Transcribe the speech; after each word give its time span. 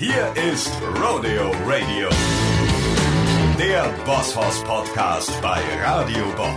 Hier 0.00 0.32
ist 0.50 0.72
Rodeo 0.98 1.50
Radio, 1.66 2.08
der 3.58 3.84
Bosshaus 4.06 4.64
Podcast 4.64 5.30
bei 5.42 5.60
Radio 5.84 6.24
Bob. 6.38 6.56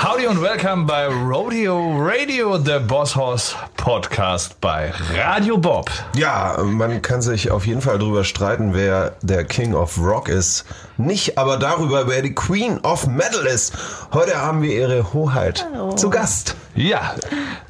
Howdy 0.00 0.28
und 0.28 0.40
welcome 0.40 0.86
bei 0.86 1.08
Rodeo 1.08 1.96
Radio, 1.98 2.58
der 2.58 2.78
Boss 2.78 3.16
Horse 3.16 3.56
Podcast 3.76 4.60
bei 4.60 4.92
Radio 5.16 5.58
Bob. 5.58 5.90
Ja, 6.14 6.56
man 6.62 7.02
kann 7.02 7.20
sich 7.20 7.50
auf 7.50 7.66
jeden 7.66 7.80
Fall 7.80 7.98
darüber 7.98 8.22
streiten, 8.22 8.72
wer 8.72 9.16
der 9.22 9.42
King 9.42 9.74
of 9.74 9.98
Rock 9.98 10.28
ist. 10.28 10.64
Nicht 10.96 11.38
aber 11.38 11.56
darüber, 11.56 12.06
wer 12.06 12.22
die 12.22 12.36
Queen 12.36 12.78
of 12.84 13.08
Metal 13.08 13.44
ist. 13.46 13.76
Heute 14.12 14.40
haben 14.40 14.62
wir 14.62 14.72
ihre 14.72 15.12
Hoheit 15.12 15.66
zu 15.96 16.08
Gast. 16.08 16.54
Ja, 16.74 17.14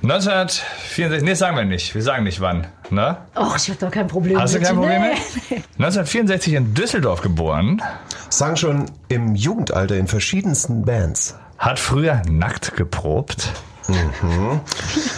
1964, 0.03 1.23
nee, 1.23 1.35
sagen 1.35 1.57
wir 1.57 1.65
nicht. 1.65 1.95
Wir 1.95 2.03
sagen 2.03 2.25
nicht 2.25 2.41
wann. 2.41 2.67
Ne? 2.91 3.17
Och, 3.37 3.57
ich 3.57 3.71
hab 3.71 3.79
da 3.79 3.89
kein 3.91 4.07
Problem 4.09 4.39
Hast 4.39 4.55
du 4.55 4.61
kein 4.61 4.77
Problem 4.77 5.03
Nee. 5.03 5.09
mit? 5.51 5.65
1964 5.79 6.55
in 6.55 6.75
Düsseldorf 6.75 7.21
geboren, 7.23 7.83
Sang 8.29 8.57
schon 8.57 8.87
im 9.09 9.35
Jugendalter 9.35 9.97
in 9.97 10.07
verschiedensten 10.07 10.85
Bands. 10.85 11.37
hat 11.59 11.79
früher 11.79 12.23
nackt 12.29 12.77
geprobt. 12.77 13.51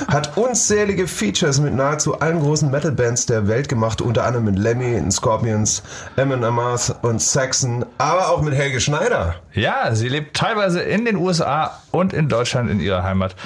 Hat 0.09 0.37
unzählige 0.39 1.07
Features 1.07 1.61
mit 1.61 1.75
nahezu 1.75 2.21
allen 2.21 2.41
großen 2.41 2.71
Metal-Bands 2.71 3.27
der 3.27 3.47
Welt 3.47 3.69
gemacht, 3.69 4.01
unter 4.01 4.25
anderem 4.25 4.47
mit 4.47 4.59
Lemmy, 4.59 4.93
den 4.93 5.11
Scorpions, 5.11 5.83
Emin 6.17 6.43
Amarth 6.43 6.95
und 7.03 7.21
Saxon, 7.21 7.85
aber 7.99 8.31
auch 8.31 8.41
mit 8.41 8.55
Helge 8.55 8.81
Schneider. 8.81 9.35
Ja, 9.53 9.95
sie 9.95 10.09
lebt 10.09 10.35
teilweise 10.35 10.81
in 10.81 11.05
den 11.05 11.17
USA 11.17 11.83
und 11.91 12.15
in 12.15 12.31
Deutschland 12.31 12.71
in 12.71 12.81
ihrer 12.81 13.03
Heimat. 13.03 13.37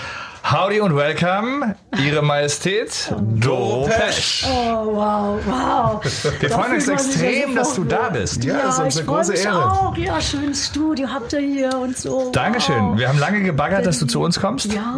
Howdy 0.48 0.80
und 0.80 0.94
welcome, 0.94 1.74
Ihre 1.98 2.22
Majestät 2.22 3.12
Doro 3.18 3.86
Pesch. 3.88 4.46
Oh, 4.48 4.86
wow, 4.94 5.40
wow. 5.44 6.00
Wir 6.40 6.50
freuen 6.50 6.74
uns 6.74 6.86
ja 6.86 6.92
extrem, 6.92 7.56
dass 7.56 7.74
du 7.74 7.82
da 7.82 8.10
bist. 8.10 8.44
Ja, 8.44 8.58
Ja, 8.58 8.62
das 8.66 8.74
ist 8.74 8.80
uns 8.84 8.94
ich 8.94 9.00
eine 9.00 9.06
freue 9.06 9.16
große 9.16 9.32
mich 9.32 9.44
Ehre. 9.44 9.72
auch. 9.72 9.96
Ja, 9.96 10.20
schönes 10.20 10.66
Studio 10.66 11.08
habt 11.12 11.32
ihr 11.32 11.40
hier 11.40 11.76
und 11.76 11.98
so. 11.98 12.30
Dankeschön. 12.30 12.90
Wow. 12.92 12.98
Wir 12.98 13.08
haben 13.08 13.18
lange 13.18 13.42
gebaggert, 13.42 13.86
dass 13.86 13.98
du 13.98 14.06
zu 14.06 14.20
uns 14.22 14.38
kommst. 14.40 14.72
Ja. 14.72 14.96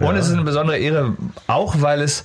Und 0.00 0.16
es 0.16 0.28
ist 0.28 0.32
eine 0.32 0.44
besondere 0.44 0.78
Ehre, 0.78 1.14
auch 1.46 1.74
weil 1.80 2.00
es 2.00 2.24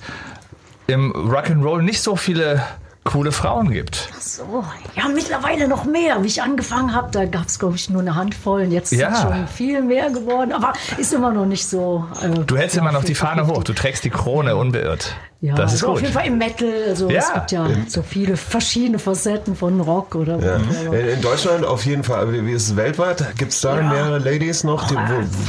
im 0.86 1.12
Rock'n'Roll 1.12 1.82
nicht 1.82 2.00
so 2.00 2.16
viele 2.16 2.62
coole 3.04 3.32
Frauen 3.32 3.70
gibt. 3.72 4.08
So, 4.20 4.64
ja, 4.94 5.08
mittlerweile 5.08 5.66
noch 5.66 5.84
mehr. 5.84 6.22
Wie 6.22 6.28
ich 6.28 6.40
angefangen 6.42 6.94
habe, 6.94 7.08
da 7.10 7.24
gab 7.24 7.46
es, 7.48 7.58
glaube 7.58 7.74
ich, 7.74 7.90
nur 7.90 8.00
eine 8.00 8.14
Handvoll. 8.14 8.62
Und 8.62 8.70
jetzt 8.70 8.92
Ja. 8.92 9.08
ist 9.08 9.22
schon 9.22 9.48
viel 9.48 9.82
mehr 9.82 10.10
geworden. 10.10 10.52
Aber 10.52 10.72
ist 10.98 11.12
immer 11.12 11.32
noch 11.32 11.46
nicht 11.46 11.66
so. 11.68 12.06
äh, 12.22 12.28
Du 12.46 12.56
hältst 12.56 12.76
ja, 12.76 12.82
immer 12.82 12.92
noch 12.92 13.02
die 13.04 13.14
50-50. 13.14 13.18
Fahne 13.18 13.46
hoch. 13.48 13.64
Du 13.64 13.72
trägst 13.72 14.04
die 14.04 14.10
Krone 14.10 14.54
unbeirrt. 14.56 15.16
Ja, 15.40 15.56
das 15.56 15.74
ist 15.74 15.82
also 15.82 15.86
gut. 15.88 15.94
auf 15.96 16.00
jeden 16.02 16.12
Fall 16.12 16.26
im 16.26 16.38
Metal. 16.38 16.72
Also 16.88 17.10
Ja. 17.10 17.18
es 17.18 17.32
gibt 17.32 17.50
ja 17.52 17.66
so 17.88 18.02
viele 18.02 18.36
verschiedene 18.36 19.00
Facetten 19.00 19.56
von 19.56 19.80
Rock 19.80 20.14
oder 20.14 20.38
Ja. 20.38 20.60
whatever. 20.60 21.00
In, 21.00 21.20
Deutschland 21.20 21.64
auf 21.64 21.84
jeden 21.84 22.04
Fall. 22.04 22.20
Aber 22.20 22.32
wie 22.32 22.52
ist 22.52 22.68
es 22.68 22.76
weltweit? 22.76 23.36
Gibt 23.36 23.50
es 23.52 23.60
da 23.60 23.76
Ja. 23.80 23.82
mehrere 23.82 24.18
Ladies 24.20 24.62
noch, 24.62 24.86
die, 24.86 24.94
wo, 24.94 24.98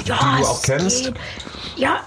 Ja, 0.05 0.17
die 0.37 0.41
du 0.41 0.47
auch 0.47 0.61
kennst? 0.63 1.03
geht. 1.03 1.13
Ja, 1.75 1.97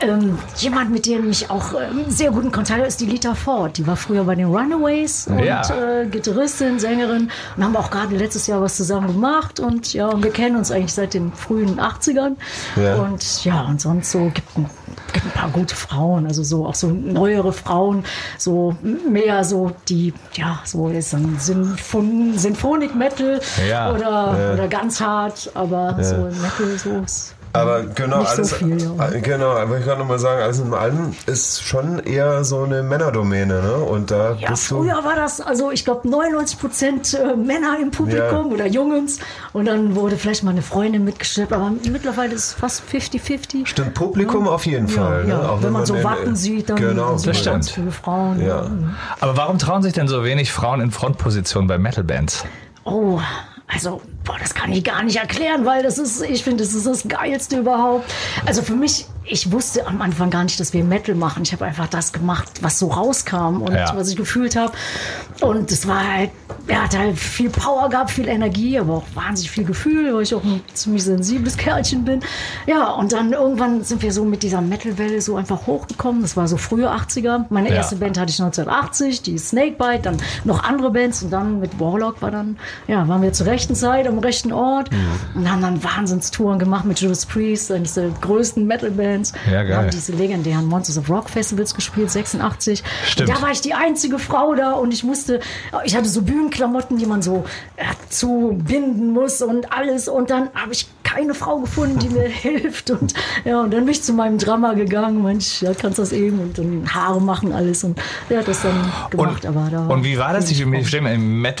ähm, 0.00 0.38
jemand, 0.56 0.90
mit 0.90 1.06
dem 1.06 1.28
ich 1.30 1.50
auch 1.50 1.74
ähm, 1.74 2.04
sehr 2.08 2.30
guten 2.30 2.50
Kontakt 2.50 2.78
habe, 2.78 2.88
ist 2.88 3.00
die 3.00 3.06
Lita 3.06 3.34
Ford. 3.34 3.76
Die 3.78 3.86
war 3.86 3.96
früher 3.96 4.24
bei 4.24 4.34
den 4.34 4.46
Runaways 4.46 5.26
und 5.26 5.38
Ja. 5.40 5.62
äh, 5.70 6.06
Gitarristin, 6.06 6.78
Sängerin 6.78 7.30
und 7.56 7.64
haben 7.64 7.76
auch 7.76 7.90
gerade 7.90 8.16
letztes 8.16 8.46
Jahr 8.46 8.60
was 8.62 8.76
zusammen 8.76 9.08
gemacht. 9.08 9.60
Und 9.60 9.92
ja, 9.92 10.08
und 10.08 10.22
wir 10.24 10.30
kennen 10.32 10.56
uns 10.56 10.70
eigentlich 10.70 10.94
seit 10.94 11.14
den 11.14 11.32
frühen 11.32 11.78
80ern. 11.80 12.36
Ja. 12.76 12.96
Und 12.96 13.44
ja, 13.44 13.62
und 13.62 13.80
sonst 13.80 14.10
so 14.12 14.30
gibt 14.34 14.56
ein, 14.56 14.70
gibt 15.12 15.26
ein 15.26 15.30
paar 15.32 15.50
gute 15.50 15.74
Frauen, 15.76 16.26
also 16.26 16.42
so 16.42 16.66
auch 16.66 16.74
so 16.74 16.88
neuere 16.88 17.52
Frauen, 17.52 18.04
so 18.38 18.76
mehr 19.08 19.44
so 19.44 19.72
die, 19.88 20.14
ja, 20.34 20.60
so 20.64 20.88
ist 20.88 21.12
dann 21.12 21.36
Symphon 21.38 22.38
Sinfonik 22.38 22.94
Metal 22.94 23.40
Ja. 23.68 23.92
oder, 23.92 24.52
oder 24.54 24.68
ganz 24.68 25.00
hart, 25.00 25.50
aber 25.54 25.96
so 26.02 26.14
Metal 26.16 26.78
so 26.78 26.90
ist 27.04 27.34
Aber 27.52 27.82
genau, 27.82 28.18
Nicht 28.20 28.28
so 28.30 28.36
alles, 28.36 28.54
viel, 28.54 28.80
ja. 28.80 29.08
äh, 29.10 29.20
genau, 29.20 29.50
aber 29.56 29.78
ich 29.78 29.84
kann 29.84 29.98
noch 29.98 30.06
mal 30.06 30.20
sagen, 30.20 30.40
alles 30.40 30.60
in 30.60 30.72
allem 30.72 31.14
ist 31.26 31.62
schon 31.64 31.98
eher 31.98 32.44
so 32.44 32.62
eine 32.62 32.82
Männerdomäne, 32.84 33.60
ne? 33.60 33.74
Und 33.74 34.12
da 34.12 34.34
Ja, 34.38 34.50
bist 34.50 34.70
du. 34.70 34.82
früher 34.82 35.02
war 35.04 35.16
das, 35.16 35.40
also 35.40 35.72
ich 35.72 35.84
glaube 35.84 36.08
99 36.08 36.58
Prozent 36.60 37.14
äh, 37.14 37.34
Männer 37.34 37.76
im 37.82 37.90
Publikum 37.90 38.46
Ja. 38.48 38.54
oder 38.54 38.66
Jungs 38.66 39.18
und 39.52 39.64
dann 39.66 39.96
wurde 39.96 40.16
vielleicht 40.16 40.44
mal 40.44 40.52
eine 40.52 40.62
Freundin 40.62 41.04
mitgeschleppt, 41.04 41.52
aber 41.52 41.72
mittlerweile 41.90 42.34
ist 42.34 42.44
es 42.44 42.52
fast 42.52 42.82
50-50. 42.88 43.66
Stimmt, 43.66 43.94
Publikum 43.94 44.46
auf 44.46 44.64
jeden 44.66 44.86
Fall. 44.86 45.26
Ja, 45.28 45.38
ne? 45.38 45.50
Auch 45.50 45.60
wenn 45.62 45.72
man 45.72 45.84
so 45.86 45.96
in- 45.96 46.04
Wacken 46.04 46.36
sieht, 46.36 46.70
dann 46.70 46.76
genau, 46.76 47.14
man 47.14 47.22
das 47.22 47.44
ganz 47.44 47.70
viele 47.70 47.90
Frauen. 47.90 48.40
Ja. 48.46 48.70
Aber 49.18 49.36
warum 49.36 49.58
trauen 49.58 49.82
sich 49.82 49.92
denn 49.92 50.06
so 50.06 50.22
wenig 50.24 50.52
Frauen 50.52 50.80
in 50.80 50.92
Frontpositionen 50.92 51.66
bei 51.66 51.78
Metalbands? 51.78 52.44
Oh, 52.84 53.18
also, 53.66 54.00
boah, 54.30 54.38
das 54.38 54.54
kann 54.54 54.70
ich 54.72 54.84
gar 54.84 55.02
nicht 55.02 55.16
erklären, 55.16 55.64
weil 55.66 55.82
das 55.82 55.98
ist, 55.98 56.22
ich 56.22 56.44
finde, 56.44 56.62
das 56.62 56.72
ist 56.74 56.86
das 56.86 57.08
Geilste 57.08 57.58
überhaupt. 57.58 58.08
Also 58.46 58.62
für 58.62 58.74
mich, 58.74 59.06
ich 59.24 59.50
wusste 59.50 59.86
am 59.86 60.00
Anfang 60.02 60.30
gar 60.30 60.44
nicht, 60.44 60.58
dass 60.60 60.72
wir 60.72 60.84
Metal 60.84 61.14
machen. 61.14 61.42
Ich 61.42 61.52
habe 61.52 61.64
einfach 61.64 61.88
das 61.88 62.12
gemacht, 62.12 62.48
was 62.62 62.78
so 62.78 62.88
rauskam 62.88 63.60
und 63.62 63.72
Ja. 63.72 63.92
was 63.96 64.08
ich 64.08 64.16
gefühlt 64.16 64.54
habe. 64.56 64.72
Und 65.40 65.70
es 65.72 65.86
war 65.88 66.06
halt, 66.14 66.30
er 66.68 66.84
hat 66.84 66.96
halt 66.96 67.18
viel 67.18 67.50
Power 67.50 67.88
gehabt, 67.88 68.10
viel 68.12 68.28
Energie, 68.28 68.78
aber 68.78 68.98
auch 68.98 69.02
wahnsinnig 69.14 69.50
viel 69.50 69.64
Gefühl, 69.64 70.14
weil 70.14 70.22
ich 70.22 70.34
auch 70.34 70.44
ein 70.44 70.62
ziemlich 70.74 71.02
sensibles 71.04 71.56
Kerlchen 71.56 72.04
bin. 72.04 72.20
Ja, 72.66 72.90
und 72.90 73.12
dann 73.12 73.32
irgendwann 73.32 73.82
sind 73.82 74.02
wir 74.02 74.12
so 74.12 74.24
mit 74.24 74.42
dieser 74.44 74.60
Metal-Welle 74.60 75.20
so 75.20 75.36
einfach 75.36 75.66
hochgekommen. 75.66 76.22
Das 76.22 76.36
war 76.36 76.46
so 76.46 76.56
frühe 76.56 76.88
80er. 76.90 77.46
Meine 77.50 77.70
Ja. 77.70 77.76
erste 77.76 77.96
Band 77.96 78.18
hatte 78.18 78.30
ich 78.30 78.40
1980, 78.40 79.22
die 79.22 79.38
Snakebite, 79.38 80.02
dann 80.02 80.16
noch 80.44 80.62
andere 80.62 80.90
Bands 80.90 81.22
und 81.22 81.30
dann 81.30 81.58
mit 81.60 81.80
Warlock 81.80 82.22
war 82.22 82.30
dann, 82.30 82.58
ja, 82.86 83.06
waren 83.08 83.22
wir 83.22 83.32
zur 83.32 83.46
rechten 83.46 83.74
Zeit 83.74 84.06
am 84.06 84.19
rechten 84.20 84.52
Ort 84.52 84.90
und 85.34 85.50
haben 85.50 85.62
dann 85.62 85.82
Wahnsinnstouren 85.82 86.58
gemacht 86.58 86.84
mit 86.84 87.00
Judas 87.00 87.26
Priest, 87.26 87.70
eines 87.72 87.94
der 87.94 88.10
größten 88.20 88.66
Metal-Bands. 88.66 89.32
Ja, 89.50 89.62
geil. 89.62 89.76
Haben 89.76 89.90
diese 89.90 90.12
legendären 90.12 90.66
Monsters 90.66 90.98
of 90.98 91.08
Rock 91.10 91.30
Festivals 91.30 91.74
gespielt, 91.74 92.10
86. 92.10 92.82
Stimmt. 93.06 93.28
Und 93.28 93.36
da 93.36 93.42
war 93.42 93.50
ich 93.50 93.60
die 93.60 93.74
einzige 93.74 94.18
Frau 94.18 94.54
da 94.54 94.72
und 94.72 94.92
ich 94.92 95.04
musste, 95.04 95.40
ich 95.84 95.96
hatte 95.96 96.08
so 96.08 96.22
Bühnenklamotten, 96.22 96.98
die 96.98 97.06
man 97.06 97.22
so 97.22 97.44
äh, 97.76 97.84
zubinden 98.08 99.10
muss 99.12 99.42
und 99.42 99.72
alles 99.72 100.08
und 100.08 100.30
dann 100.30 100.50
habe 100.54 100.72
ich 100.72 100.88
keine 101.12 101.34
Frau 101.34 101.58
gefunden, 101.58 101.98
die 101.98 102.08
mir 102.08 102.22
hilft. 102.28 102.90
Und 102.90 103.14
ja, 103.44 103.60
und 103.60 103.72
dann 103.72 103.84
bin 103.84 103.92
ich 103.92 104.02
zu 104.02 104.12
meinem 104.12 104.38
Drama 104.38 104.74
gegangen, 104.74 105.22
Mensch, 105.22 105.62
ja, 105.62 105.72
kannst 105.74 105.98
das 105.98 106.12
eben. 106.12 106.40
Und 106.40 106.58
dann 106.58 106.92
Haare 106.92 107.20
machen 107.20 107.52
alles. 107.52 107.84
Und 107.84 108.00
hat 108.38 108.48
das 108.48 108.62
dann 108.62 108.92
gemacht, 109.10 109.46
aber 109.46 109.68
da 109.70 109.86
und 109.86 110.04
wie 110.04 110.18
war 110.18 110.32
das? 110.32 110.50
Ich, 110.50 110.60
ich 110.60 110.90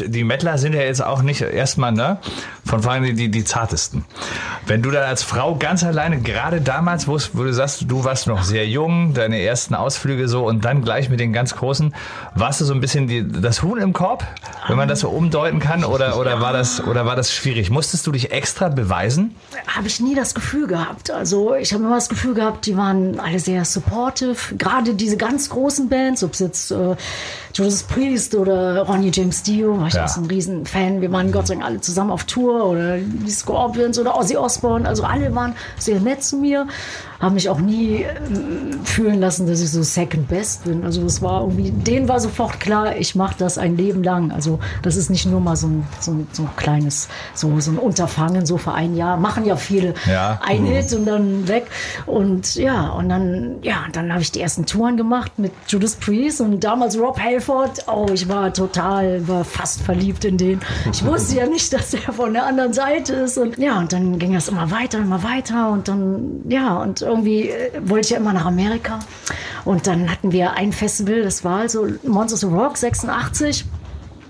die 0.08 0.24
Mettler 0.24 0.58
sind 0.58 0.74
ja 0.74 0.82
jetzt 0.82 1.02
auch 1.02 1.22
nicht 1.22 1.40
erstmal, 1.40 1.92
ne? 1.92 2.18
Von 2.70 2.84
vorne 2.84 3.06
die, 3.08 3.14
die, 3.14 3.28
die 3.32 3.42
zartesten. 3.44 4.04
Wenn 4.66 4.80
du 4.80 4.92
dann 4.92 5.02
als 5.02 5.24
Frau 5.24 5.56
ganz 5.56 5.82
alleine, 5.82 6.20
gerade 6.20 6.60
damals, 6.60 7.08
wo, 7.08 7.18
du 7.18 7.52
sagst, 7.52 7.84
du 7.88 8.04
warst 8.04 8.28
noch 8.28 8.44
sehr 8.44 8.64
jung, 8.68 9.12
deine 9.12 9.42
ersten 9.42 9.74
Ausflüge 9.74 10.28
so 10.28 10.46
und 10.46 10.64
dann 10.64 10.82
gleich 10.82 11.08
mit 11.10 11.18
den 11.18 11.32
ganz 11.32 11.56
Großen, 11.56 11.92
warst 12.36 12.60
du 12.60 12.64
so 12.64 12.72
ein 12.72 12.80
bisschen 12.80 13.08
die, 13.08 13.26
das 13.26 13.64
Huhn 13.64 13.76
im 13.78 13.92
Korb, 13.92 14.24
wenn 14.68 14.76
man 14.76 14.86
das 14.86 15.00
so 15.00 15.08
umdeuten 15.08 15.58
kann, 15.58 15.82
oder, 15.84 16.16
oder, 16.16 16.40
war 16.40 16.52
das, 16.52 16.80
oder 16.86 17.04
war 17.06 17.16
das 17.16 17.32
schwierig? 17.34 17.70
Musstest 17.70 18.06
du 18.06 18.12
dich 18.12 18.30
extra 18.30 18.68
beweisen? 18.68 19.34
habe 19.66 19.88
ich 19.88 19.98
nie 20.00 20.14
das 20.14 20.34
Gefühl 20.34 20.66
gehabt. 20.68 21.10
Also 21.10 21.54
ich 21.54 21.72
habe 21.72 21.82
immer 21.82 21.96
das 21.96 22.08
Gefühl 22.08 22.34
gehabt, 22.34 22.66
die 22.66 22.76
waren 22.76 23.18
alle 23.18 23.40
sehr 23.40 23.64
supportive. 23.64 24.36
Gerade 24.56 24.94
diese 24.94 25.16
ganz 25.16 25.50
großen 25.50 25.88
Bands, 25.88 26.22
ob 26.22 26.34
es 26.34 26.38
jetzt 26.38 26.70
äh, 26.70 26.94
Judas 27.54 27.82
Priest 27.82 28.34
oder 28.36 28.82
Ronnie 28.82 29.10
James 29.12 29.42
Dio, 29.42 29.78
war 29.80 29.88
ich 29.88 29.94
Ja. 29.94 30.04
auch 30.04 30.08
so 30.08 30.20
ein 30.20 30.26
Riesenfan. 30.26 31.00
Wir 31.00 31.10
waren 31.10 31.32
Gott 31.32 31.48
sei 31.48 31.54
Dank 31.54 31.66
alle 31.66 31.80
zusammen 31.80 32.10
auf 32.10 32.24
Tour 32.24 32.59
oder 32.64 32.98
die 32.98 33.30
Scorpions 33.30 33.98
oder 33.98 34.16
Ozzy 34.16 34.36
Osbourne. 34.36 34.88
Also 34.88 35.04
alle 35.04 35.34
waren 35.34 35.54
sehr 35.78 36.00
nett 36.00 36.22
zu 36.22 36.36
mir, 36.36 36.66
haben 37.20 37.34
mich 37.34 37.48
auch 37.50 37.60
nie 37.60 38.02
ähm, 38.04 38.80
fühlen 38.84 39.20
lassen, 39.20 39.46
dass 39.46 39.60
ich 39.60 39.70
so 39.70 39.82
second 39.82 40.28
best 40.28 40.64
bin. 40.64 40.84
Also 40.84 41.02
es 41.04 41.20
war 41.20 41.42
irgendwie, 41.42 41.70
denen 41.70 42.08
war 42.08 42.18
sofort 42.18 42.58
klar, 42.60 42.96
ich 42.96 43.14
mache 43.14 43.34
das 43.38 43.58
ein 43.58 43.76
Leben 43.76 44.02
lang. 44.02 44.32
Also 44.32 44.58
das 44.82 44.96
ist 44.96 45.10
nicht 45.10 45.26
nur 45.26 45.40
mal 45.40 45.54
so 45.56 45.66
ein, 45.68 45.86
so 46.00 46.12
ein, 46.12 46.26
so 46.32 46.42
ein 46.44 46.48
kleines, 46.56 47.08
so, 47.34 47.60
so 47.60 47.70
ein 47.72 47.78
Unterfangen, 47.78 48.46
so 48.46 48.56
für 48.56 48.72
ein 48.72 48.96
Jahr. 48.96 49.16
Machen 49.18 49.44
ja 49.44 49.56
viele 49.56 49.94
Ja. 50.10 50.40
ein 50.42 50.64
Hit 50.64 50.92
und 50.94 51.04
dann 51.06 51.46
weg. 51.46 51.66
Und 52.06 52.54
ja, 52.54 52.88
und 52.90 53.08
dann, 53.10 53.56
ja, 53.62 53.84
dann 53.92 54.10
habe 54.12 54.22
ich 54.22 54.32
die 54.32 54.40
ersten 54.40 54.64
Touren 54.66 54.96
gemacht 54.96 55.32
mit 55.38 55.52
Judas 55.68 55.96
Priest 55.96 56.40
und 56.40 56.64
damals 56.64 56.98
Rob 56.98 57.20
Halford. 57.20 57.84
Oh, 57.86 58.06
ich 58.12 58.28
war 58.28 58.52
total, 58.52 59.26
war 59.28 59.44
fast 59.44 59.82
verliebt 59.82 60.24
in 60.24 60.38
den. 60.38 60.60
Ich 60.90 61.04
wusste 61.04 61.36
ja 61.36 61.46
nicht, 61.46 61.72
dass 61.72 61.92
er 61.92 62.12
von 62.14 62.32
der 62.32 62.46
anderen 62.46 62.72
Seite 62.72 63.12
ist. 63.14 63.36
Und 63.36 63.58
ja, 63.58 63.78
und 63.78 63.92
dann 63.92 64.18
ging 64.18 64.32
das 64.32 64.48
immer 64.48 64.70
weiter, 64.70 64.98
immer 64.98 65.22
weiter. 65.22 65.70
Und 65.70 65.86
dann, 65.88 66.40
ja, 66.48 66.78
und 66.78 67.02
irgendwie 67.10 67.50
äh, 67.50 67.70
wollte 67.82 68.06
ich 68.06 68.10
ja 68.10 68.16
immer 68.16 68.32
nach 68.32 68.46
Amerika. 68.46 69.00
Und 69.64 69.86
dann 69.86 70.10
hatten 70.10 70.32
wir 70.32 70.52
ein 70.52 70.72
Festival, 70.72 71.22
das 71.22 71.44
war 71.44 71.60
also 71.60 71.86
Monsters 72.04 72.44
of 72.44 72.52
Rock 72.52 72.76
86. 72.76 73.66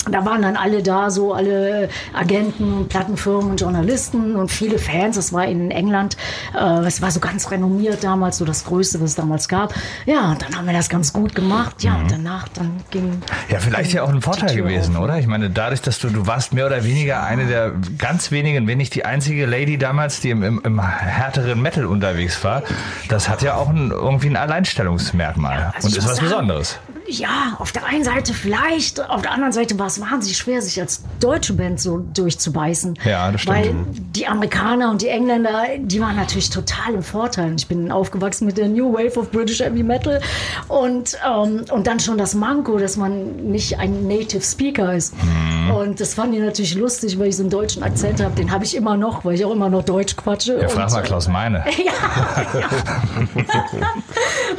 da 0.09 0.25
waren 0.25 0.43
dann 0.43 0.57
alle 0.57 0.83
da, 0.83 1.11
so 1.11 1.35
alle 1.35 1.89
Agenten 2.15 2.73
und 2.73 2.89
Plattenfirmen 2.89 3.51
und 3.51 3.61
Journalisten 3.61 4.37
und 4.37 4.51
viele 4.51 4.79
Fans. 4.79 5.17
Das 5.17 5.33
war 5.33 5.47
in 5.47 5.71
England, 5.71 6.17
äh, 6.55 6.87
es 6.87 7.03
war 7.03 7.11
so 7.11 7.21
ganz 7.21 7.51
renommiert 7.51 8.03
damals, 8.03 8.39
so 8.39 8.45
das 8.45 8.65
Größte, 8.65 9.01
was 9.01 9.11
es 9.11 9.17
damals 9.17 9.49
gab. 9.49 9.75
Ja, 10.07 10.31
und 10.33 10.43
dann 10.43 10.57
haben 10.57 10.67
wir 10.67 10.73
das 10.73 10.89
ganz 10.89 11.13
gut 11.13 11.35
gemacht. 11.35 11.83
Ja, 11.83 11.97
und 11.97 12.11
danach 12.11 12.49
dann 12.49 12.81
ging. 12.91 13.23
Ja, 13.49 13.59
vielleicht 13.59 13.93
ja 13.93 14.03
auch 14.03 14.09
ein 14.09 14.23
Vorteil 14.23 14.55
gewesen, 14.55 14.97
auf. 14.97 15.05
oder? 15.05 15.19
Ich 15.19 15.27
meine, 15.27 15.51
dadurch, 15.51 15.83
dass 15.83 15.99
du, 15.99 16.09
du 16.09 16.27
warst 16.27 16.55
mehr 16.55 16.67
oder 16.67 16.85
weniger 16.85 17.23
eine 17.23 17.47
der 17.47 17.73
ganz 17.99 18.31
wenigen, 18.31 18.67
wenn 18.67 18.79
nicht 18.79 18.95
die 18.95 19.05
einzige 19.05 19.47
Lady 19.47 19.79
damals, 19.79 20.21
die 20.21 20.31
im, 20.31 20.43
im, 20.43 20.61
im 20.65 20.81
härteren 20.81 21.61
Metal 21.61 21.85
unterwegs 21.85 22.43
war, 22.45 22.63
das 23.09 23.29
hat 23.29 23.43
ja 23.43 23.55
auch 23.55 23.69
ein, 23.69 23.91
irgendwie 23.91 24.29
ein 24.29 24.37
Alleinstellungsmerkmal 24.37 25.73
Also 25.75 25.89
und 25.89 25.97
ist 25.97 26.05
was 26.05 26.17
sagen, 26.17 26.29
Besonderes. 26.29 26.79
Ja, 27.07 27.57
auf 27.59 27.73
der 27.73 27.85
einen 27.85 28.05
Seite 28.05 28.35
vielleicht, 28.35 29.09
auf 29.09 29.23
der 29.23 29.33
anderen 29.33 29.53
Seite 29.53 29.79
war 29.79 29.87
es 29.87 30.01
wahnsinnig 30.01 30.37
schwer, 30.37 30.63
sich 30.63 30.81
als 30.81 31.03
deutsche 31.19 31.55
Band 31.55 31.81
so 31.81 31.99
durchzubeißen. 31.99 32.99
Ja, 33.05 33.31
das 33.33 33.43
stimmt. 33.43 33.57
Weil 33.57 33.75
die 34.15 34.27
Amerikaner 34.27 34.91
und 34.91 35.03
die 35.03 35.09
Engländer, 35.09 35.65
die 35.79 36.01
waren 36.01 36.17
natürlich 36.17 36.51
total 36.51 36.95
im 36.95 37.03
Vorteil. 37.03 37.55
Ich 37.57 37.67
bin 37.67 37.91
aufgewachsen 37.91 38.47
mit 38.47 38.59
der 38.59 38.69
New 38.69 38.93
Wave 38.93 39.19
of 39.19 39.31
British 39.31 39.61
Heavy 39.61 39.83
Metal 39.83 40.21
und, 40.69 41.19
ähm, 41.27 41.65
und 41.71 41.87
dann 41.87 42.01
schon 42.01 42.19
das 42.19 42.35
Manko, 42.35 42.79
dass 42.79 42.97
man 42.97 43.37
nicht 43.51 43.79
ein 43.79 44.07
Native 44.07 44.43
Speaker 44.43 44.95
ist. 44.95 45.15
Mhm. 45.23 45.71
Und 45.71 46.01
das 46.01 46.15
fand 46.15 46.35
ich 46.35 46.41
natürlich 46.41 46.75
lustig, 46.75 47.19
weil 47.19 47.29
ich 47.29 47.37
so 47.37 47.43
einen 47.43 47.51
deutschen 47.51 47.83
Akzent 47.83 48.23
habe. 48.23 48.35
Den 48.35 48.51
habe 48.51 48.65
ich 48.65 48.77
immer 48.77 48.97
noch, 48.97 49.25
weil 49.25 49.35
ich 49.35 49.45
auch 49.45 49.53
immer 49.53 49.71
noch 49.71 49.85
Deutsch 49.85 50.17
quatsche. 50.17 50.61
Ja, 50.61 50.69
frag 50.69 50.91
mal 50.91 51.03
Klaus 51.03 51.29
Meine. 51.29 51.65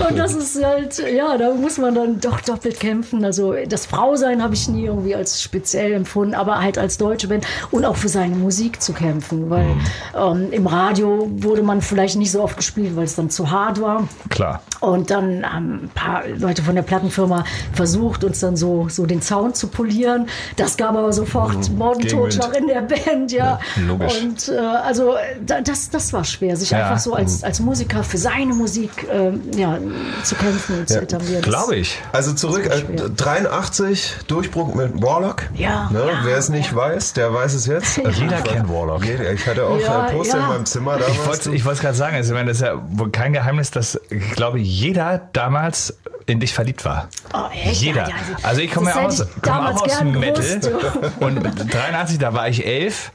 und 0.09 0.18
das 0.18 0.33
ist 0.36 0.63
halt, 0.63 1.01
ja, 1.13 1.38
da 1.38 1.53
muss 1.53 1.77
man 1.77 1.95
dann 1.95 2.19
doch 2.19 2.42
doppelt 2.42 2.80
kämpfen. 2.80 3.24
Also 3.25 3.53
das 3.68 3.86
Frausein 3.86 4.42
habe 4.44 4.53
ich 4.53 4.68
nie 4.68 4.86
irgendwie 4.86 5.15
als 5.15 5.42
speziell 5.42 5.94
empfunden, 5.94 6.33
aber 6.36 6.62
halt 6.62 6.77
als 6.77 6.98
deutsche 6.98 7.27
Band 7.27 7.45
und 7.71 7.86
auch 7.86 7.95
für 7.95 8.09
seine 8.09 8.36
Musik 8.36 8.81
zu 8.81 8.94
kämpfen, 8.94 9.50
weil 9.50 9.65
Mhm. 9.65 9.81
ähm, 10.18 10.48
im 10.51 10.68
Radio 10.68 11.27
wurde 11.31 11.63
man 11.63 11.81
vielleicht 11.81 12.15
nicht 12.18 12.31
so 12.31 12.42
oft 12.44 12.57
gespielt, 12.57 12.95
weil 12.95 13.03
es 13.06 13.15
dann 13.15 13.30
zu 13.30 13.51
hart 13.51 13.81
war. 13.81 14.07
Klar. 14.30 14.62
Und 14.80 15.12
dann 15.12 15.44
haben 15.45 15.83
ein 15.83 15.92
paar 15.94 16.24
Leute 16.27 16.63
von 16.63 16.74
der 16.75 16.81
Plattenfirma 16.81 17.44
versucht, 17.74 18.24
uns 18.24 18.39
dann 18.39 18.56
so, 18.57 18.88
so 18.89 19.06
den 19.06 19.21
Sound 19.21 19.56
zu 19.56 19.68
polieren. 19.68 20.27
Das 20.56 20.75
gab 20.77 20.95
aber 20.95 21.13
sofort 21.13 21.69
Mordentotschlag 21.71 22.57
in 22.57 22.68
der 22.68 22.81
Band, 22.81 23.31
ja. 23.31 23.59
Mhm. 23.75 23.81
Ja, 23.83 23.88
logisch. 23.88 24.21
Und 24.21 24.50
äh, 24.50 24.57
also 24.57 25.13
da- 25.45 25.62
das, 25.62 25.89
das 25.89 26.12
war 26.13 26.24
schwer, 26.24 26.56
sich 26.57 26.71
Ja. 26.71 26.80
einfach 26.83 27.00
so 27.00 27.13
als, 27.13 27.44
als 27.44 27.59
Musiker 27.59 28.04
für 28.04 28.18
seine 28.18 28.54
Musik 28.54 29.07
äh, 29.12 29.31
ja, 29.59 29.77
zu 30.24 30.36
kämpfen 30.36 30.80
und 30.80 30.90
zu 30.90 31.02
etablieren. 31.02 31.42
Glaube 31.42 31.76
ich. 31.76 31.98
Also 32.12 32.34
zurück, 32.34 32.66
äh, 32.66 32.70
war 32.70 32.78
schwer. 32.78 33.10
83, 33.10 34.16
Durchbruch 34.28 34.74
mit 34.76 35.02
Warlock. 35.02 35.44
Ja, 35.56 35.90
Ne? 35.92 36.00
ja, 36.00 36.20
Wer 36.24 36.38
es 36.38 36.50
nicht 36.50 36.76
weiß, 36.76 37.14
der 37.14 37.34
weiß 37.34 37.54
es 37.54 37.66
jetzt. 37.66 38.00
Also 38.06 38.22
Jeder 38.22 38.42
kennt 38.42 38.70
Warlock. 38.70 39.06
Jeder, 39.06 39.32
ich 39.32 39.46
hatte 39.48 39.66
auch 39.66 39.80
Ja, 39.80 40.04
ein 40.04 40.16
Poster 40.16 40.38
ja. 40.38 40.44
in 40.44 40.50
meinem 40.50 40.66
Zimmer 40.66 40.98
damals. 40.98 41.46
Ich 41.48 41.64
wollte 41.66 41.76
es 41.78 41.82
gerade 41.82 41.96
sagen, 41.98 42.16
also, 42.16 42.32
ich 42.32 42.36
meine, 42.36 42.48
das 42.50 42.58
ist 42.58 42.64
ja 42.64 42.82
wohl 42.90 43.10
kein 43.10 43.34
Geheimnis, 43.34 43.72
dass 43.72 44.00
ich 44.10 44.32
glaube, 44.32 44.60
jeder 44.60 45.30
damals 45.34 45.98
in 46.28 46.40
dich 46.40 46.54
verliebt 46.54 46.86
war. 46.86 47.08
Oh, 47.34 47.40
echt? 47.52 47.82
Jeder. 47.82 48.04
Ja, 48.04 48.10
ja, 48.10 48.16
also 48.44 48.62
ich 48.62 48.72
komme 48.72 48.90
ja 48.92 49.02
aus, 49.06 49.26
damals 49.42 49.78
auch 49.82 49.86
aus 49.88 50.04
Metal. 50.04 50.60
gewusst, 50.60 50.70
Und 51.20 51.44
83, 51.74 52.20
da 52.20 52.34
war 52.34 52.48
ich 52.48 52.66
elf. 52.66 53.12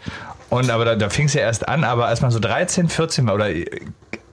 Und 0.51 0.71
aber 0.71 0.85
da, 0.85 0.95
da 0.97 1.09
fing 1.09 1.27
es 1.27 1.35
ja 1.35 1.41
erst 1.41 1.67
an, 1.69 1.83
aber 1.85 2.07
als 2.07 2.21
man 2.21 2.31
so 2.31 2.39
13, 2.39 2.89
14 2.89 3.27
war, 3.27 3.35
oder 3.35 3.49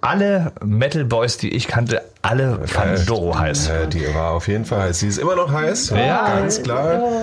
alle 0.03 0.51
Metal 0.63 1.05
Boys, 1.05 1.37
die 1.37 1.49
ich 1.53 1.67
kannte, 1.67 2.01
alle 2.21 2.59
fanden 2.67 3.05
Doro 3.05 3.37
heiß. 3.37 3.67
Ja, 3.67 3.85
die 3.85 4.13
war 4.13 4.31
auf 4.31 4.47
jeden 4.47 4.65
Fall 4.65 4.81
heiß. 4.81 4.99
Sie 4.99 5.07
ist 5.07 5.17
immer 5.17 5.35
noch 5.35 5.51
heiß. 5.51 5.89
Ja. 5.91 6.35
ganz 6.39 6.61
klar. 6.61 6.99
Oh, 7.01 7.21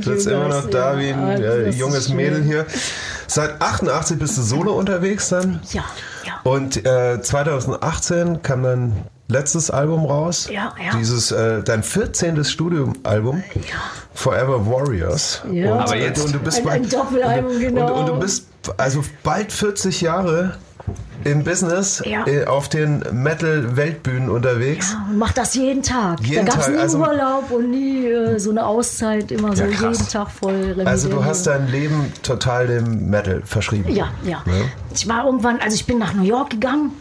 Sitzt 0.00 0.26
immer 0.26 0.44
guys. 0.48 0.64
noch 0.64 0.70
da 0.70 0.92
Ja, 0.94 0.98
wie 0.98 1.10
ein 1.12 1.18
also 1.24 1.42
äh, 1.42 1.64
das 1.66 1.74
ist 1.74 1.80
junges. 1.80 2.08
Mädel 2.10 2.42
hier. 2.42 2.66
Seit 3.26 3.60
88 3.60 4.18
bist 4.18 4.36
du 4.38 4.42
solo 4.42 4.72
unterwegs 4.72 5.28
dann. 5.28 5.60
Ja, 5.72 5.84
ja. 6.24 6.32
Und 6.44 6.84
äh, 6.86 7.20
2018 7.20 8.42
kam 8.42 8.62
dann 8.62 8.96
letztes 9.28 9.70
Album 9.70 10.04
raus. 10.06 10.48
Ja, 10.52 10.74
ja. 10.84 10.96
Dieses, 10.98 11.30
äh, 11.30 11.62
dein 11.62 11.82
14. 11.84 12.44
Studioalbum. 12.44 13.42
Forever 14.14 14.66
Warriors. 14.66 15.42
Ja. 15.52 15.72
Und, 15.74 15.80
Aber 15.80 15.96
jetzt- 15.96 16.24
und 16.24 16.34
du 16.34 16.38
bist 16.40 16.58
Ein- 16.58 16.64
bei- 16.64 16.70
ein 16.72 16.88
Doppelalbum, 16.88 17.52
und, 17.52 17.60
genau. 17.60 17.92
Und, 17.94 18.00
und 18.00 18.06
du 18.08 18.18
bist 18.20 18.46
also 18.76 19.04
bald 19.22 19.52
40 19.52 20.00
Jahre 20.00 20.54
im 21.24 21.44
Business 21.44 22.02
Ja. 22.04 22.26
äh, 22.26 22.44
auf 22.46 22.68
den 22.68 23.02
Metal-Weltbühnen 23.12 24.28
unterwegs. 24.30 24.92
Ja, 24.92 25.06
und 25.10 25.18
mach 25.18 25.32
das 25.32 25.54
jeden 25.54 25.82
Tag. 25.82 26.20
Jeden 26.20 26.46
da 26.46 26.52
gab 26.52 26.60
es 26.62 26.68
nie 26.68 26.76
also- 26.76 26.98
Urlaub 26.98 27.50
und 27.50 27.70
nie 27.70 28.06
äh, 28.06 28.38
so 28.38 28.50
eine 28.50 28.64
Auszeit, 28.66 29.30
immer 29.32 29.54
so 29.56 29.64
Ja, 29.64 29.70
jeden 29.90 30.08
Tag 30.08 30.30
voll. 30.30 30.76
Also 30.84 31.08
du 31.08 31.24
hast 31.24 31.46
dein 31.46 31.68
Leben 31.68 32.12
total 32.22 32.66
dem 32.66 33.10
Metal 33.10 33.42
verschrieben. 33.44 33.92
Ja, 33.94 34.08
ja. 34.24 34.42
Ich 34.94 35.08
war 35.08 35.24
irgendwann, 35.26 35.58
also 35.60 35.74
ich 35.74 35.86
bin 35.86 35.98
nach 35.98 36.14
New 36.14 36.24
York 36.24 36.50
gegangen 36.50 36.92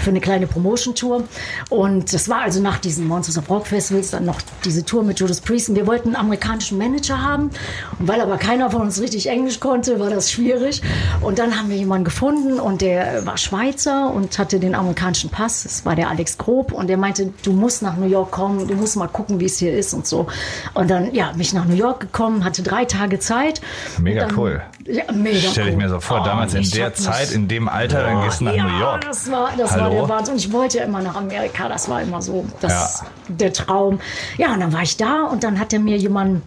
für 0.00 0.10
eine 0.10 0.20
kleine 0.20 0.46
Promotion-Tour. 0.46 1.24
Und 1.70 2.12
das 2.12 2.28
war 2.28 2.42
also 2.42 2.60
nach 2.60 2.78
diesen 2.78 3.06
Monsters 3.06 3.38
of 3.38 3.48
Rock 3.50 3.66
Festivals 3.66 4.10
dann 4.10 4.24
noch 4.24 4.40
diese 4.64 4.84
Tour 4.84 5.02
mit 5.02 5.20
Judas 5.20 5.40
Priest. 5.40 5.68
Und 5.68 5.76
wir 5.76 5.86
wollten 5.86 6.08
einen 6.08 6.16
amerikanischen 6.16 6.78
Manager 6.78 7.22
haben. 7.22 7.50
Und 7.98 8.08
weil 8.08 8.20
aber 8.20 8.36
keiner 8.36 8.70
von 8.70 8.82
uns 8.82 9.00
richtig 9.00 9.28
Englisch 9.28 9.60
konnte, 9.60 10.00
war 10.00 10.10
das 10.10 10.30
schwierig. 10.30 10.82
Und 11.20 11.38
dann 11.38 11.58
haben 11.58 11.70
wir 11.70 11.76
jemanden 11.76 12.04
gefunden 12.04 12.60
und 12.60 12.80
der 12.80 13.26
war 13.26 13.36
Schweizer 13.36 14.12
und 14.12 14.38
hatte 14.38 14.60
den 14.60 14.74
amerikanischen 14.74 15.30
Pass. 15.30 15.62
Das 15.64 15.84
war 15.84 15.96
der 15.96 16.08
Alex 16.08 16.38
Grob. 16.38 16.72
Und 16.72 16.88
der 16.88 16.96
meinte, 16.96 17.32
du 17.42 17.52
musst 17.52 17.82
nach 17.82 17.96
New 17.96 18.08
York 18.08 18.30
kommen, 18.30 18.66
du 18.66 18.74
musst 18.74 18.96
mal 18.96 19.08
gucken, 19.08 19.40
wie 19.40 19.46
es 19.46 19.58
hier 19.58 19.76
ist 19.76 19.94
und 19.94 20.06
so. 20.06 20.26
Und 20.74 20.90
dann, 20.90 21.14
ja, 21.14 21.32
bin 21.32 21.40
ich 21.40 21.52
nach 21.52 21.66
New 21.66 21.74
York 21.74 22.00
gekommen, 22.00 22.44
hatte 22.44 22.62
drei 22.62 22.84
Tage 22.84 23.18
Zeit. 23.18 23.60
Mega 24.00 24.26
dann, 24.26 24.38
cool. 24.38 24.62
Ja, 24.90 25.04
mega 25.12 25.38
Stell 25.50 25.68
ich 25.68 25.76
mir 25.76 25.88
so 25.88 26.00
vor, 26.00 26.20
Oh, 26.22 26.24
damals 26.24 26.54
in 26.54 26.68
der 26.70 26.94
Zeit, 26.94 27.30
in 27.32 27.46
dem 27.46 27.68
Alter, 27.68 28.02
dann 28.04 28.22
gehst 28.24 28.40
du 28.40 28.44
nach 28.46 28.54
ja, 28.54 28.64
New 28.64 28.78
York. 28.78 29.02
das 29.02 29.30
war, 29.30 29.50
das 29.56 29.72
war 29.76 29.82
Hallo? 29.82 29.94
der 29.94 30.08
Wahnsinn. 30.08 30.34
Und 30.34 30.40
ich 30.40 30.50
wollte 30.52 30.78
ja 30.78 30.84
immer 30.84 31.02
nach 31.02 31.14
Amerika. 31.14 31.68
Das 31.68 31.88
war 31.90 32.00
immer 32.00 32.22
so 32.22 32.46
das, 32.60 33.02
Ja. 33.02 33.06
der 33.28 33.52
Traum. 33.52 34.00
Ja, 34.38 34.54
und 34.54 34.60
dann 34.60 34.72
war 34.72 34.82
ich 34.82 34.96
da 34.96 35.24
und 35.24 35.44
dann 35.44 35.58
hat 35.58 35.72
er 35.74 35.78
mir 35.80 35.96
jemanden 35.98 36.42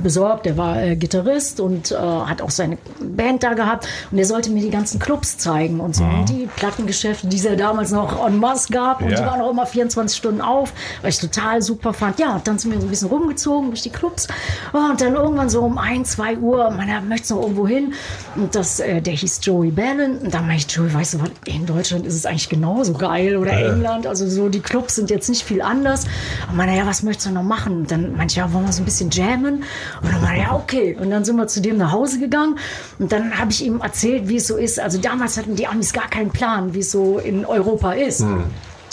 besorgt, 0.00 0.46
der 0.46 0.56
war 0.56 0.80
äh, 0.82 0.96
Gitarrist 0.96 1.60
und 1.60 1.92
äh, 1.92 1.96
hat 1.96 2.40
auch 2.42 2.50
seine 2.50 2.78
Band 3.00 3.42
da 3.42 3.54
gehabt. 3.54 3.86
Und 4.10 4.16
der 4.16 4.26
sollte 4.26 4.50
mir 4.50 4.62
die 4.62 4.70
ganzen 4.70 4.98
Clubs 4.98 5.38
zeigen 5.38 5.80
und 5.80 5.94
so. 5.96 6.04
Und 6.04 6.28
die 6.28 6.48
Plattengeschäfte, 6.56 7.26
die 7.26 7.36
es 7.36 7.44
ja 7.44 7.54
damals 7.56 7.90
noch 7.90 8.26
en 8.26 8.38
masse 8.38 8.72
gab. 8.72 9.00
Und 9.02 9.10
Ja. 9.10 9.16
die 9.20 9.26
waren 9.26 9.40
auch 9.40 9.50
immer 9.50 9.66
24 9.66 10.16
Stunden 10.16 10.40
auf, 10.40 10.72
weil 11.02 11.10
ich 11.10 11.18
total 11.18 11.62
super 11.62 11.92
fand. 11.92 12.18
Ja, 12.18 12.36
und 12.36 12.46
dann 12.48 12.58
sind 12.58 12.72
wir 12.72 12.80
so 12.80 12.86
ein 12.86 12.90
bisschen 12.90 13.08
rumgezogen 13.08 13.70
durch 13.70 13.82
die 13.82 13.90
Clubs. 13.90 14.28
Oh, 14.72 14.78
und 14.90 15.00
dann 15.00 15.14
irgendwann 15.14 15.50
so 15.50 15.62
um 15.62 15.78
1, 15.78 16.12
2 16.12 16.38
Uhr, 16.38 16.70
man 16.70 17.08
möchte 17.08 17.34
noch 17.34 17.42
irgendwo 17.42 17.66
hin. 17.66 17.92
Und 18.36 18.54
das, 18.54 18.80
äh, 18.80 19.00
der 19.02 19.14
hieß 19.14 19.40
Joey 19.42 19.70
Bannon. 19.70 20.18
Und 20.18 20.32
dann 20.34 20.46
meinte 20.46 20.64
ich, 20.68 20.74
Joey, 20.76 20.92
weißt 20.92 21.14
du 21.14 21.20
was, 21.20 21.30
in 21.44 21.66
Deutschland 21.66 22.06
ist 22.06 22.14
es 22.14 22.26
eigentlich 22.26 22.48
genauso 22.48 22.92
geil 22.94 23.36
oder? 23.36 23.52
England, 23.52 24.06
also 24.06 24.28
so 24.28 24.48
die 24.48 24.60
Clubs 24.60 24.94
sind 24.96 25.10
jetzt 25.10 25.28
nicht 25.28 25.42
viel 25.44 25.60
anders. 25.62 26.04
Und 26.50 26.56
meine, 26.56 26.76
ja, 26.76 26.86
was 26.86 27.02
möchtest 27.02 27.28
du 27.28 27.32
noch 27.32 27.42
machen? 27.42 27.72
Und 27.82 27.90
dann 27.90 28.16
meinte 28.16 28.32
ich, 28.32 28.36
ja, 28.36 28.52
wollen 28.52 28.66
wir 28.66 28.72
so 28.72 28.82
ein 28.82 28.84
bisschen 28.84 29.10
jammen? 29.10 29.64
Und 30.02 30.12
dann 30.12 30.22
er, 30.22 30.36
ja, 30.36 30.54
okay. 30.54 30.96
Und 31.00 31.10
dann 31.10 31.24
sind 31.24 31.36
wir 31.36 31.46
zu 31.46 31.60
dem 31.60 31.78
nach 31.78 31.92
Hause 31.92 32.18
gegangen 32.18 32.58
und 32.98 33.12
dann 33.12 33.38
habe 33.38 33.50
ich 33.50 33.64
ihm 33.64 33.80
erzählt, 33.80 34.28
wie 34.28 34.36
es 34.36 34.46
so 34.46 34.56
ist. 34.56 34.80
Also 34.80 34.98
damals 34.98 35.36
hatten 35.36 35.56
die 35.56 35.66
Amis 35.66 35.92
gar 35.92 36.08
keinen 36.08 36.30
Plan, 36.30 36.74
wie 36.74 36.80
es 36.80 36.90
so 36.90 37.18
in 37.18 37.44
Europa 37.44 37.92
ist. 37.92 38.24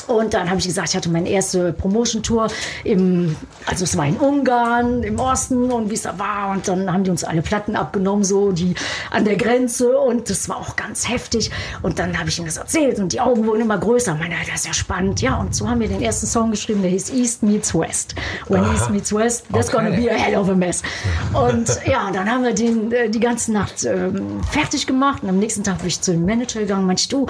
Und 0.09 0.33
dann 0.33 0.49
habe 0.49 0.59
ich 0.59 0.65
gesagt, 0.67 0.89
ich 0.89 0.95
hatte 0.95 1.09
meine 1.09 1.29
erste 1.29 1.71
Promotion-Tour 1.73 2.47
im, 2.83 3.35
also 3.65 3.83
es 3.83 3.95
war 3.95 4.05
in 4.07 4.17
Ungarn, 4.17 5.03
im 5.03 5.19
Osten 5.19 5.71
und 5.71 5.89
wie 5.89 5.93
es 5.93 6.01
da 6.01 6.17
war. 6.17 6.51
Und 6.51 6.67
dann 6.67 6.91
haben 6.91 7.03
die 7.03 7.11
uns 7.11 7.23
alle 7.23 7.41
Platten 7.41 7.75
abgenommen, 7.75 8.23
so 8.23 8.51
die 8.51 8.75
an 9.11 9.25
der 9.25 9.35
Grenze. 9.35 9.97
Und 9.97 10.29
das 10.29 10.49
war 10.49 10.57
auch 10.57 10.75
ganz 10.75 11.07
heftig. 11.07 11.51
Und 11.81 11.99
dann 11.99 12.17
habe 12.19 12.29
ich 12.29 12.39
ihm 12.39 12.45
das 12.45 12.57
erzählt 12.57 12.99
und 12.99 13.13
die 13.13 13.21
Augen 13.21 13.45
wurden 13.45 13.61
immer 13.61 13.77
größer. 13.77 14.15
Meine, 14.15 14.35
das 14.47 14.61
ist 14.61 14.67
ja 14.67 14.73
spannend. 14.73 15.21
Ja, 15.21 15.37
und 15.39 15.53
so 15.55 15.69
haben 15.69 15.79
wir 15.79 15.87
den 15.87 16.01
ersten 16.01 16.25
Song 16.27 16.51
geschrieben, 16.51 16.81
der 16.81 16.91
hieß 16.91 17.11
East 17.13 17.43
Meets 17.43 17.73
West. 17.75 18.15
When 18.47 18.63
East 18.73 18.89
Meets 18.89 19.13
West, 19.13 19.45
that's 19.53 19.69
Okay. 19.69 19.77
gonna 19.85 19.95
be 19.95 20.09
a 20.11 20.15
hell 20.15 20.35
of 20.39 20.49
a 20.49 20.55
mess. 20.55 20.81
Und 21.33 21.69
ja, 21.85 22.09
dann 22.11 22.29
haben 22.29 22.43
wir 22.43 22.53
den 22.53 22.91
äh, 22.91 23.09
die 23.09 23.19
ganze 23.19 23.53
Nacht 23.53 23.83
ähm, 23.85 24.41
fertig 24.51 24.87
gemacht. 24.87 25.21
Und 25.23 25.29
am 25.29 25.37
nächsten 25.37 25.63
Tag 25.63 25.77
bin 25.79 25.87
ich 25.87 26.01
zu 26.01 26.11
dem 26.11 26.25
Manager 26.25 26.61
gegangen 26.61 26.81
und 26.81 26.87
meinte, 26.87 27.07
du, 27.07 27.27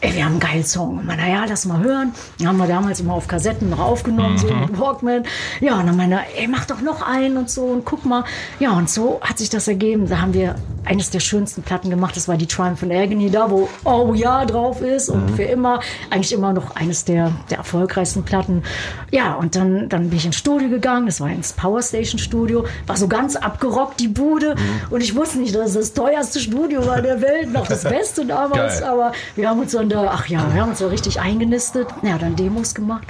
ey, 0.00 0.14
wir 0.14 0.24
haben 0.24 0.32
einen 0.32 0.40
geilen 0.40 0.64
Song. 0.64 0.98
Und 0.98 1.06
meinte, 1.06 1.26
ja, 1.26 1.44
lass 1.48 1.64
mal 1.64 1.80
hören. 1.82 2.12
Den 2.38 2.48
haben 2.48 2.56
wir 2.58 2.66
damals 2.66 3.00
immer 3.00 3.14
auf 3.14 3.26
Kassetten 3.26 3.70
noch 3.70 3.80
aufgenommen, 3.80 4.38
so 4.38 4.46
mit 4.46 4.78
Walkman. 4.78 5.24
Ja, 5.60 5.78
und 5.80 5.86
dann 5.86 5.96
meinte 5.96 6.16
er, 6.16 6.40
ey, 6.40 6.46
mach 6.46 6.66
doch 6.66 6.80
noch 6.80 7.02
einen 7.02 7.36
und 7.36 7.50
so 7.50 7.64
und 7.64 7.84
guck 7.84 8.04
mal. 8.04 8.24
Ja, 8.60 8.72
und 8.72 8.88
so 8.88 9.20
hat 9.20 9.38
sich 9.38 9.50
das 9.50 9.66
ergeben. 9.66 10.08
Da 10.08 10.20
haben 10.20 10.34
wir 10.34 10.54
eines 10.84 11.10
der 11.10 11.20
schönsten 11.20 11.62
Platten 11.62 11.90
gemacht. 11.90 12.16
Das 12.16 12.28
war 12.28 12.36
die 12.36 12.46
Triumph 12.46 12.82
and 12.82 12.92
Agony, 12.92 13.30
da 13.30 13.50
wo 13.50 13.68
Oh 13.84 14.14
Ja 14.14 14.44
drauf 14.44 14.80
ist 14.80 15.08
und 15.08 15.30
für 15.32 15.42
immer, 15.42 15.80
eigentlich 16.10 16.32
immer 16.32 16.52
noch 16.52 16.76
eines 16.76 17.04
der, 17.04 17.32
der 17.50 17.58
erfolgreichsten 17.58 18.22
Platten. 18.22 18.62
Ja, 19.10 19.34
und 19.34 19.56
dann, 19.56 19.88
dann 19.88 20.08
bin 20.10 20.18
ich 20.18 20.26
ins 20.26 20.36
Studio 20.36 20.68
gegangen. 20.68 21.06
Das 21.06 21.20
war 21.20 21.28
ins 21.28 21.52
Power 21.52 21.82
Station 21.82 22.18
Studio. 22.18 22.64
War 22.86 22.96
so 22.96 23.08
ganz 23.08 23.36
abgerockt, 23.36 24.00
die 24.00 24.08
Bude. 24.08 24.54
Und 24.90 25.02
ich 25.02 25.14
wusste 25.16 25.40
nicht, 25.40 25.54
dass 25.54 25.70
es 25.70 25.74
das 25.74 25.92
teuerste 25.92 26.40
Studio 26.40 26.86
war 26.86 27.02
der 27.02 27.20
Welt, 27.20 27.52
noch 27.52 27.66
das 27.66 27.82
Beste 27.88 28.24
damals. 28.24 28.80
Geil. 28.80 28.88
Aber 28.88 29.12
wir 29.34 29.48
haben 29.48 29.60
uns 29.60 29.72
dann 29.72 29.87
da, 29.88 30.10
ach 30.10 30.26
ja, 30.26 30.52
wir 30.52 30.62
haben 30.62 30.70
uns 30.70 30.78
da 30.78 30.86
richtig 30.86 31.20
eingenistet. 31.20 31.88
Ja, 32.02 32.18
dann 32.18 32.36
Demos 32.36 32.74
gemacht. 32.74 33.06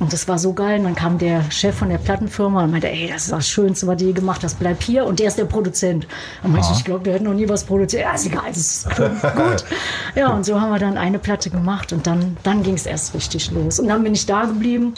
Und 0.00 0.12
das 0.12 0.28
war 0.28 0.38
so 0.38 0.52
geil. 0.52 0.78
Und 0.78 0.84
dann 0.84 0.94
kam 0.94 1.18
der 1.18 1.50
Chef 1.50 1.76
von 1.76 1.88
der 1.88 1.98
Plattenfirma 1.98 2.64
und 2.64 2.70
meinte, 2.70 2.88
ey, 2.88 3.08
das 3.08 3.24
ist 3.24 3.32
das 3.32 3.48
Schönste, 3.48 3.86
was 3.86 4.00
ihr 4.00 4.12
gemacht 4.12 4.44
hast, 4.44 4.58
bleib 4.58 4.82
hier. 4.82 5.04
Und 5.04 5.18
der 5.18 5.28
ist 5.28 5.38
der 5.38 5.44
Produzent. 5.44 6.06
Und 6.42 6.52
meinte, 6.52 6.68
ich 6.72 6.84
glaube, 6.84 7.04
der 7.04 7.14
hat 7.14 7.22
noch 7.22 7.34
nie 7.34 7.48
was 7.48 7.64
produziert. 7.64 8.02
Ja, 8.02 8.14
ist 8.14 8.26
egal, 8.26 8.44
das 8.48 8.56
ist 8.58 8.90
gut. 8.96 9.64
Ja, 10.14 10.28
und 10.28 10.44
so 10.44 10.60
haben 10.60 10.70
wir 10.70 10.78
dann 10.78 10.96
eine 10.96 11.18
Platte 11.18 11.50
gemacht 11.50 11.92
und 11.92 12.06
dann, 12.06 12.36
dann 12.42 12.62
ging 12.62 12.74
es 12.74 12.86
erst 12.86 13.14
richtig 13.14 13.50
los. 13.50 13.78
Und 13.78 13.88
dann 13.88 14.02
bin 14.02 14.14
ich 14.14 14.26
da 14.26 14.44
geblieben. 14.44 14.94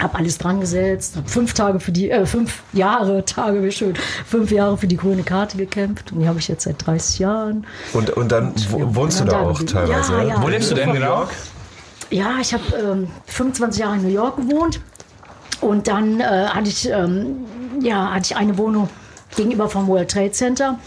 Hab 0.00 0.14
alles 0.14 0.36
dran 0.36 0.60
gesetzt, 0.60 1.16
hab 1.16 1.30
fünf 1.30 1.54
Tage 1.54 1.80
für 1.80 1.90
die, 1.90 2.10
äh, 2.10 2.26
fünf 2.26 2.62
Jahre, 2.74 3.24
Tage, 3.24 3.62
wie 3.62 3.72
schön, 3.72 3.94
fünf 4.26 4.50
Jahre 4.50 4.76
für 4.76 4.86
die 4.86 4.96
grüne 4.98 5.22
Karte 5.22 5.56
gekämpft 5.56 6.12
und 6.12 6.20
die 6.20 6.28
habe 6.28 6.38
ich 6.38 6.48
jetzt 6.48 6.64
seit 6.64 6.86
30 6.86 7.18
Jahren. 7.20 7.66
Und, 7.94 8.10
und 8.10 8.30
dann 8.30 8.52
wo- 8.70 8.94
wohnst 8.94 9.20
du 9.20 9.24
Und 9.24 9.32
da 9.32 9.40
auch 9.40 9.62
teilweise? 9.62 10.12
Ja, 10.18 10.22
ja. 10.22 10.42
Wo 10.42 10.48
lebst 10.48 10.70
du 10.70 10.74
denn 10.74 10.92
genau? 10.92 11.26
Ja, 12.10 12.34
ich 12.40 12.52
habe 12.52 12.62
ähm, 12.78 13.08
25 13.26 13.80
Jahre 13.80 13.96
in 13.96 14.02
New 14.02 14.08
York 14.12 14.36
gewohnt 14.36 14.80
und 15.62 15.88
dann 15.88 16.20
äh, 16.20 16.24
hatte 16.24 16.68
ich 16.68 16.88
ähm, 16.90 17.36
ja 17.80 18.10
hatte 18.12 18.26
ich 18.32 18.36
eine 18.36 18.56
Wohnung 18.58 18.88
gegenüber 19.34 19.68
vom 19.68 19.86
World 19.88 20.10
Trade 20.10 20.30
Center 20.32 20.78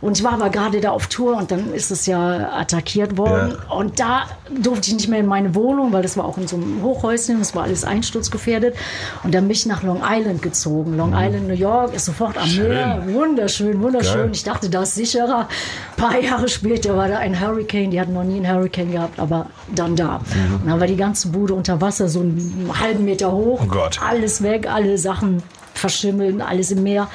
und 0.00 0.18
ich 0.18 0.24
war 0.24 0.32
aber 0.32 0.50
gerade 0.50 0.80
da 0.80 0.90
auf 0.90 1.06
Tour 1.06 1.36
und 1.36 1.50
dann 1.50 1.72
ist 1.72 1.90
es 1.90 2.06
ja 2.06 2.50
attackiert 2.58 3.16
worden 3.16 3.56
Ja. 3.68 3.74
und 3.76 3.98
da 4.00 4.24
durfte 4.50 4.88
ich 4.88 4.94
nicht 4.94 5.08
mehr 5.08 5.20
in 5.20 5.26
meine 5.26 5.54
Wohnung, 5.54 5.92
weil 5.92 6.02
das 6.02 6.16
war 6.16 6.24
auch 6.26 6.36
in 6.36 6.46
so 6.48 6.56
einem 6.56 6.82
Hochhäuschen, 6.82 7.38
das 7.38 7.54
war 7.54 7.62
alles 7.62 7.84
einsturzgefährdet 7.84 8.74
und 9.22 9.34
dann 9.34 9.44
bin 9.44 9.52
ich 9.52 9.64
nach 9.66 9.82
Long 9.82 10.02
Island 10.06 10.42
gezogen. 10.42 10.96
Long 10.96 11.12
Island, 11.14 11.48
New 11.48 11.54
York 11.54 11.94
ist 11.94 12.04
sofort 12.06 12.36
am 12.36 12.48
Meer, 12.54 13.04
wunderschön, 13.06 13.80
wunderschön. 13.80 14.22
Geil. 14.22 14.30
Ich 14.34 14.42
dachte, 14.44 14.68
das 14.68 14.90
ist 14.90 14.94
sicherer. 14.96 15.48
Ein 15.96 16.02
paar 16.02 16.20
Jahre 16.20 16.48
später 16.48 16.96
war 16.96 17.08
da 17.08 17.18
ein 17.18 17.40
Hurricane, 17.40 17.90
die 17.90 18.00
hatten 18.00 18.12
noch 18.12 18.24
nie 18.24 18.36
einen 18.44 18.52
Hurricane 18.52 18.90
gehabt, 18.92 19.18
aber 19.18 19.46
dann 19.74 19.96
da. 19.96 20.16
Und 20.62 20.68
dann 20.68 20.80
war 20.80 20.86
die 20.86 20.96
ganze 20.96 21.28
Bude 21.28 21.54
unter 21.54 21.80
Wasser, 21.80 22.08
so 22.08 22.20
einen 22.20 22.70
halben 22.78 23.04
Meter 23.04 23.32
hoch. 23.32 23.60
Oh 23.62 23.66
Gott. 23.66 24.00
Alles 24.06 24.42
weg, 24.42 24.68
alle 24.70 24.98
Sachen 24.98 25.42
verschimmeln, 25.72 26.40
alles 26.42 26.70
im 26.70 26.82
Meer. 26.82 27.08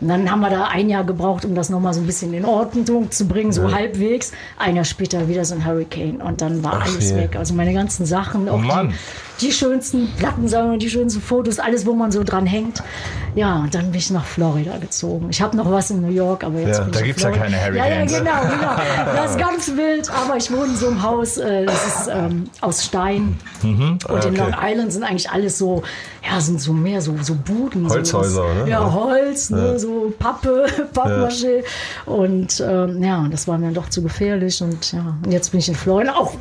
Und 0.00 0.08
dann 0.08 0.30
haben 0.30 0.40
wir 0.40 0.50
da 0.50 0.64
ein 0.66 0.88
Jahr 0.88 1.04
gebraucht, 1.04 1.44
um 1.44 1.54
das 1.54 1.70
nochmal 1.70 1.92
so 1.94 2.00
ein 2.00 2.06
bisschen 2.06 2.32
in 2.34 2.44
Ordnung 2.44 3.10
zu 3.10 3.26
bringen, 3.26 3.52
so 3.52 3.72
halbwegs. 3.72 4.32
Ein 4.56 4.76
Jahr 4.76 4.84
später 4.84 5.28
wieder 5.28 5.44
so 5.44 5.54
ein 5.56 5.66
Hurricane 5.66 6.20
und 6.22 6.40
dann 6.40 6.62
war 6.62 6.74
Ach 6.80 6.86
alles 6.86 7.10
je. 7.10 7.16
weg. 7.16 7.36
Also 7.36 7.54
meine 7.54 7.72
ganzen 7.74 8.06
Sachen, 8.06 8.48
auch 8.48 8.58
Mann. 8.58 8.94
die, 9.40 9.46
die 9.46 9.52
schönsten 9.52 10.08
Plattensammlungen, 10.16 10.78
die 10.78 10.88
schönsten 10.90 11.20
Fotos, 11.20 11.58
alles, 11.58 11.84
wo 11.86 11.94
man 11.94 12.12
so 12.12 12.22
dran 12.24 12.46
hängt. 12.46 12.82
Ja, 13.34 13.56
und 13.56 13.74
dann 13.74 13.90
bin 13.90 13.94
ich 14.00 14.10
nach 14.10 14.24
Florida 14.24 14.78
gezogen. 14.78 15.28
Ich 15.30 15.42
habe 15.42 15.56
noch 15.56 15.70
was 15.70 15.90
in 15.90 16.00
New 16.02 16.10
York, 16.12 16.42
aber 16.44 16.58
jetzt 16.60 16.78
Ja, 16.78 16.84
bin 16.84 16.92
da 16.92 16.98
in 17.00 17.04
gibt's 17.06 17.22
ja 17.22 17.30
keine 17.30 17.56
Ja, 17.56 17.72
ja, 17.72 17.84
Hurricanes. 17.84 18.12
genau, 18.18 18.40
genau. 18.42 19.14
Das 19.16 19.30
ist 19.32 19.38
ganz 19.38 19.68
wild, 19.76 20.10
aber 20.10 20.36
ich 20.36 20.50
wohne 20.52 20.66
in 20.66 20.76
so 20.76 20.88
einem 20.88 21.02
Haus, 21.02 21.36
äh, 21.38 21.66
das 21.66 21.86
ist 21.86 22.10
ähm, 22.12 22.44
aus 22.60 22.84
Stein. 22.84 23.36
Mhm. 23.62 23.98
Und 24.08 24.24
in 24.24 24.28
Okay. 24.28 24.36
Long 24.36 24.54
Island 24.60 24.92
sind 24.92 25.02
eigentlich 25.04 25.30
alles 25.30 25.58
so, 25.58 25.82
ja, 26.28 26.40
sind 26.40 26.60
so 26.60 26.72
mehr 26.72 27.00
so, 27.00 27.14
so 27.20 27.34
Buden. 27.34 27.88
Holzhäuser, 27.88 28.28
so, 28.30 28.42
ne? 28.42 28.60
Ja, 28.70 28.80
Ja. 28.82 28.92
Holz, 28.92 29.50
ne, 29.50 29.78
so 29.78 29.87
Pappe, 30.18 30.66
Pappmaché. 30.94 31.64
Und 32.06 32.62
ähm, 32.66 33.02
ja, 33.02 33.26
das 33.30 33.48
war 33.48 33.58
mir 33.58 33.72
doch 33.72 33.88
zu 33.88 34.02
gefährlich. 34.02 34.62
Und 34.62 34.92
ja, 34.92 35.16
und 35.24 35.32
jetzt 35.32 35.50
bin 35.50 35.60
ich 35.60 35.68
in 35.68 35.74
Florida, 35.74 36.14
auch 36.14 36.34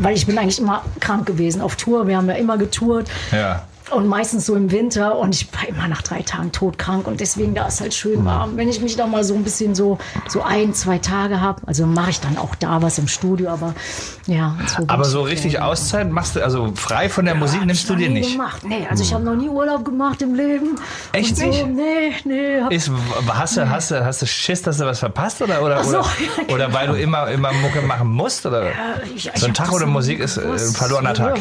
weil 0.00 0.16
ich 0.16 0.26
bin 0.26 0.38
eigentlich 0.38 0.58
immer 0.58 0.84
krank 1.00 1.26
gewesen 1.26 1.60
auf 1.60 1.76
Tour. 1.76 2.06
Wir 2.06 2.16
haben 2.16 2.28
ja 2.28 2.34
immer 2.34 2.58
getourt. 2.58 3.08
Ja. 3.32 3.66
Und 3.90 4.06
meistens 4.06 4.44
so 4.44 4.54
im 4.54 4.70
Winter 4.70 5.16
und 5.18 5.34
ich 5.34 5.48
war 5.54 5.66
immer 5.66 5.88
nach 5.88 6.02
drei 6.02 6.20
Tagen 6.22 6.52
todkrank 6.52 7.06
und 7.06 7.20
deswegen 7.20 7.54
da 7.54 7.66
ist 7.68 7.80
halt 7.80 7.94
schön 7.94 8.24
warm. 8.24 8.56
Wenn 8.56 8.68
ich 8.68 8.80
mich 8.82 8.96
da 8.96 9.06
mal 9.06 9.24
so 9.24 9.34
ein 9.34 9.44
bisschen 9.44 9.74
so, 9.74 9.98
so 10.28 10.42
ein, 10.42 10.74
zwei 10.74 10.98
Tage 10.98 11.40
habe, 11.40 11.62
also 11.66 11.86
mache 11.86 12.10
ich 12.10 12.20
dann 12.20 12.36
auch 12.36 12.54
da 12.54 12.82
was 12.82 12.98
im 12.98 13.08
Studio, 13.08 13.48
aber 13.50 13.74
ja. 14.26 14.56
So 14.66 14.84
Aber 14.88 15.04
so 15.04 15.22
richtig 15.22 15.52
Florida. 15.52 15.72
Auszeit 15.72 16.10
machst 16.10 16.36
du, 16.36 16.44
also 16.44 16.72
frei 16.74 17.08
von 17.08 17.24
der 17.24 17.34
Musik 17.34 17.60
Hab 17.60 17.66
nimmst 17.66 17.88
du 17.88 17.94
noch 17.94 18.00
dir 18.00 18.10
nicht. 18.10 18.32
Gemacht. 18.32 18.62
Nee, 18.64 18.86
also 18.90 19.02
ich 19.02 19.14
habe 19.14 19.24
noch 19.24 19.34
nie 19.36 19.48
Urlaub 19.48 19.84
gemacht 19.86 20.20
im 20.20 20.34
Leben. 20.34 20.76
Echt 21.12 21.36
so, 21.38 21.46
nicht? 21.46 21.66
Nee, 21.66 22.12
nee. 22.24 22.60
Hab, 22.60 22.70
Ist, 22.72 22.90
hast, 23.28 23.56
du, 23.56 23.70
hast, 23.70 23.90
du, 23.90 24.04
hast 24.04 24.20
du 24.22 24.26
Schiss, 24.26 24.60
dass 24.62 24.76
du 24.78 24.84
was 24.84 24.98
verpasst? 24.98 25.40
Oder, 25.40 25.62
oder, 25.62 25.82
so, 25.82 25.98
oder, 25.98 25.98
ja, 26.36 26.42
genau. 26.42 26.54
oder 26.54 26.72
weil 26.74 26.88
du 26.88 26.94
immer, 26.94 27.28
immer 27.30 27.52
Mucke 27.52 27.80
machen 27.80 28.08
musst? 28.08 28.44
Oder? 28.44 28.70
ich- 29.14 29.30
ich 29.34 29.40
so 29.40 29.46
ein 29.46 29.54
Tag 29.54 29.72
ohne 29.72 29.86
noch 29.86 29.92
Musik 29.92 30.20
ist 30.20 30.36
äh, 30.36 30.42
ein 30.42 30.58
verlorener 30.74 31.14
Tag. 31.14 31.38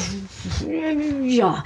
Ja, 1.23 1.63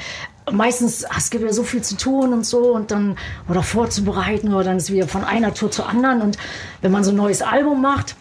meistens, 0.51 1.05
es 1.17 1.29
gibt 1.29 1.43
ja 1.43 1.53
so 1.53 1.63
viel 1.63 1.81
zu 1.81 1.97
tun 1.97 2.33
und 2.33 2.45
so 2.45 2.73
und 2.73 2.91
dann, 2.91 3.17
oder 3.49 3.63
vorzubereiten 3.63 4.53
oder 4.53 4.65
dann 4.65 4.77
ist 4.77 4.91
wieder 4.91 5.07
von 5.07 5.23
einer 5.23 5.53
Tour 5.53 5.71
zur 5.71 5.87
anderen. 5.87 6.21
Und 6.21 6.37
wenn 6.81 6.91
man 6.91 7.03
so 7.03 7.11
ein 7.11 7.17
neues 7.17 7.41
Album 7.41 7.81
macht, 7.81 8.15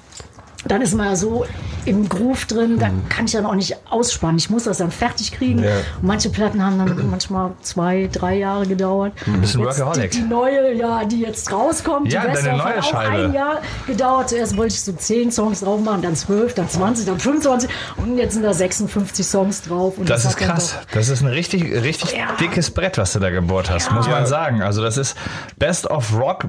dann 0.67 0.83
ist 0.83 0.95
man 0.95 1.07
ja 1.07 1.17
so 1.17 1.47
im 1.87 2.09
Groove 2.09 2.45
drin, 2.45 2.79
da 2.79 2.91
kann 3.09 3.25
ich 3.25 3.33
dann 3.33 3.47
auch 3.47 3.55
nicht 3.55 3.77
ausspannen. 3.89 4.37
Ich 4.37 4.51
muss 4.51 4.65
das 4.65 4.79
dann 4.79 4.91
fertig 4.91 5.33
kriegen. 5.33 5.65
Ja. 5.65 5.71
Und 6.03 6.03
manche 6.09 6.29
Platten 6.29 6.63
haben 6.63 6.79
dann 6.79 7.11
manchmal 7.11 7.53
zwei, 7.63 8.09
drei 8.13 8.37
Jahre 8.37 8.67
gedauert. 8.67 9.13
Ein 9.27 9.41
bisschen 9.41 9.61
Jetzt 9.65 9.79
Workaholic. 9.79 10.11
Die, 10.11 10.19
die 10.19 10.25
neue, 10.29 10.75
ja, 10.75 11.05
die 11.05 11.21
jetzt 11.23 11.51
rauskommt, 11.51 12.13
Ja, 12.13 12.23
die 12.23 12.27
Best 12.29 12.47
deine 12.47 12.59
of, 12.59 12.65
neue 12.65 12.77
hat 12.77 12.85
auch 12.85 12.91
Scheibe. 12.91 13.25
ein 13.25 13.33
Jahr 13.33 13.63
gedauert. 13.87 14.29
Zuerst 14.29 14.57
wollte 14.59 14.75
ich 14.75 14.83
so 14.83 14.93
zehn 14.93 15.33
Songs 15.33 15.61
drauf 15.61 15.81
machen, 15.81 16.03
dann 16.03 16.15
zwölf, 16.17 16.53
dann 16.55 16.69
20, 16.69 17.07
dann 17.07 17.19
25 17.19 17.71
und 17.97 18.19
jetzt 18.19 18.35
sind 18.35 18.43
da 18.43 18.53
56 18.53 19.27
Songs 19.27 19.63
drauf. 19.63 19.97
Und 19.97 20.11
Das 20.11 20.25
ist 20.27 20.37
krass. 20.37 20.77
Das 20.93 21.09
ist 21.09 21.23
ein 21.23 21.29
richtig, 21.29 21.63
richtig 21.83 22.13
Ja. 22.13 22.37
dickes 22.39 22.71
Brett, 22.71 22.99
was 22.99 23.15
du 23.15 23.19
da 23.21 23.31
gebohrt 23.31 23.71
hast, 23.71 23.91
muss 23.93 24.07
man 24.07 24.27
sagen. 24.27 24.63
Also 24.63 24.83
das 24.83 24.99
ist 24.99 25.17
Best 25.59 25.87
of 25.87 26.13
Rock 26.15 26.45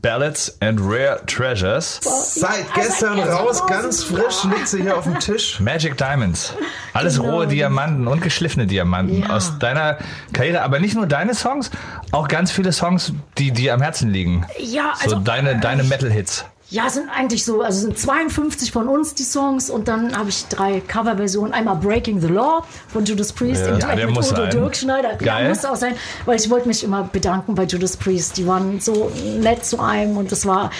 Ballads 0.00 0.56
and 0.60 0.80
Rare 0.80 1.20
Treasures. 1.26 2.00
Seit 2.02 2.72
gestern 2.74 3.18
raus, 3.20 3.66
ganz 3.66 4.02
frisch, 4.04 4.44
liegt 4.44 4.68
sie 4.68 4.82
hier 4.82 4.96
auf 4.96 5.04
dem 5.04 5.18
Tisch. 5.18 5.60
Magic 5.60 5.98
Diamonds. 5.98 6.54
Alles 6.94 7.18
Genau. 7.18 7.30
rohe 7.30 7.46
Diamanten 7.46 8.06
und 8.08 8.22
geschliffene 8.22 8.66
Diamanten 8.66 9.22
Ja. 9.22 9.30
aus 9.36 9.58
deiner 9.58 9.98
Karriere. 10.32 10.62
Aber 10.62 10.80
nicht 10.80 10.94
nur 10.94 11.06
deine 11.06 11.34
Songs, 11.34 11.70
auch 12.10 12.28
ganz 12.28 12.50
viele 12.50 12.72
Songs, 12.72 13.12
die 13.36 13.50
dir 13.52 13.74
am 13.74 13.82
Herzen 13.82 14.10
liegen. 14.10 14.46
Ja, 14.58 14.92
So 14.96 15.02
also 15.04 15.16
deine, 15.18 15.60
deine 15.60 15.82
Metal-Hits. 15.84 16.46
Ja, 16.72 16.86
es 16.86 16.94
sind 16.94 17.10
eigentlich 17.10 17.44
so, 17.44 17.60
also 17.60 17.76
es 17.76 17.82
sind 17.82 17.98
52 17.98 18.72
von 18.72 18.88
uns 18.88 19.12
die 19.12 19.24
Songs 19.24 19.68
und 19.68 19.88
dann 19.88 20.16
habe 20.16 20.30
ich 20.30 20.46
drei 20.46 20.80
Coverversionen. 20.80 21.52
Einmal 21.52 21.76
Breaking 21.76 22.18
the 22.18 22.28
Law 22.28 22.64
von 22.88 23.04
Judas 23.04 23.30
Priest 23.30 23.66
Ja. 23.66 23.74
im 23.74 23.78
Duett 23.78 23.98
der 23.98 24.06
mit 24.06 24.16
Udo 24.16 24.22
sein. 24.22 24.50
Dirkschneider. 24.50 25.14
Geil. 25.16 25.42
Ja, 25.42 25.48
muss 25.50 25.66
auch 25.66 25.76
sein, 25.76 25.94
weil 26.24 26.36
ich 26.36 26.48
wollte 26.48 26.68
mich 26.68 26.82
immer 26.82 27.02
bedanken 27.02 27.54
bei 27.54 27.64
Judas 27.64 27.98
Priest. 27.98 28.38
Die 28.38 28.46
waren 28.46 28.80
so 28.80 29.12
nett 29.38 29.66
zu 29.66 29.80
einem 29.80 30.16
und 30.16 30.32
das 30.32 30.46
war, 30.46 30.70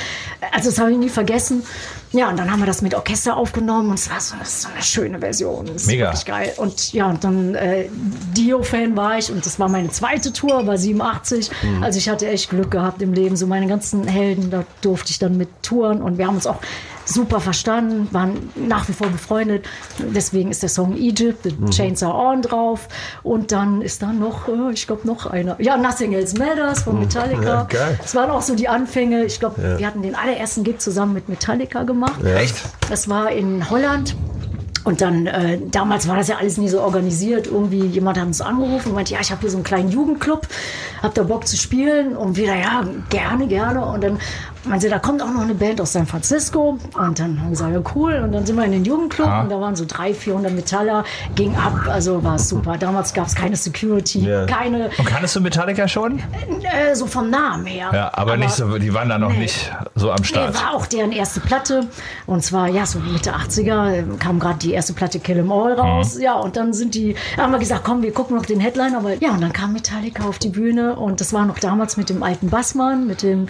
also 0.50 0.70
das 0.70 0.78
habe 0.78 0.92
ich 0.92 0.96
nie 0.96 1.10
vergessen. 1.10 1.62
Ja, 2.12 2.28
und 2.28 2.38
dann 2.38 2.50
haben 2.50 2.60
wir 2.60 2.66
das 2.66 2.82
mit 2.82 2.94
Orchester 2.94 3.36
aufgenommen 3.36 3.88
und 3.90 3.98
es 3.98 4.10
war 4.10 4.20
so, 4.20 4.34
so 4.44 4.68
eine 4.68 4.82
schöne 4.82 5.18
Version. 5.18 5.66
Das 5.72 5.86
Mega. 5.86 6.06
wirklich 6.06 6.24
geil. 6.26 6.52
Und 6.58 6.92
ja, 6.92 7.06
und 7.08 7.24
dann 7.24 7.54
äh, 7.54 7.88
Dio-Fan 8.36 8.96
war 8.96 9.18
ich 9.18 9.32
und 9.32 9.44
das 9.46 9.58
war 9.58 9.68
meine 9.68 9.88
zweite 9.88 10.32
Tour, 10.32 10.66
war 10.66 10.76
87. 10.76 11.50
Mhm. 11.62 11.82
Also 11.82 11.98
ich 11.98 12.08
hatte 12.08 12.28
echt 12.28 12.50
Glück 12.50 12.70
gehabt 12.70 13.00
im 13.00 13.14
Leben. 13.14 13.36
So 13.36 13.46
meine 13.46 13.66
ganzen 13.66 14.06
Helden, 14.06 14.50
da 14.50 14.64
durfte 14.82 15.10
ich 15.10 15.18
dann 15.18 15.38
mit 15.38 15.48
touren 15.62 16.02
und 16.02 16.18
wir 16.18 16.26
haben 16.26 16.34
uns 16.34 16.46
auch 16.46 16.58
super 17.04 17.40
verstanden, 17.40 18.08
waren 18.12 18.50
nach 18.54 18.88
wie 18.88 18.92
vor 18.92 19.08
befreundet. 19.08 19.66
Deswegen 19.98 20.50
ist 20.50 20.62
der 20.62 20.68
Song 20.68 20.96
Egypt, 20.96 21.40
The 21.44 21.52
Mhm. 21.58 21.70
Chains 21.70 22.02
Are 22.02 22.14
On 22.14 22.42
drauf. 22.42 22.88
Und 23.22 23.52
dann 23.52 23.82
ist 23.82 24.02
da 24.02 24.12
noch, 24.12 24.48
äh, 24.48 24.72
ich 24.72 24.86
glaube, 24.86 25.06
noch 25.06 25.26
einer. 25.26 25.56
Ja, 25.60 25.76
Nothing 25.76 26.12
Else 26.12 26.36
Matters 26.38 26.82
von 26.82 26.98
Metallica. 27.00 27.40
Mhm. 27.40 27.46
Ja, 27.46 27.64
geil. 27.64 27.98
Das 28.00 28.14
waren 28.14 28.30
auch 28.30 28.42
so 28.42 28.54
die 28.54 28.68
Anfänge. 28.68 29.24
Ich 29.24 29.38
glaube, 29.40 29.78
wir 29.78 29.86
hatten 29.86 30.02
den 30.02 30.14
allerersten 30.14 30.64
Gig 30.64 30.78
zusammen 30.78 31.12
mit 31.14 31.28
Metallica 31.28 31.82
gemacht. 31.82 32.22
Echt? 32.24 32.56
Das 32.88 33.08
war 33.08 33.30
in 33.30 33.68
Holland. 33.70 34.16
Und 34.84 35.00
dann, 35.00 35.28
äh, 35.28 35.60
damals 35.70 36.08
war 36.08 36.16
das 36.16 36.26
ja 36.26 36.38
alles 36.38 36.56
nie 36.56 36.68
so 36.68 36.80
organisiert. 36.80 37.46
Irgendwie 37.46 37.86
jemand 37.86 38.18
hat 38.18 38.26
uns 38.26 38.40
angerufen 38.40 38.88
und 38.88 38.94
meinte, 38.96 39.12
ja, 39.14 39.20
ich 39.20 39.30
habe 39.30 39.40
hier 39.42 39.50
so 39.50 39.56
einen 39.56 39.62
kleinen 39.62 39.90
Jugendclub, 39.90 40.44
habt 41.00 41.16
ihr 41.18 41.22
Bock 41.22 41.46
zu 41.46 41.56
spielen? 41.56 42.16
Und 42.16 42.36
wieder, 42.36 42.56
ja, 42.56 42.82
gerne, 43.08 43.46
gerne. 43.46 43.84
Und 43.86 44.02
dann 44.02 44.18
meinte 44.64 44.86
sie, 44.86 44.90
da 44.90 44.98
kommt 44.98 45.22
auch 45.22 45.30
noch 45.30 45.42
eine 45.42 45.54
Band 45.54 45.80
aus 45.80 45.92
San 45.92 46.06
Francisco. 46.06 46.78
Und 46.96 47.18
dann 47.18 47.38
haben 47.38 47.44
wir 47.46 47.50
gesagt, 47.50 47.72
ja, 47.74 47.80
cool. 47.94 48.14
Und 48.24 48.32
dann 48.32 48.46
sind 48.46 48.56
wir 48.56 48.64
in 48.64 48.72
den 48.72 48.84
Jugendclub 48.84 49.26
Ah. 49.28 49.42
und 49.42 49.50
da 49.50 49.60
waren 49.60 49.74
so 49.76 49.84
300, 49.86 50.16
400 50.16 50.52
Metaller, 50.52 51.04
ging 51.34 51.54
ab. 51.56 51.74
Also 51.88 52.22
war 52.22 52.36
es 52.36 52.48
super. 52.48 52.76
Damals 52.78 53.12
gab 53.14 53.26
es 53.26 53.34
keine 53.34 53.56
Security, 53.56 54.20
Ja. 54.20 54.46
keine, 54.46 54.90
Und 54.98 55.06
kannst 55.06 55.34
du 55.36 55.40
Metallica 55.40 55.88
schon? 55.88 56.18
äh, 56.18 56.94
so 56.94 57.06
vom 57.06 57.30
Namen 57.30 57.66
her. 57.66 57.90
Ja, 57.92 58.10
aber, 58.14 58.36
nicht 58.36 58.50
so, 58.52 58.78
die 58.78 58.92
waren 58.94 59.08
da 59.08 59.18
noch 59.18 59.30
Nee. 59.32 59.38
nicht 59.40 59.72
so 59.94 60.10
am 60.10 60.16
Nee, 60.20 60.26
Start. 60.26 60.54
war 60.54 60.74
auch 60.74 60.86
deren 60.86 61.12
erste 61.12 61.40
Platte. 61.40 61.86
Und 62.26 62.42
zwar, 62.44 62.68
ja, 62.68 62.86
so 62.86 62.98
Mitte 63.00 63.34
80er 63.34 63.92
äh, 63.92 64.04
kam 64.18 64.38
gerade 64.38 64.58
die 64.58 64.72
erste 64.72 64.92
Platte 64.92 65.18
Kill 65.20 65.38
'Em 65.38 65.50
All 65.52 65.72
raus. 65.74 66.18
Ja, 66.20 66.34
und 66.34 66.56
dann 66.56 66.72
sind 66.72 66.94
die, 66.94 67.14
haben 67.36 67.52
wir 67.52 67.58
gesagt, 67.58 67.82
komm, 67.84 68.02
wir 68.02 68.12
gucken 68.12 68.36
noch 68.36 68.46
den 68.46 68.60
Headliner. 68.60 68.98
Aber 68.98 69.14
ja, 69.14 69.30
und 69.32 69.40
dann 69.40 69.52
kam 69.52 69.72
Metallica 69.72 70.24
auf 70.24 70.38
die 70.38 70.48
Bühne 70.50 70.94
und 70.96 71.20
das 71.20 71.32
war 71.32 71.44
noch 71.46 71.58
damals 71.58 71.96
mit 71.96 72.08
dem 72.10 72.22
alten 72.22 72.48
Bassmann, 72.50 73.06
mit 73.06 73.22
dem 73.22 73.46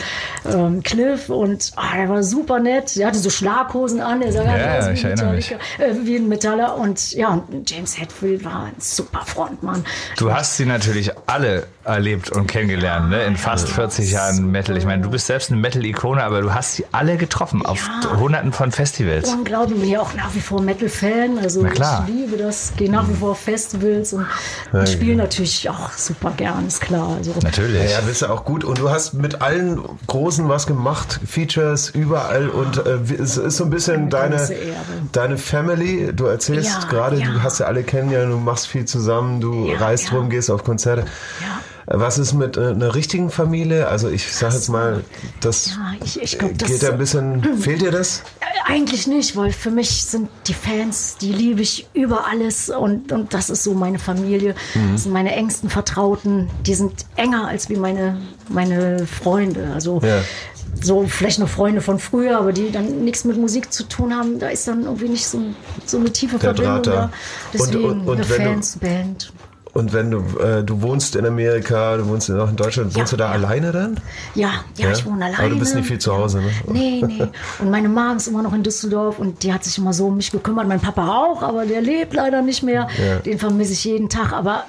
ähm, 0.50 0.82
Cliff. 0.82 1.01
Cliff 1.02 1.28
und 1.28 1.72
ah, 1.76 1.96
der 1.96 2.08
war 2.08 2.22
super 2.22 2.58
nett. 2.60 2.96
Der 2.96 3.08
hatte 3.08 3.18
so 3.18 3.30
Schlaghosen 3.30 4.00
an, 4.00 4.20
der 4.20 4.32
sah 4.32 4.44
Ja, 4.44 4.52
nicht 4.56 4.66
aus 4.66 4.84
ja, 4.84 4.90
wie, 4.90 4.94
ich 4.94 5.04
ein 5.04 5.10
erinnere 5.12 5.34
mich. 5.34 5.50
Metallica, 5.50 5.84
äh, 6.00 6.06
wie 6.06 6.16
ein 6.16 6.28
Metaller. 6.28 6.76
Und 6.76 7.12
ja, 7.12 7.28
und 7.50 7.70
James 7.70 7.98
Hetfield 7.98 8.44
war 8.44 8.64
ein 8.64 8.74
super 8.78 9.22
Frontmann. 9.24 9.84
Du 10.16 10.32
hast 10.32 10.56
sie 10.56 10.66
natürlich 10.66 11.10
alle 11.26 11.66
erlebt 11.84 12.30
und 12.30 12.46
kennengelernt, 12.46 13.10
ne? 13.10 13.24
In 13.24 13.36
fast 13.36 13.68
40 13.68 14.12
Jahren 14.12 14.50
Metal. 14.50 14.76
Ich 14.76 14.84
meine, 14.84 15.02
du 15.02 15.10
bist 15.10 15.26
selbst 15.26 15.50
eine 15.50 15.60
Metal-Ikone, 15.60 16.22
aber 16.22 16.40
du 16.40 16.54
hast 16.54 16.74
sie 16.74 16.84
alle 16.92 17.16
getroffen 17.16 17.66
auf 17.66 17.88
Ja. 18.04 18.16
hunderten 18.18 18.52
von 18.52 18.70
Festivals. 18.70 19.28
Unglaublich, 19.32 19.80
bin 19.80 19.88
ja 19.90 20.00
auch 20.00 20.14
nach 20.14 20.32
wie 20.34 20.40
vor 20.40 20.60
Metal-Fan. 20.62 21.38
Also 21.38 21.62
Na 21.62 21.70
klar. 21.70 22.06
ich 22.08 22.14
liebe 22.14 22.36
das, 22.36 22.72
gehe 22.76 22.90
nach 22.90 23.08
wie 23.08 23.14
vor 23.14 23.32
auf 23.32 23.40
Festivals 23.40 24.12
und, 24.12 24.26
und 24.72 24.88
spiele 24.88 25.16
natürlich 25.16 25.68
auch 25.68 25.90
super 25.92 26.32
gern, 26.36 26.66
ist 26.68 26.80
klar. 26.80 27.16
Also, 27.18 27.34
Natürlich. 27.42 27.90
Ja, 27.90 28.00
bist 28.02 28.22
du 28.22 28.26
auch 28.26 28.44
gut. 28.44 28.62
Und 28.62 28.78
du 28.78 28.90
hast 28.90 29.14
mit 29.14 29.42
allen 29.42 29.80
Großen 30.06 30.48
was 30.48 30.66
gemacht, 30.66 30.82
Features 31.26 31.90
überall. 31.90 32.48
Und 32.48 32.78
äh, 32.86 32.98
es 33.20 33.36
ist 33.36 33.56
so 33.56 33.64
ein 33.64 33.70
bisschen 33.70 33.94
Eine 34.02 34.08
deine, 34.08 34.48
deine 35.12 35.38
Family. 35.38 36.12
Du 36.14 36.26
erzählst 36.26 36.70
Ja, 36.82 36.88
gerade, 36.88 37.18
ja. 37.18 37.26
du 37.30 37.42
hast 37.42 37.58
ja 37.60 37.66
alle 37.66 37.82
kennengelernt, 37.82 38.32
du 38.32 38.38
machst 38.38 38.66
viel 38.66 38.84
zusammen, 38.84 39.40
du 39.40 39.68
Ja, 39.68 39.78
reist 39.78 40.12
rum, 40.12 40.30
gehst 40.30 40.50
auf 40.50 40.64
Konzerte. 40.64 41.04
Was 41.86 42.16
ist 42.16 42.32
mit 42.32 42.56
äh, 42.56 42.68
einer 42.68 42.94
richtigen 42.94 43.28
Familie? 43.30 43.88
Also 43.88 44.08
ich 44.08 44.32
sag 44.32 44.52
jetzt 44.54 44.68
mal, 44.68 45.02
das 45.40 45.66
Ja, 45.66 45.92
ich, 46.04 46.22
ich 46.22 46.38
glaube, 46.38 46.54
das 46.54 46.68
geht 46.70 46.82
ja 46.82 46.90
ein 46.92 46.98
bisschen. 46.98 47.42
Fehlt 47.60 47.82
dir 47.82 47.90
das? 47.90 48.22
Äh, 48.40 48.44
Eigentlich 48.72 49.08
nicht, 49.08 49.36
weil 49.36 49.50
für 49.52 49.72
mich 49.72 50.04
sind 50.04 50.28
die 50.46 50.54
Fans, 50.54 51.16
die 51.20 51.32
liebe 51.32 51.60
ich 51.60 51.88
über 51.92 52.28
alles 52.28 52.70
und, 52.70 53.10
und 53.10 53.34
das 53.34 53.50
ist 53.50 53.64
so 53.64 53.74
meine 53.74 53.98
Familie. 53.98 54.54
Mhm. 54.74 54.92
Das 54.92 55.02
sind 55.02 55.12
meine 55.12 55.34
engsten 55.34 55.68
Vertrauten. 55.70 56.48
Die 56.64 56.74
sind 56.74 57.04
enger 57.16 57.48
als 57.48 57.68
wie 57.68 57.76
meine, 57.76 58.16
meine 58.48 59.04
Freunde. 59.08 59.72
Also 59.74 60.00
Ja. 60.04 60.20
So 60.80 61.04
vielleicht 61.06 61.38
noch 61.38 61.48
Freunde 61.48 61.80
von 61.80 61.98
früher, 61.98 62.38
aber 62.38 62.52
die 62.52 62.70
dann 62.72 63.04
nichts 63.04 63.24
mit 63.24 63.36
Musik 63.38 63.72
zu 63.72 63.84
tun 63.84 64.14
haben. 64.14 64.38
Da 64.38 64.48
ist 64.48 64.66
dann 64.68 64.84
irgendwie 64.84 65.08
nicht 65.08 65.26
so, 65.26 65.38
so 65.84 65.98
eine 65.98 66.10
tiefe 66.12 66.38
Der 66.38 66.54
Verbindung 66.54 66.82
da. 66.82 66.90
da. 66.92 67.02
Und- 67.04 67.10
Deswegen 67.54 67.84
und- 67.84 68.08
und 68.08 68.14
eine 68.16 68.24
Fansband. 68.24 69.32
Und 69.74 69.94
wenn 69.94 70.10
du, 70.10 70.18
äh, 70.38 70.62
du 70.62 70.82
wohnst 70.82 71.16
in 71.16 71.24
Amerika, 71.24 71.96
du 71.96 72.06
wohnst 72.06 72.30
auch 72.30 72.50
in 72.50 72.56
Deutschland, 72.56 72.94
wohnst 72.94 73.12
Ja, 73.12 73.16
du 73.16 73.22
da 73.22 73.26
ja. 73.28 73.32
alleine 73.32 73.72
dann? 73.72 74.00
Ja, 74.34 74.50
ja, 74.76 74.86
Ja? 74.88 74.92
ich 74.92 75.06
wohne 75.06 75.24
alleine. 75.24 75.38
Aber 75.38 75.48
du 75.48 75.58
bist 75.58 75.74
nicht 75.74 75.86
viel 75.86 75.98
zu 75.98 76.12
Hause, 76.14 76.40
ne? 76.42 76.50
Nee, 76.66 77.02
nee. 77.06 77.22
Und 77.58 77.70
meine 77.70 77.88
Mom 77.88 78.18
ist 78.18 78.26
immer 78.28 78.42
noch 78.42 78.52
in 78.52 78.62
Düsseldorf 78.62 79.18
und 79.18 79.42
die 79.42 79.50
hat 79.52 79.64
sich 79.64 79.78
immer 79.78 79.94
so 79.94 80.08
um 80.08 80.16
mich 80.18 80.30
gekümmert. 80.30 80.68
Mein 80.68 80.80
Papa 80.80 81.08
auch, 81.08 81.42
aber 81.42 81.64
der 81.64 81.80
lebt 81.80 82.12
leider 82.12 82.42
nicht 82.42 82.62
mehr. 82.62 82.86
Den 83.24 83.38
vermisse 83.38 83.72
ich 83.72 83.84
jeden 83.84 84.10
Tag. 84.10 84.34
Aber 84.34 84.64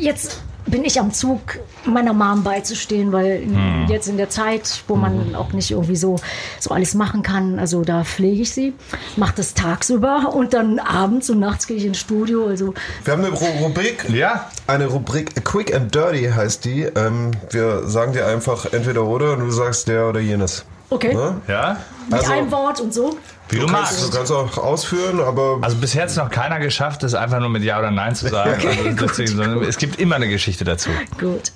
jetzt 0.00 0.42
bin 0.66 0.84
ich 0.84 1.00
am 1.00 1.12
Zug, 1.12 1.40
meiner 1.84 2.12
Mom 2.12 2.42
beizustehen, 2.42 3.12
weil 3.12 3.40
Hm. 3.42 3.86
jetzt 3.88 4.08
in 4.08 4.16
der 4.16 4.28
Zeit, 4.30 4.82
wo 4.88 4.96
man 4.96 5.34
auch 5.34 5.52
nicht 5.52 5.70
irgendwie 5.70 5.96
so, 5.96 6.16
so 6.58 6.70
alles 6.70 6.94
machen 6.94 7.22
kann, 7.22 7.58
also 7.58 7.82
da 7.82 8.04
pflege 8.04 8.42
ich 8.42 8.52
sie, 8.52 8.74
mache 9.16 9.34
das 9.36 9.54
tagsüber 9.54 10.32
und 10.34 10.52
dann 10.54 10.78
abends 10.78 11.30
und 11.30 11.38
nachts 11.40 11.66
gehe 11.66 11.76
ich 11.76 11.84
ins 11.84 11.98
Studio. 11.98 12.46
Also 12.46 12.74
Wir 13.04 13.12
haben 13.14 13.24
eine 13.24 13.34
Ru- 13.34 13.58
Rubrik. 13.62 14.06
Ja. 14.10 14.50
Eine 14.66 14.86
Rubrik 14.86 15.44
Quick 15.44 15.74
and 15.74 15.94
Dirty 15.94 16.24
heißt 16.34 16.64
die. 16.64 16.82
Ähm, 16.82 17.32
wir 17.50 17.88
sagen 17.88 18.12
dir 18.12 18.26
einfach 18.26 18.72
entweder 18.72 19.04
oder 19.04 19.32
und 19.32 19.40
du 19.40 19.50
sagst 19.50 19.88
der 19.88 20.08
oder 20.08 20.20
jenes. 20.20 20.64
Okay, 20.90 21.14
Ne? 21.14 21.40
Ja? 21.48 21.76
mit 22.08 22.14
Also- 22.20 22.32
einem 22.32 22.50
Wort 22.50 22.80
und 22.80 22.92
so. 22.94 23.16
Wie 23.48 23.56
du, 23.58 23.66
Du 23.66 23.72
kannst, 23.72 23.92
magst. 24.00 24.12
du 24.12 24.16
kannst 24.16 24.30
auch 24.32 24.58
ausführen, 24.58 25.20
aber 25.20 25.58
Also 25.60 25.76
bisher 25.76 26.02
hat 26.02 26.10
es 26.10 26.16
noch 26.16 26.30
keiner 26.30 26.60
geschafft, 26.60 27.02
das 27.02 27.14
einfach 27.14 27.40
nur 27.40 27.48
mit 27.48 27.64
Ja 27.64 27.78
oder 27.80 27.90
Nein 27.90 28.14
zu 28.14 28.28
sagen. 28.30 28.62
Also 28.64 29.06
deswegen, 29.06 29.28
sondern 29.36 29.62
es 29.64 29.76
gibt 29.76 29.98
immer 29.98 30.16
eine 30.16 30.28
Geschichte 30.28 30.62
dazu. 30.64 30.90
Gut, 31.18 31.50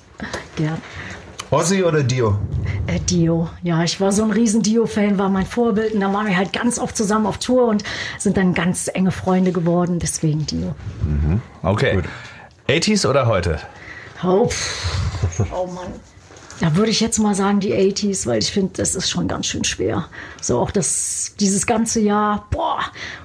gern. 0.57 0.81
Ozzy 1.51 1.85
oder 1.85 2.03
Dio? 2.03 2.37
Äh, 2.89 2.99
Dio, 2.99 3.49
ja, 3.63 3.85
ich 3.85 4.01
war 4.01 4.11
so 4.11 4.25
ein 4.25 4.33
riesen 4.33 4.63
Dio-Fan, 4.63 5.19
war 5.19 5.29
mein 5.29 5.47
Vorbild 5.47 5.95
und 5.95 6.01
da 6.01 6.13
waren 6.13 6.27
wir 6.27 6.37
halt 6.37 6.53
ganz 6.53 6.81
oft 6.81 6.97
zusammen 6.97 7.27
auf 7.27 7.39
Tour 7.39 7.69
und 7.69 7.85
sind 8.19 8.37
dann 8.37 8.55
ganz 8.55 8.91
enge 8.93 9.13
Freunde 9.13 9.53
geworden, 9.53 10.01
deswegen 10.01 10.47
Dio. 10.47 10.75
Okay. 11.63 12.03
80s 12.69 13.07
oder 13.09 13.27
heute? 13.27 13.61
Oh, 14.25 14.49
pff. 14.49 15.45
oh 15.53 15.67
Mann. 15.67 15.93
Da 16.61 16.77
würde 16.77 16.91
ich 16.91 17.01
jetzt 17.01 17.19
mal 17.19 17.35
sagen 17.35 17.61
die 17.61 17.75
80s, 17.75 18.27
weil 18.27 18.39
ich 18.39 18.53
finde, 18.53 18.73
das 18.77 18.95
ist 18.95 19.11
schon 19.11 19.29
ganz 19.29 19.47
schön 19.47 19.65
schwer. 19.65 20.07
So 20.41 20.59
auch 20.59 20.71
das, 20.71 21.33
dieses 21.41 21.67
ganze 21.67 22.01
Jahr, 22.01 22.47
boah, 22.51 22.79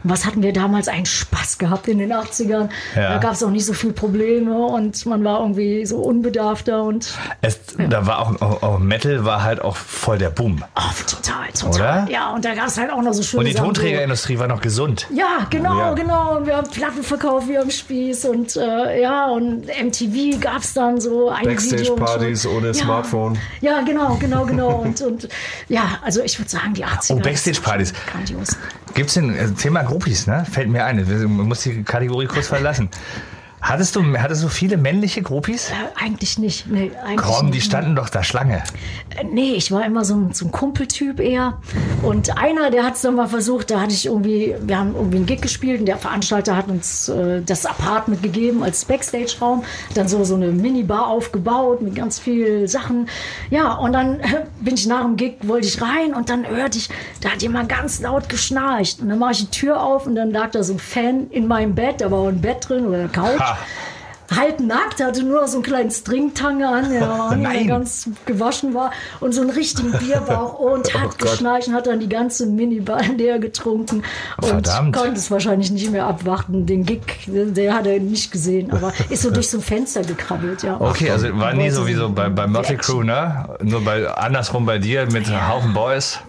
und 0.03 0.09
was 0.09 0.25
hatten 0.25 0.41
wir 0.41 0.53
damals 0.53 0.87
einen 0.87 1.05
Spaß 1.05 1.57
gehabt 1.57 1.87
in 1.87 1.99
den 1.99 2.11
80ern. 2.13 2.69
Ja. 2.95 3.09
Da 3.13 3.17
gab 3.17 3.33
es 3.33 3.43
auch 3.43 3.49
nicht 3.49 3.65
so 3.65 3.73
viel 3.73 3.93
Probleme 3.93 4.57
und 4.57 5.05
man 5.05 5.23
war 5.23 5.41
irgendwie 5.41 5.85
so 5.85 5.97
unbedarfter 5.97 6.83
und 6.83 7.13
Es, 7.41 7.59
Da 7.77 8.05
war 8.05 8.19
auch, 8.19 8.41
auch, 8.41 8.63
auch 8.63 8.79
Metal 8.79 9.25
war 9.25 9.43
halt 9.43 9.61
auch 9.61 9.75
voll 9.75 10.17
der 10.17 10.29
Boom. 10.29 10.63
oh, 10.75 10.81
total, 11.07 11.47
total. 11.53 12.03
Oder? 12.03 12.07
Ja, 12.11 12.33
und 12.33 12.45
da 12.45 12.55
gab 12.55 12.67
es 12.67 12.77
halt 12.77 12.91
auch 12.91 13.01
noch 13.01 13.13
so 13.13 13.21
schöne 13.23 13.41
Und 13.41 13.45
die 13.47 13.53
Sachen, 13.53 13.65
Tonträgerindustrie 13.65 14.39
war 14.39 14.47
noch 14.47 14.61
gesund. 14.61 15.07
Ja, 15.13 15.47
genau, 15.49 15.77
Ja. 15.79 15.93
genau. 15.93 16.37
Und 16.37 16.45
wir 16.45 16.57
haben 16.57 16.69
Platten 16.69 17.03
verkauft 17.03 17.47
wie 17.47 17.57
am 17.57 17.69
Spieß 17.69 18.25
und 18.25 18.55
äh, 18.55 19.01
ja, 19.01 19.27
und 19.27 19.67
MTV 19.67 20.39
gab 20.39 20.59
es 20.59 20.73
dann 20.73 20.99
so 20.99 21.29
ein 21.29 21.43
Backstage-Partys 21.45 22.45
ohne 22.47 22.67
ja. 22.67 22.73
Smartphone. 23.19 23.37
Ja, 23.61 23.81
genau, 23.81 24.15
genau, 24.15 24.45
genau. 24.45 24.81
und, 24.81 25.01
und 25.01 25.29
ja, 25.67 25.99
also 26.01 26.21
ich 26.21 26.39
würde 26.39 26.49
sagen, 26.49 26.73
die 26.73 26.85
80er. 26.85 27.13
Oh, 27.13 27.15
das 27.15 27.23
Backstage-Partys. 27.23 27.93
Grandios. 28.11 28.57
Gibt's 28.93 29.13
denn, 29.15 29.35
äh, 29.35 29.51
Thema 29.51 29.83
Groupies, 29.83 30.27
ne? 30.27 30.45
Fällt 30.49 30.69
mir 30.69 30.85
ein. 30.85 30.97
Man 31.35 31.47
muss 31.47 31.61
die 31.61 31.83
Kategorie 31.83 32.27
kurz 32.27 32.47
verlassen. 32.47 32.89
Hattest 33.61 33.95
du, 33.95 34.17
hattest 34.17 34.43
du 34.43 34.47
viele 34.47 34.77
männliche 34.77 35.21
Groupies? 35.21 35.69
Äh, 35.69 35.73
eigentlich 36.03 36.39
nicht. 36.39 36.67
Nee, 36.67 36.91
eigentlich 37.03 37.17
Komm, 37.17 37.51
die 37.51 37.61
standen 37.61 37.95
doch 37.95 38.09
da 38.09 38.23
Schlange. 38.23 38.63
Äh, 39.15 39.25
Nee, 39.31 39.53
ich 39.53 39.71
war 39.71 39.85
immer 39.85 40.05
so 40.05 40.15
ein, 40.15 40.33
so 40.33 40.45
ein 40.45 40.51
Kumpeltyp 40.51 41.19
eher. 41.19 41.59
Und 42.01 42.37
einer, 42.37 42.71
der 42.71 42.83
hat 42.83 42.95
es 42.95 43.01
dann 43.01 43.15
mal 43.15 43.27
versucht, 43.27 43.69
da 43.69 43.81
hatte 43.81 43.93
ich 43.93 44.05
irgendwie, 44.05 44.55
wir 44.61 44.77
haben 44.77 44.95
irgendwie 44.95 45.17
einen 45.17 45.25
Gig 45.25 45.41
gespielt 45.41 45.81
und 45.81 45.85
der 45.85 45.97
Veranstalter 45.97 46.55
hat 46.55 46.67
uns 46.67 47.09
äh, 47.09 47.41
das 47.41 47.65
Apartment 47.65 48.23
gegeben 48.23 48.63
als 48.63 48.85
Backstage-Raum. 48.85 49.63
Dann 49.93 50.07
so, 50.07 50.23
so 50.23 50.35
eine 50.35 50.47
Minibar 50.47 51.07
aufgebaut 51.07 51.81
mit 51.81 51.95
ganz 51.95 52.17
viel 52.17 52.67
Sachen. 52.67 53.07
Ja, 53.49 53.73
und 53.73 53.93
dann 53.93 54.19
äh, 54.21 54.45
bin 54.61 54.75
ich 54.75 54.87
nach 54.87 55.03
dem 55.03 55.15
Gig, 55.17 55.35
wollte 55.43 55.67
ich 55.67 55.81
rein 55.81 56.13
und 56.15 56.29
dann 56.29 56.47
hörte 56.47 56.77
ich, 56.77 56.89
da 57.21 57.29
hat 57.31 57.41
jemand 57.41 57.69
ganz 57.69 57.99
laut 57.99 58.29
geschnarcht. 58.29 59.01
Und 59.01 59.09
dann 59.09 59.19
mache 59.19 59.33
ich 59.33 59.49
die 59.49 59.59
Tür 59.59 59.83
auf 59.83 60.07
und 60.07 60.15
dann 60.15 60.31
lag 60.31 60.51
da 60.51 60.63
so 60.63 60.73
ein 60.73 60.79
Fan 60.79 61.27
in 61.29 61.47
meinem 61.47 61.75
Bett, 61.75 62.01
da 62.01 62.09
war 62.09 62.19
auch 62.19 62.27
ein 62.29 62.41
Bett 62.41 62.67
drin 62.67 62.87
oder 62.87 62.99
eine 62.99 63.09
Couch 63.09 63.39
Ha. 63.51 63.57
halb 64.35 64.59
nackt, 64.59 65.03
hatte 65.03 65.23
nur 65.23 65.47
so 65.47 65.57
einen 65.57 65.63
kleinen 65.63 65.89
Stringtange 65.91 66.67
an, 66.67 66.89
der 66.91 67.35
Nein. 67.35 67.67
ganz 67.67 68.07
gewaschen 68.27 68.75
war 68.75 68.91
und 69.19 69.33
so 69.33 69.41
einen 69.41 69.49
richtigen 69.49 69.91
Bierbauch 69.93 70.59
und 70.59 70.93
hat 70.93 71.17
Gott. 71.17 71.31
geschnarcht 71.31 71.67
und 71.67 71.73
hat 71.73 71.87
dann 71.87 71.99
die 71.99 72.09
ganze 72.09 72.45
Minibar 72.45 73.01
leer 73.17 73.39
getrunken 73.39 74.03
und 74.37 74.47
Verdammt. 74.47 74.95
konnte 74.95 75.13
es 75.13 75.31
wahrscheinlich 75.31 75.71
nicht 75.71 75.89
mehr 75.91 76.05
abwarten. 76.05 76.67
Den 76.67 76.85
Gig, 76.85 77.01
der 77.27 77.73
hat 77.73 77.87
er 77.87 77.99
nicht 77.99 78.31
gesehen, 78.31 78.71
aber 78.71 78.93
ist 79.09 79.23
so 79.23 79.31
durch 79.31 79.49
so 79.49 79.57
ein 79.57 79.63
Fenster 79.63 80.03
gekrabbelt, 80.03 80.61
ja. 80.61 80.79
Okay, 80.79 81.09
also 81.09 81.27
war 81.39 81.53
nie 81.53 81.71
so 81.71 81.87
wie 81.87 81.95
so 81.95 82.09
bei, 82.09 82.29
bei 82.29 82.45
Motley. 82.45 82.77
Crue, 82.77 83.03
ne? 83.03 83.49
Nur 83.63 83.83
bei, 83.83 84.07
andersrum 84.07 84.65
bei 84.67 84.77
dir 84.77 85.07
mit 85.11 85.25
Haufen 85.27 85.73
Boys. 85.73 86.19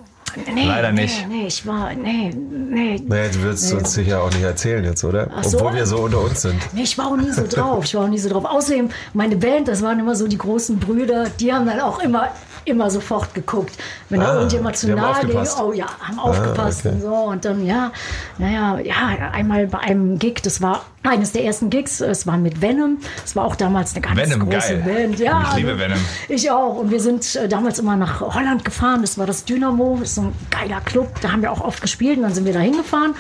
Nee, 0.53 0.67
leider 0.67 0.93
nee, 0.93 1.03
nicht. 1.03 1.29
Nee, 1.29 1.47
ich 1.47 1.67
war, 1.67 1.95
nee, 1.95 2.31
nee. 2.35 3.03
Naja, 3.07 3.29
du 3.31 3.41
würdest 3.43 3.73
uns 3.73 3.93
sicher 3.93 4.23
auch 4.23 4.31
nicht 4.31 4.43
erzählen 4.43 4.85
jetzt, 4.85 5.05
oder? 5.05 5.29
Ach 5.35 5.45
so. 5.45 5.59
Obwohl 5.59 5.75
wir 5.75 5.87
so 5.87 5.99
unter 5.99 6.21
uns 6.21 6.43
sind. 6.43 6.61
Nee, 6.73 6.83
ich 6.83 6.97
war 6.99 7.09
auch 7.09 7.17
nie 7.17 7.31
so 7.31 7.47
drauf. 7.47 7.85
Ich 7.85 7.95
war 7.95 8.05
auch 8.05 8.09
nie 8.09 8.19
so 8.19 8.29
drauf. 8.29 8.45
Außerdem, 8.45 8.91
meine 9.15 9.37
Band, 9.37 9.69
das 9.69 9.83
waren 9.83 9.99
immer 9.99 10.15
so 10.15 10.29
die 10.29 10.39
großen 10.39 10.79
Brüder, 10.79 11.27
die 11.41 11.53
haben 11.53 11.67
dann 11.67 11.81
auch 11.81 12.01
immer, 12.01 12.29
immer 12.65 12.91
sofort 12.91 13.35
geguckt. 13.35 13.73
Wenn 14.09 14.21
da 14.21 14.31
Ah, 14.31 14.35
irgendjemand 14.35 14.77
zu 14.77 14.95
nahe 14.95 15.27
ging. 15.27 15.37
Ah, 15.37 15.63
oh 15.63 15.73
ja, 15.73 15.87
haben 16.01 16.19
aufgepasst 16.19 16.81
okay. 16.87 16.95
und 16.95 17.01
so. 17.03 17.15
Und 17.15 17.45
dann, 17.45 17.65
ja, 17.67 17.91
naja, 18.39 18.79
ja, 18.81 18.95
einmal 19.33 19.67
bei 19.67 19.79
einem 19.79 20.19
Gig, 20.19 20.41
das 20.43 20.61
war 20.61 20.85
eines 21.03 21.33
der 21.33 21.45
ersten 21.45 21.71
Gigs, 21.71 22.01
es 22.01 22.27
war 22.27 22.37
mit 22.37 22.61
Venom. 22.61 22.99
Es 23.25 23.35
war 23.35 23.45
auch 23.45 23.57
damals 23.57 23.93
eine 23.95 24.03
ganz 24.03 24.19
Venom, 24.21 24.49
große 24.49 24.79
geil. 24.81 24.83
Band. 25.07 25.19
Ja, 25.19 25.49
Ich 25.51 25.57
liebe 25.57 25.71
also, 25.71 25.81
Venom. 25.83 25.99
Ich 26.29 26.51
auch. 26.51 26.77
Und 26.77 26.91
wir 26.91 27.01
sind 27.01 27.35
äh, 27.37 27.49
damals 27.49 27.79
immer 27.79 27.97
nach 27.97 28.21
Holland 28.21 28.65
gefahren. 28.65 29.01
Das 29.03 29.17
war 29.19 29.27
das 29.27 29.45
Dynamo, 29.45 29.97
das 30.01 30.11
ist 30.11 30.15
so 30.17 30.23
ein 30.23 30.33
geiler 30.51 30.81
Club. 30.83 31.09
Da 31.23 31.33
haben 31.33 31.43
wir 31.43 31.51
auch 31.53 31.61
oft 31.63 31.81
gespielt 31.81 32.17
und 32.19 32.25
dann 32.25 32.35
sind 32.35 32.45
wir 32.45 32.53
da 32.53 32.61
hingefahren, 32.61 33.15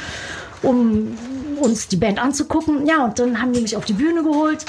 um 0.62 1.16
uns 1.60 1.88
die 1.88 1.96
Band 1.96 2.22
anzugucken. 2.22 2.86
Ja, 2.86 3.04
und 3.04 3.18
dann 3.18 3.40
haben 3.40 3.52
die 3.52 3.60
mich 3.60 3.76
auf 3.76 3.84
die 3.84 3.92
Bühne 3.94 4.22
geholt. 4.22 4.64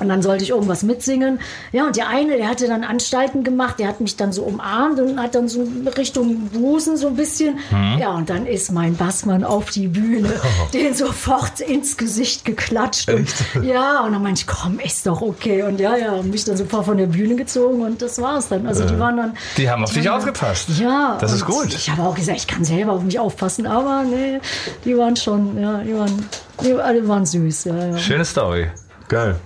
Und 0.00 0.08
dann 0.08 0.22
sollte 0.22 0.42
ich 0.42 0.50
irgendwas 0.50 0.82
mitsingen. 0.82 1.38
Ja, 1.70 1.86
und 1.86 1.96
der 1.96 2.08
eine, 2.08 2.36
der 2.36 2.48
hatte 2.48 2.66
dann 2.66 2.82
Anstalten 2.82 3.44
gemacht, 3.44 3.78
der 3.78 3.88
hat 3.88 4.00
mich 4.00 4.16
dann 4.16 4.32
so 4.32 4.42
umarmt 4.42 4.98
und 4.98 5.20
hat 5.20 5.34
dann 5.34 5.48
so 5.48 5.66
Richtung 5.96 6.48
Busen 6.48 6.96
so 6.96 7.08
ein 7.08 7.16
bisschen. 7.16 7.58
Mhm. 7.70 7.98
Ja, 8.00 8.14
und 8.14 8.30
dann 8.30 8.46
ist 8.46 8.72
mein 8.72 8.96
Bassmann 8.96 9.44
auf 9.44 9.70
die 9.70 9.88
Bühne, 9.88 10.32
den 10.72 10.94
sofort 10.94 11.60
ins 11.60 11.96
Gesicht 11.96 12.44
geklatscht. 12.44 13.10
Und, 13.10 13.28
ja, 13.62 14.00
und 14.00 14.12
dann 14.12 14.22
meinte 14.22 14.40
ich, 14.40 14.46
komm, 14.46 14.80
ist 14.80 15.06
doch 15.06 15.20
okay. 15.20 15.62
Und 15.62 15.78
ja, 15.78 15.96
ja, 15.96 16.12
und 16.12 16.30
mich 16.30 16.44
dann 16.44 16.56
sofort 16.56 16.86
von 16.86 16.96
der 16.96 17.06
Bühne 17.06 17.36
gezogen 17.36 17.82
und 17.82 18.00
das 18.02 18.20
war's 18.20 18.48
dann. 18.48 18.66
Also 18.66 18.84
die 18.84 18.98
waren 18.98 19.16
dann. 19.16 19.36
Die 19.56 19.70
haben 19.70 19.84
auf 19.84 19.92
dich 19.92 20.08
aufgepasst. 20.08 20.70
Ja. 20.78 21.18
Das 21.20 21.32
ist 21.32 21.44
gut. 21.44 21.74
Ich 21.74 21.90
habe 21.90 22.02
auch 22.02 22.14
gesagt, 22.14 22.38
ich 22.38 22.46
kann 22.46 22.64
selber 22.64 22.92
auf 22.92 23.02
mich 23.02 23.18
aufpassen, 23.18 23.66
aber 23.66 24.04
nee, 24.04 24.40
die 24.84 24.96
waren 24.96 25.16
schon, 25.16 25.60
ja, 25.60 25.78
die 25.78 25.94
waren, 25.94 26.28
die 26.64 26.72
alle 26.72 27.06
waren 27.06 27.26
süß. 27.26 27.64
Ja, 27.64 27.86
ja. 27.86 27.98
Schöne 27.98 28.24
Story. 28.24 28.68
Geil. 29.08 29.36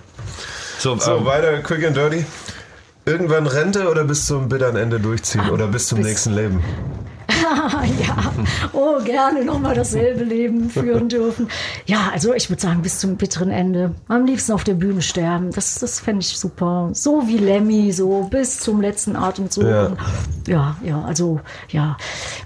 So, 0.79 0.97
So, 0.97 1.17
ähm, 1.17 1.25
weiter, 1.25 1.61
quick 1.61 1.85
and 1.85 1.95
dirty. 1.95 2.25
Irgendwann 3.05 3.47
Rente 3.47 3.89
oder 3.89 4.03
bis 4.03 4.25
zum 4.25 4.49
bitteren 4.49 4.75
Ende 4.75 4.99
durchziehen 4.99 5.49
oder 5.49 5.67
bis 5.67 5.87
zum 5.87 5.99
bis- 5.99 6.07
nächsten 6.07 6.33
Leben? 6.33 6.63
ja, 8.01 8.31
oh, 8.73 8.99
gerne 9.03 9.43
nochmal 9.45 9.75
dasselbe 9.75 10.23
Leben 10.23 10.69
führen 10.69 11.09
dürfen. 11.09 11.47
Ja, 11.85 12.09
also 12.13 12.33
ich 12.33 12.49
würde 12.49 12.61
sagen, 12.61 12.81
bis 12.81 12.99
zum 12.99 13.15
bitteren 13.17 13.49
Ende. 13.51 13.93
Am 14.07 14.25
liebsten 14.25 14.51
auf 14.53 14.63
der 14.63 14.73
Bühne 14.73 15.01
sterben. 15.01 15.51
Das, 15.51 15.75
das 15.79 15.99
fände 15.99 16.21
ich 16.21 16.37
super. 16.37 16.89
So 16.93 17.27
wie 17.27 17.37
Lemmy, 17.37 17.91
so 17.91 18.23
bis 18.29 18.59
zum 18.59 18.81
letzten 18.81 19.15
Atemzug. 19.15 19.65
Ja. 19.65 19.91
Ja, 20.47 20.77
ja, 20.83 21.03
also 21.03 21.39
ja. 21.69 21.97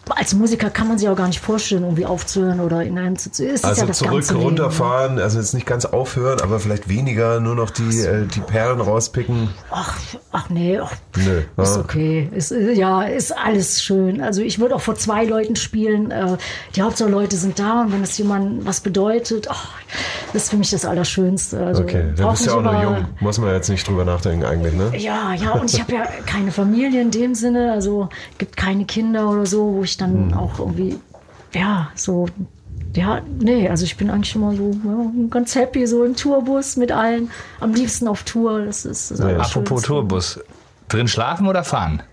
Als 0.10 0.34
Musiker 0.34 0.70
kann 0.70 0.88
man 0.88 0.98
sich 0.98 1.08
auch 1.08 1.16
gar 1.16 1.28
nicht 1.28 1.40
vorstellen, 1.40 1.84
irgendwie 1.84 2.06
aufzuhören 2.06 2.60
oder 2.60 2.84
in 2.84 2.98
einem 2.98 3.16
zu. 3.18 3.30
Ist 3.44 3.64
Also 3.64 3.82
ja 3.82 3.88
das 3.88 3.98
zurück, 4.00 4.14
ganze 4.14 4.34
Leben. 4.34 4.46
runterfahren, 4.46 5.20
also 5.20 5.38
jetzt 5.40 5.54
nicht 5.54 5.66
ganz 5.68 5.86
aufhören, 5.86 6.42
aber 6.42 6.60
vielleicht 6.60 6.90
weniger, 6.90 7.40
nur 7.40 7.56
noch 7.56 7.70
die, 7.70 8.00
äh, 8.00 8.26
die 8.26 8.40
Perlen 8.42 8.82
rauspicken. 8.82 9.50
Ach, 9.70 9.98
ach 10.32 10.50
nee, 10.50 10.80
ach, 10.80 10.94
Nö. 11.16 11.42
ist 11.58 11.76
ja. 11.76 11.82
okay. 11.82 12.30
Ist, 12.34 12.52
äh, 12.52 12.74
ja, 12.74 13.04
ist 13.04 13.32
alles 13.38 13.82
schön. 13.84 14.22
Also 14.22 14.42
ich 14.42 14.60
würde 14.60 14.76
auch 14.76 14.81
vor 14.82 14.96
zwei 14.96 15.26
Leuten 15.26 15.56
spielen. 15.56 16.12
Äh, 16.12 16.38
die 16.76 16.82
Hauptsache-Leute 16.82 17.36
sind 17.38 17.60
da 17.60 17.82
und 17.82 17.92
wenn 17.94 18.04
es 18.04 18.18
jemandem 18.18 18.66
was 18.66 18.82
bedeutet, 18.82 19.48
ach, 19.50 19.70
das 20.34 20.44
ist 20.44 20.50
für 20.50 20.58
mich 20.58 20.70
das 20.72 20.86
Allerschönste. 20.86 21.64
Also, 21.66 21.84
Okay, 21.84 22.14
dann 22.16 22.30
bist 22.32 22.46
du 22.46 22.50
ja 22.52 22.58
auch 22.58 22.62
noch 22.62 22.82
jung. 22.84 23.06
Muss 23.20 23.38
man 23.38 23.54
jetzt 23.54 23.70
nicht 23.70 23.88
drüber 23.88 24.06
nachdenken 24.06 24.46
eigentlich, 24.46 24.74
ne? 24.74 24.92
Ja, 24.98 25.34
ja, 25.34 25.52
und 25.52 25.74
ich 25.74 25.80
habe 25.80 25.94
ja 25.94 26.04
keine 26.26 26.52
Familie 26.52 27.02
in 27.02 27.12
dem 27.12 27.36
Sinne, 27.36 27.72
also 27.72 28.10
gibt 28.38 28.58
keine 28.58 28.86
Kinder 28.86 29.30
oder 29.30 29.46
so, 29.46 29.74
wo 29.76 29.84
ich 29.84 29.98
dann 29.98 30.32
Hm. 30.32 30.34
auch 30.38 30.60
irgendwie, 30.60 30.98
ja, 31.54 31.90
so, 31.96 32.28
ja, 32.94 33.22
nee, 33.40 33.70
also 33.70 33.86
ich 33.86 33.96
bin 33.98 34.10
eigentlich 34.10 34.36
immer 34.36 34.54
so 34.56 34.72
ja, 34.84 35.12
ganz 35.30 35.56
happy, 35.56 35.88
so 35.88 36.04
im 36.04 36.16
Tourbus 36.16 36.76
mit 36.78 36.92
allen, 36.92 37.30
am 37.60 37.74
liebsten 37.74 38.08
auf 38.08 38.24
Tour, 38.24 38.66
das 38.66 38.86
ist 38.86 39.12
das 39.12 39.20
Ja. 39.20 39.38
Apropos 39.38 39.84
Tourbus. 39.84 40.40
Drin 40.90 41.08
schlafen 41.08 41.48
oder 41.48 41.64
fahren? 41.64 42.04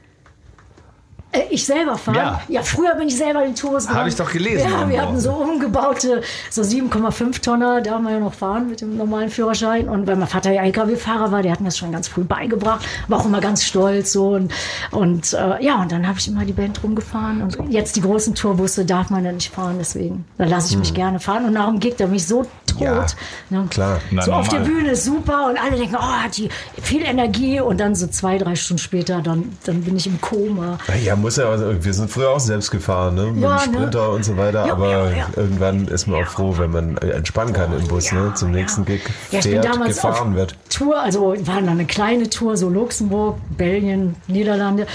Äh, 1.33 1.43
Ich 1.51 1.67
selber 1.67 1.97
fahren? 1.97 2.17
Ja. 2.17 2.41
Ja. 2.49 2.62
früher 2.62 2.95
bin 2.95 3.09
ich 3.09 3.17
selber 3.17 3.41
in 3.45 3.51
den 3.51 3.55
Tourbus 3.55 3.85
Hab 3.85 3.91
gefahren. 3.91 4.09
ich 4.09 4.17
doch 4.17 4.31
gelesen 4.33 4.71
Ja, 4.71 4.88
wir 4.88 5.03
hatten 5.03 5.21
so 5.21 5.33
umgebaute, 5.33 6.23
so 6.51 6.62
7,5 6.62 7.43
Tonner, 7.43 7.81
da 7.81 7.93
haben 7.93 8.05
wir 8.05 8.12
ja 8.12 8.21
noch 8.21 8.35
fahren 8.35 8.69
mit 8.71 8.81
dem 8.81 8.97
normalen 8.97 9.29
Führerschein. 9.29 9.88
Und 9.88 10.07
weil 10.07 10.17
mein 10.17 10.29
Vater 10.29 10.53
ja 10.53 10.62
LKW-Fahrer 10.62 11.31
war, 11.33 11.43
der 11.43 11.53
hat 11.53 11.61
mir 11.61 11.67
das 11.67 11.77
schon 11.79 11.93
ganz 11.93 12.09
früh 12.09 12.25
beigebracht, 12.25 12.87
war 13.09 13.21
auch 13.21 13.27
immer 13.27 13.41
ganz 13.41 13.64
stolz 13.64 14.12
so. 14.12 14.29
Und, 14.31 14.53
und 14.91 15.33
äh, 15.35 15.62
ja, 15.64 15.83
und 15.83 15.93
dann 15.93 16.07
habe 16.09 16.19
ich 16.19 16.29
immer 16.29 16.45
die 16.45 16.53
Band 16.53 16.83
rumgefahren. 16.83 17.43
Und 17.43 17.71
jetzt 17.71 17.97
die 17.97 18.01
großen 18.01 18.35
Tourbusse 18.35 18.85
darf 18.85 19.11
man 19.11 19.25
ja 19.25 19.33
nicht 19.33 19.53
fahren, 19.53 19.77
deswegen. 19.79 20.25
Da 20.38 20.45
lasse 20.45 20.73
ich 20.73 20.79
mich 20.79 20.95
gerne 20.95 21.21
fahren. 21.21 21.45
Und 21.45 21.53
nach 21.53 21.69
dem 21.69 21.79
Gig, 21.81 21.97
da 21.99 22.07
bin 22.07 22.14
ich 22.14 22.27
so 22.27 22.45
tot. 22.67 22.79
Hm. 22.79 22.85
Ja, 22.87 23.07
ne? 23.51 23.67
klar. 23.69 24.01
Na, 24.11 24.23
so 24.23 24.33
auf 24.33 24.49
der 24.49 24.61
normal. 24.61 24.75
Bühne 24.77 24.91
ist 24.93 25.05
super 25.05 25.47
und 25.51 25.59
alle 25.61 25.77
denken, 25.77 25.97
oh, 25.99 26.03
hat 26.03 26.37
die 26.37 26.49
viel 26.81 27.03
Energie. 27.03 27.61
Und 27.61 27.81
dann 27.81 27.95
so 27.95 28.07
zwei, 28.07 28.38
drei 28.38 28.55
Stunden 28.55 28.79
später, 28.79 29.21
dann, 29.21 29.57
dann 29.64 29.83
bin 29.83 29.97
ich 29.97 30.07
im 30.07 30.21
Koma. 30.21 30.79
Ja, 31.05 31.17
muss 31.20 31.37
ja, 31.37 31.48
also, 31.48 31.85
wir 31.85 31.94
sind 31.94 32.11
früher 32.11 32.31
auch 32.31 32.40
selbst 32.40 32.70
gefahren, 32.70 33.14
ne? 33.14 33.26
Mit 33.33 33.42
Ja, 33.42 33.59
dem 33.59 33.72
ne? 33.72 33.78
Sprinter 33.78 34.11
und 34.11 34.24
so 34.24 34.37
weiter, 34.37 34.66
Ja, 34.66 34.72
aber 34.72 35.11
ja, 35.12 35.26
irgendwann 35.37 35.88
ist 35.88 36.07
man 36.07 36.22
auch 36.22 36.28
froh, 36.28 36.54
wenn 36.59 36.70
man 36.70 36.96
äh, 36.98 37.11
entspannen 37.11 37.52
kann 37.52 37.72
im 37.78 37.87
Bus, 37.88 38.12
ne? 38.12 38.33
Zum 38.35 38.50
nächsten 38.50 38.85
Gig 38.85 39.02
Ja, 39.31 39.38
ich 39.40 39.50
bin 39.50 39.62
damals 39.62 39.96
gefahren 39.96 40.31
auf 40.31 40.35
wird. 40.35 40.54
Tour, 40.70 41.00
also 41.00 41.35
war 41.46 41.57
dann 41.57 41.68
eine 41.68 41.87
kleine 41.87 42.31
Tour, 42.31 42.57
so 42.57 42.68
Luxemburg, 42.68 43.38
Belgien, 43.57 44.16
Niederlande. 44.26 44.87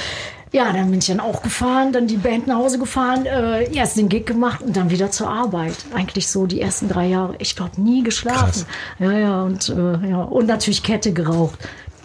Ja, 0.51 0.71
dann 0.71 0.91
bin 0.91 0.99
ich 0.99 1.07
dann 1.07 1.19
auch 1.19 1.41
gefahren, 1.41 1.93
dann 1.93 2.05
die 2.05 2.17
Band 2.17 2.45
nach 2.45 2.57
Hause 2.57 2.77
gefahren, 2.77 3.25
äh, 3.25 3.73
erst 3.75 3.97
den 3.97 4.07
Gig 4.07 4.27
gemacht 4.27 4.61
und 4.61 4.77
dann 4.77 4.91
wieder 4.91 5.09
zur 5.09 5.27
Arbeit. 5.27 5.73
Eigentlich 5.95 6.27
so 6.27 6.45
die 6.45 6.61
ersten 6.61 6.87
drei 6.87 7.07
Jahre. 7.07 7.33
Ich 7.39 7.55
glaube, 7.55 7.81
nie 7.81 8.03
geschlafen. 8.03 8.65
Ja, 8.99 9.11
ja, 9.13 9.41
und, 9.41 9.67
äh, 9.69 10.09
ja, 10.09 10.21
und 10.21 10.45
natürlich 10.45 10.83
Kette 10.83 11.11
geraucht. 11.11 11.57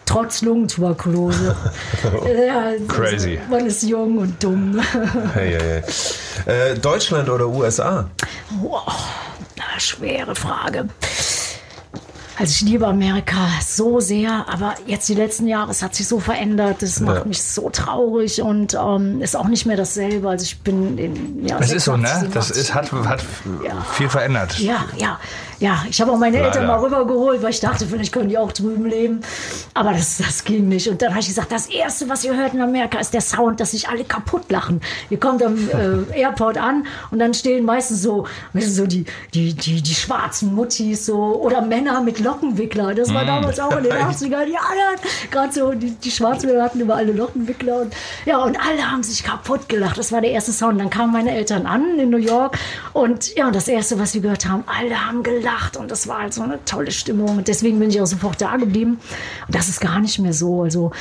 Trotz 0.08 0.40
Lungentuberkulose. 0.42 1.54
ja, 2.46 2.60
also, 2.60 2.84
Crazy. 2.86 3.38
Man 3.50 3.66
ist 3.66 3.82
jung 3.82 4.16
und 4.18 4.42
dumm. 4.42 4.80
Hey, 5.34 5.58
hey, 5.60 5.82
hey. 6.46 6.72
Äh, 6.72 6.78
Deutschland 6.78 7.28
oder 7.28 7.46
USA? 7.46 8.08
Wow, 8.62 8.90
na, 9.56 9.64
schwere 9.78 10.34
Frage. 10.34 10.88
Also 12.40 12.52
ich 12.52 12.60
liebe 12.70 12.86
Amerika 12.86 13.36
so 13.66 13.98
sehr, 13.98 14.46
aber 14.48 14.76
jetzt 14.86 15.08
die 15.08 15.14
letzten 15.14 15.48
Jahre, 15.48 15.72
es 15.72 15.82
hat 15.82 15.96
sich 15.96 16.06
so 16.06 16.20
verändert, 16.20 16.76
das 16.82 17.00
macht 17.00 17.16
Ja. 17.18 17.24
mich 17.24 17.42
so 17.42 17.68
traurig 17.68 18.40
und 18.40 18.74
ähm, 18.80 19.20
ist 19.20 19.36
auch 19.36 19.48
nicht 19.48 19.66
mehr 19.66 19.76
dasselbe. 19.76 20.28
Also 20.30 20.44
ich 20.44 20.60
bin 20.60 20.96
in 20.98 21.44
ja, 21.48 21.58
Das 21.58 21.72
ist 21.72 21.84
so, 21.84 21.96
ne? 21.96 22.06
86, 22.06 22.32
Das 22.32 22.50
ist, 22.52 22.74
hat, 22.74 22.92
hat 22.92 23.24
Ja. 23.66 23.84
viel 23.92 24.08
verändert. 24.08 24.56
ja, 24.60 24.84
ja, 24.96 25.18
ja. 25.60 25.84
Ich 25.90 26.00
habe 26.00 26.12
auch 26.12 26.18
meine 26.18 26.36
Leider. 26.36 26.48
Eltern 26.48 26.66
mal 26.66 26.78
rübergeholt, 26.78 27.42
weil 27.42 27.50
ich 27.50 27.60
dachte, 27.60 27.86
vielleicht 27.86 28.12
können 28.12 28.28
die 28.28 28.38
auch 28.38 28.52
drüben 28.52 28.86
leben. 28.86 29.20
Aber 29.74 29.92
das, 29.92 30.18
das 30.18 30.44
ging 30.44 30.68
nicht. 30.68 30.88
Und 30.88 31.02
dann 31.02 31.10
habe 31.10 31.20
ich 31.20 31.26
gesagt, 31.28 31.50
das 31.52 31.66
Erste, 31.66 32.08
was 32.08 32.24
ihr 32.24 32.36
hört 32.36 32.54
in 32.54 32.60
Amerika, 32.60 32.98
ist 32.98 33.12
der 33.14 33.20
Sound, 33.20 33.60
dass 33.60 33.72
sich 33.72 33.88
alle 33.88 34.04
kaputt 34.04 34.50
lachen. 34.50 34.80
Ihr 35.10 35.18
kommt 35.18 35.42
am 35.42 35.56
äh, 36.12 36.18
Airport 36.20 36.58
an 36.58 36.86
und 37.10 37.18
dann 37.18 37.34
stehen 37.34 37.64
meistens 37.64 38.02
so, 38.02 38.26
weißt 38.52 38.66
du, 38.68 38.72
so 38.72 38.86
die, 38.86 39.04
die, 39.34 39.54
die, 39.54 39.82
die 39.82 39.94
schwarzen 39.94 40.54
Muttis 40.54 41.06
so 41.06 41.16
oder 41.16 41.60
Männer 41.62 42.00
mit 42.02 42.20
Lockenwickler. 42.20 42.94
Das 42.94 43.08
Mm. 43.10 43.14
war 43.14 43.24
damals 43.24 43.58
auch 43.58 43.76
in 43.76 43.84
den 43.84 43.92
80ern. 43.92 44.44
Ja, 44.46 44.60
gerade 45.30 45.52
so, 45.52 45.72
die, 45.72 45.90
die 45.90 46.10
Schwarzmänner 46.10 46.62
hatten 46.62 46.80
immer 46.80 46.96
alle 46.96 47.12
Lockenwickler. 47.12 47.82
Und, 47.82 47.94
ja, 48.26 48.38
und 48.38 48.58
alle 48.60 48.90
haben 48.90 49.02
sich 49.02 49.24
kaputt 49.24 49.68
gelacht. 49.68 49.98
Das 49.98 50.12
war 50.12 50.20
der 50.20 50.30
erste 50.30 50.52
Sound. 50.52 50.80
Dann 50.80 50.90
kamen 50.90 51.12
meine 51.12 51.32
Eltern 51.34 51.66
an 51.66 51.98
in 51.98 52.10
New 52.10 52.18
York 52.18 52.56
und 52.92 53.34
ja, 53.34 53.46
und 53.46 53.56
das 53.56 53.66
Erste, 53.68 53.98
was 53.98 54.14
wir 54.14 54.20
gehört 54.20 54.46
haben, 54.46 54.62
alle 54.66 55.06
haben 55.06 55.22
gelacht 55.22 55.47
und 55.76 55.90
das 55.90 56.08
war 56.08 56.20
halt 56.20 56.34
so 56.34 56.42
eine 56.42 56.64
tolle 56.64 56.90
Stimmung. 56.90 57.38
Und 57.38 57.48
deswegen 57.48 57.78
bin 57.78 57.90
ich 57.90 58.00
auch 58.00 58.06
sofort 58.06 58.40
da 58.40 58.56
geblieben. 58.56 58.98
Und 59.46 59.54
das 59.54 59.68
ist 59.68 59.80
gar 59.80 60.00
nicht 60.00 60.18
mehr 60.18 60.32
so. 60.32 60.62
Also 60.62 60.92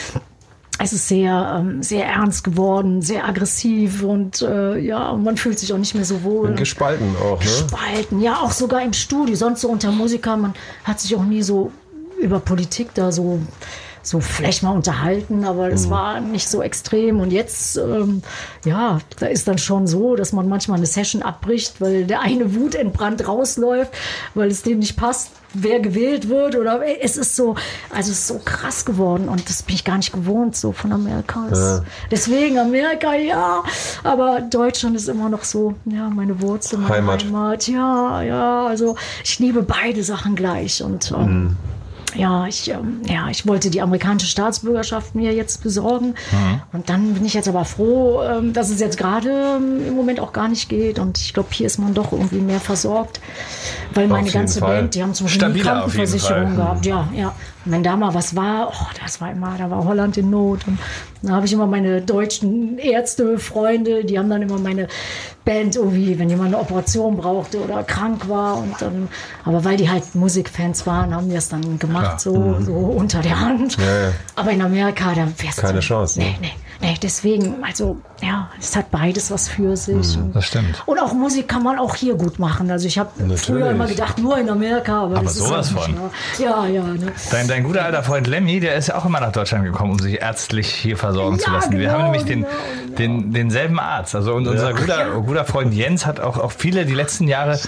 es 0.79 0.93
ist 0.93 1.07
sehr, 1.07 1.57
ähm, 1.59 1.81
sehr 1.81 2.05
ernst 2.05 2.43
geworden, 2.43 3.01
sehr 3.01 3.25
aggressiv 3.25 4.03
und 4.03 4.41
äh, 4.43 4.77
ja, 4.77 5.13
man 5.13 5.37
fühlt 5.37 5.57
sich 5.57 5.73
auch 5.73 5.77
nicht 5.77 5.95
mehr 5.95 6.05
so 6.05 6.23
wohl. 6.23 6.53
Gespalten 6.53 7.15
auch, 7.17 7.39
ne? 7.39 7.49
Spalten, 7.49 8.21
ja, 8.21 8.35
auch 8.41 8.51
sogar 8.51 8.83
im 8.83 8.93
Studio. 8.93 9.35
Sonst 9.35 9.61
so 9.61 9.69
unter 9.69 9.91
Musikern, 9.91 10.41
man 10.41 10.53
hat 10.83 10.99
sich 10.99 11.15
auch 11.15 11.23
nie 11.23 11.41
so 11.41 11.71
über 12.21 12.39
Politik 12.39 12.93
da 12.93 13.11
so, 13.11 13.39
so 14.09 14.19
vielleicht 14.19 14.63
mal 14.63 14.71
unterhalten, 14.71 15.43
aber 15.45 15.69
das 15.69 15.89
war 15.89 16.19
nicht 16.21 16.47
so 16.49 16.61
extrem. 16.61 17.19
Und 17.19 17.31
jetzt, 17.31 17.77
ähm, 17.77 18.21
ja, 18.65 18.99
da 19.19 19.25
ist 19.25 19.47
dann 19.47 19.57
schon 19.57 19.85
so, 19.87 20.15
dass 20.15 20.31
man 20.33 20.47
manchmal 20.47 20.77
eine 20.77 20.85
Session 20.85 21.21
abbricht, 21.21 21.81
weil 21.81 22.05
der 22.05 22.21
eine 22.21 22.55
wutentbrannt 22.55 23.27
rausläuft, 23.27 23.91
weil 24.33 24.49
es 24.49 24.63
dem 24.63 24.79
nicht 24.79 24.95
passt, 24.97 25.31
wer 25.53 25.79
gewählt 25.79 26.29
wird. 26.29 26.55
Oder 26.55 26.81
es 27.01 27.17
ist 27.17 27.35
so, 27.35 27.55
also 27.89 28.11
es 28.11 28.19
ist 28.19 28.27
so 28.27 28.39
krass 28.43 28.85
geworden 28.85 29.27
und 29.29 29.49
das 29.49 29.63
bin 29.63 29.75
ich 29.75 29.83
gar 29.83 29.97
nicht 29.97 30.13
gewohnt, 30.13 30.55
so 30.55 30.71
von 30.71 30.91
Amerika. 30.93 31.47
Es- 31.51 31.81
Deswegen 32.11 32.59
Amerika, 32.59 33.13
ja, 33.13 33.63
aber 34.03 34.41
Deutschland 34.41 34.95
ist 34.95 35.09
immer 35.09 35.29
noch 35.29 35.43
so, 35.43 35.73
ja, 35.85 36.09
meine 36.09 36.41
Wurzel, 36.41 36.79
meine 36.79 36.93
Heimat. 36.95 37.23
Heimat. 37.25 37.67
Ja, 37.67 38.21
ja, 38.21 38.67
also 38.67 38.95
ich 39.23 39.39
liebe 39.39 39.63
beide 39.63 40.03
Sachen 40.03 40.35
gleich 40.35 40.81
und 40.83 41.11
ähm, 41.11 41.57
ja, 42.17 42.47
ich, 42.47 42.69
ähm, 42.69 43.01
ja, 43.05 43.29
ich 43.29 43.47
wollte 43.47 43.69
die 43.69 43.81
amerikanische 43.81 44.27
Staatsbürgerschaft 44.27 45.15
mir 45.15 45.33
jetzt 45.33 45.63
besorgen. 45.63 46.15
Und 46.73 46.89
dann 46.89 47.13
bin 47.13 47.25
ich 47.25 47.33
jetzt 47.33 47.47
aber 47.47 47.65
froh, 47.65 48.21
ähm, 48.23 48.53
dass 48.53 48.69
es 48.69 48.79
jetzt 48.79 48.97
gerade 48.97 49.29
ähm, 49.57 49.87
im 49.87 49.95
Moment 49.95 50.19
auch 50.19 50.33
gar 50.33 50.47
nicht 50.47 50.67
geht. 50.69 50.99
Und 50.99 51.19
ich 51.19 51.33
glaube, 51.33 51.49
hier 51.51 51.67
ist 51.67 51.77
man 51.77 51.93
doch 51.93 52.11
irgendwie 52.11 52.39
mehr 52.39 52.59
versorgt. 52.59 53.21
Weil 53.93 54.07
meine 54.07 54.29
ganze 54.29 54.59
Fall. 54.59 54.81
Band, 54.81 54.95
die 54.95 55.03
haben 55.03 55.13
zum 55.13 55.27
Beispiel 55.27 55.61
Krankenversicherung 55.61 56.55
gehabt. 56.55 56.85
Ja, 56.85 57.07
ja. 57.13 57.33
Und 57.65 57.71
wenn 57.71 57.83
da 57.83 57.95
mal 57.95 58.13
was 58.13 58.35
war, 58.35 58.69
oh, 58.69 58.87
das 59.03 59.21
war 59.21 59.31
immer, 59.31 59.55
da 59.57 59.69
war 59.69 59.83
Holland 59.83 60.17
in 60.17 60.29
Not. 60.29 60.67
Und 60.67 60.79
da 61.21 61.33
habe 61.33 61.45
ich 61.45 61.53
immer 61.53 61.67
meine 61.67 62.01
deutschen 62.01 62.77
Ärzte, 62.77 63.37
Freunde, 63.39 64.05
die 64.05 64.17
haben 64.17 64.29
dann 64.29 64.41
immer 64.41 64.59
meine 64.59 64.87
Band 65.47 65.77
irgendwie, 65.77 66.19
wenn 66.19 66.29
jemand 66.29 66.49
eine 66.53 66.59
Operation 66.59 67.15
brauchte 67.15 67.63
oder 67.63 67.81
krank 67.83 68.27
war. 68.27 68.57
Und 68.57 68.75
dann, 68.81 69.07
aber 69.45 69.63
weil 69.63 69.77
die 69.77 69.89
halt 69.89 70.13
Musikfans 70.13 70.85
waren, 70.85 71.15
haben 71.15 71.29
die 71.29 71.35
das 71.35 71.47
dann 71.47 71.79
gemacht, 71.79 72.03
Klar. 72.03 72.19
so, 72.19 72.57
so 72.59 72.73
unter 72.73 73.21
der 73.21 73.39
Hand. 73.39 73.77
Mhm. 73.77 73.83
Ja, 73.85 74.01
ja. 74.07 74.11
Aber 74.35 74.51
in 74.51 74.61
Amerika, 74.61 75.13
da 75.15 75.25
wär's 75.37 75.55
Keine 75.55 75.75
so, 75.81 75.87
Chance, 75.87 76.19
ne? 76.19 76.25
Nee, 76.25 76.35
nee, 76.41 76.51
nee. 76.81 76.95
Deswegen, 77.01 77.63
also, 77.63 77.97
ja, 78.21 78.49
es 78.59 78.75
hat 78.75 78.91
beides 78.91 79.31
was 79.31 79.47
für 79.47 79.77
sich. 79.77 80.17
Mhm, 80.17 80.33
Das 80.33 80.45
stimmt. 80.45 80.83
und 80.85 80.99
auch 80.99 81.13
Musik 81.13 81.47
kann 81.47 81.63
man 81.63 81.79
auch 81.79 81.95
hier 81.95 82.15
gut 82.15 82.39
machen. 82.39 82.69
Also 82.69 82.85
ich 82.87 82.99
habe 82.99 83.09
früher 83.37 83.71
immer 83.71 83.87
gedacht, 83.87 84.17
nur 84.19 84.37
in 84.37 84.49
Amerika, 84.49 85.03
aber, 85.03 85.15
Aber 85.17 85.23
das 85.23 85.35
sowas 85.35 85.69
von. 85.69 85.89
nicht, 85.91 86.01
Ja, 86.39 86.65
ja. 86.65 86.83
Ne? 86.83 87.13
Dein, 87.31 87.47
dein 87.47 87.63
guter 87.63 87.85
alter 87.85 88.03
Freund 88.03 88.27
Lemmy, 88.27 88.59
der 88.59 88.75
ist 88.75 88.87
ja 88.87 88.97
auch 88.97 89.05
immer 89.05 89.21
nach 89.21 89.31
Deutschland 89.31 89.63
gekommen, 89.63 89.91
um 89.93 89.99
sich 89.99 90.19
ärztlich 90.21 90.67
hier 90.67 90.97
versorgen 90.97 91.39
zu 91.39 91.47
Ja, 91.47 91.53
lassen. 91.55 91.71
Wir 91.71 91.79
genau, 91.79 91.93
haben 91.93 92.03
nämlich 92.03 92.25
den, 92.25 92.41
genau, 92.41 92.97
den, 92.97 93.31
denselben 93.31 93.79
Arzt. 93.79 94.13
Also 94.15 94.33
und 94.33 94.47
unser 94.47 94.73
guter, 94.73 95.11
guter 95.21 95.36
Freund 95.45 95.73
Jens 95.73 96.05
hat 96.05 96.19
auch, 96.19 96.37
auch 96.37 96.51
viele 96.51 96.85
die 96.85 96.93
letzten 96.93 97.27
Jahre 97.27 97.59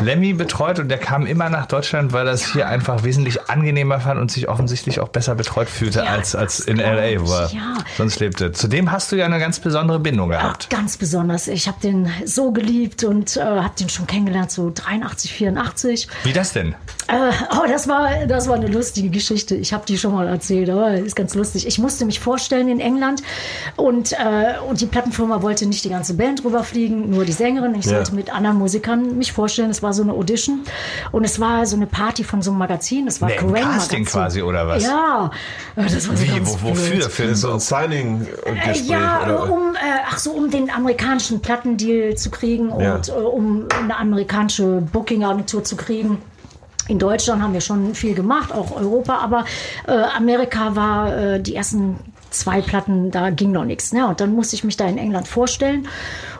Lemmy 0.00 0.32
betreut 0.32 0.78
und 0.78 0.88
der 0.88 0.98
kam 0.98 1.26
immer 1.26 1.48
nach 1.48 1.66
Deutschland, 1.66 2.12
weil 2.12 2.26
er 2.26 2.32
es 2.32 2.52
hier 2.52 2.68
einfach 2.68 3.04
wesentlich 3.04 3.48
angenehmer 3.48 4.00
fand 4.00 4.20
und 4.20 4.30
sich 4.30 4.48
offensichtlich 4.48 5.00
auch 5.00 5.08
besser 5.08 5.34
betreut 5.34 5.68
fühlte 5.68 6.00
Ja, 6.00 6.06
als, 6.06 6.34
als 6.34 6.60
in 6.60 6.78
LA, 6.78 7.20
wo 7.20 7.32
er 7.32 7.50
ja. 7.52 7.74
sonst 7.96 8.20
lebte. 8.20 8.52
Zudem 8.52 8.90
hast 8.92 9.12
du 9.12 9.16
ja 9.16 9.26
eine 9.26 9.38
ganz 9.38 9.60
besondere 9.60 9.98
Bindung 9.98 10.30
gehabt. 10.30 10.70
ganz 10.70 10.96
besonders. 10.96 11.48
Ich 11.48 11.68
habe 11.68 11.78
den 11.82 12.10
so 12.24 12.52
geliebt 12.52 13.04
und 13.04 13.36
äh, 13.36 13.40
habe 13.40 13.74
den 13.78 13.88
schon 13.88 14.06
kennengelernt, 14.06 14.50
so 14.50 14.70
83, 14.74 15.32
84. 15.32 16.08
Wie 16.24 16.32
das 16.32 16.52
denn? 16.52 16.74
Äh, 17.08 17.30
oh, 17.52 17.66
das 17.68 17.86
war, 17.86 18.26
das 18.26 18.48
war 18.48 18.56
eine 18.56 18.66
lustige 18.66 19.10
Geschichte. 19.10 19.54
Ich 19.54 19.72
habe 19.72 19.84
die 19.86 19.96
schon 19.96 20.12
mal 20.12 20.26
erzählt, 20.26 20.68
aber 20.70 20.94
ist 20.94 21.14
ganz 21.14 21.34
lustig. 21.36 21.66
Ich 21.66 21.78
musste 21.78 22.04
mich 22.04 22.18
vorstellen 22.18 22.68
in 22.68 22.80
England 22.80 23.22
und, 23.76 24.12
äh, 24.12 24.54
und 24.68 24.80
die 24.80 24.86
Plattenfirma 24.86 25.40
wollte 25.40 25.66
nicht 25.66 25.84
die 25.84 25.88
ganze 25.88 26.14
Band 26.14 26.44
rüberfliegen, 26.44 27.08
nur 27.10 27.24
die 27.24 27.32
Sängerin. 27.32 27.74
Ich 27.76 27.84
Ja. 27.84 27.92
sollte 27.92 28.14
mit 28.14 28.34
anderen 28.34 28.58
Musikern 28.58 29.16
mich 29.18 29.32
vorstellen. 29.32 29.70
Es 29.70 29.82
war 29.84 29.92
so 29.92 30.02
eine 30.02 30.12
Audition 30.14 30.62
und 31.12 31.24
es 31.24 31.38
war 31.38 31.64
so 31.66 31.76
eine 31.76 31.86
Party 31.86 32.24
von 32.24 32.42
so 32.42 32.50
einem 32.50 32.58
Magazin. 32.58 33.06
Das 33.06 33.20
war 33.20 33.28
Nee, 33.28 33.38
ein 33.38 33.52
Kerrang! 33.54 33.72
Casting 33.74 33.98
Magazin. 34.00 34.04
quasi, 34.22 34.42
oder 34.42 34.66
was? 34.66 34.82
Ja, 34.82 35.30
Äh, 35.76 35.82
das 35.84 36.08
war 36.08 36.16
so 36.16 36.22
Wie, 36.24 36.26
ganz 36.28 36.56
wo, 36.62 36.70
wofür? 36.70 36.90
blöd. 36.96 37.04
Für 37.04 37.34
So 37.36 37.52
ein 37.52 37.60
Signing-Gespräch. 37.60 38.88
Ja, 38.88 39.22
oder? 39.24 39.52
um, 39.52 39.74
äh, 39.74 39.78
ach 40.10 40.18
so, 40.18 40.32
um 40.32 40.50
den 40.50 40.70
amerikanischen 40.70 41.40
Plattendeal 41.40 42.16
zu 42.16 42.30
kriegen 42.30 42.72
Ja. 42.80 42.94
und 42.96 43.08
äh, 43.08 43.12
um 43.12 43.66
eine 43.80 43.96
amerikanische 43.96 44.82
Booking-Agentur 44.92 45.62
zu 45.62 45.76
kriegen. 45.76 46.18
In 46.88 46.98
Deutschland 46.98 47.42
haben 47.42 47.52
wir 47.52 47.60
schon 47.60 47.94
viel 47.94 48.14
gemacht, 48.14 48.52
auch 48.52 48.76
Europa, 48.76 49.16
aber 49.18 49.44
äh, 49.86 49.92
Amerika 49.92 50.76
war 50.76 51.16
äh, 51.16 51.40
die 51.40 51.54
ersten 51.54 51.96
zwei 52.30 52.60
Platten, 52.60 53.10
da 53.10 53.30
ging 53.30 53.52
noch 53.52 53.64
nichts. 53.64 53.92
Ne? 53.92 54.06
Und 54.06 54.20
dann 54.20 54.34
musste 54.34 54.56
ich 54.56 54.64
mich 54.64 54.76
da 54.76 54.86
in 54.86 54.98
England 54.98 55.28
vorstellen 55.28 55.88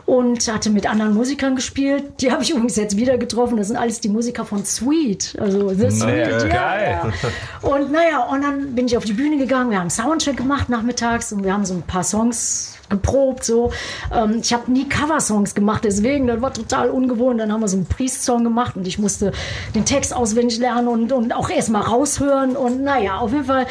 und 0.05 0.51
hatte 0.51 0.69
mit 0.69 0.89
anderen 0.89 1.13
Musikern 1.13 1.55
gespielt. 1.55 2.21
Die 2.21 2.31
habe 2.31 2.41
ich 2.41 2.51
übrigens 2.51 2.75
jetzt 2.75 2.97
wieder 2.97 3.17
getroffen. 3.17 3.57
Das 3.57 3.67
sind 3.67 3.77
alles 3.77 3.99
die 3.99 4.09
Musiker 4.09 4.45
von 4.45 4.65
Sweet. 4.65 5.37
Also 5.39 5.69
The 5.69 5.91
Sweet, 5.91 6.27
ja, 6.27 6.47
geil. 6.47 6.99
ja. 7.03 7.69
Und 7.69 7.91
naja, 7.91 8.23
und 8.23 8.41
dann 8.41 8.73
bin 8.73 8.87
ich 8.87 8.97
auf 8.97 9.05
die 9.05 9.13
Bühne 9.13 9.37
gegangen. 9.37 9.69
Wir 9.69 9.79
haben 9.79 9.89
Soundcheck 9.89 10.37
gemacht 10.37 10.69
nachmittags 10.69 11.31
und 11.33 11.43
wir 11.43 11.53
haben 11.53 11.65
so 11.65 11.73
ein 11.73 11.83
paar 11.83 12.03
Songs 12.03 12.77
geprobt. 12.89 13.43
So. 13.43 13.71
Ähm, 14.13 14.39
ich 14.41 14.53
habe 14.53 14.71
nie 14.71 14.87
Coversongs 14.87 15.53
gemacht, 15.55 15.83
deswegen, 15.83 16.27
das 16.27 16.41
war 16.41 16.53
total 16.53 16.89
ungewohnt. 16.89 17.39
Dann 17.39 17.51
haben 17.51 17.61
wir 17.61 17.67
so 17.67 17.77
einen 17.77 17.85
Priest-Song 17.85 18.45
gemacht 18.45 18.77
und 18.77 18.87
ich 18.87 18.97
musste 18.99 19.33
den 19.75 19.83
Text 19.83 20.15
auswendig 20.15 20.59
lernen 20.59 20.87
und, 20.87 21.11
und 21.11 21.33
auch 21.33 21.49
erstmal 21.49 21.81
raushören. 21.81 22.55
Und 22.55 22.81
naja, 22.81 23.17
auf 23.17 23.33
jeden 23.33 23.45
Fall, 23.45 23.67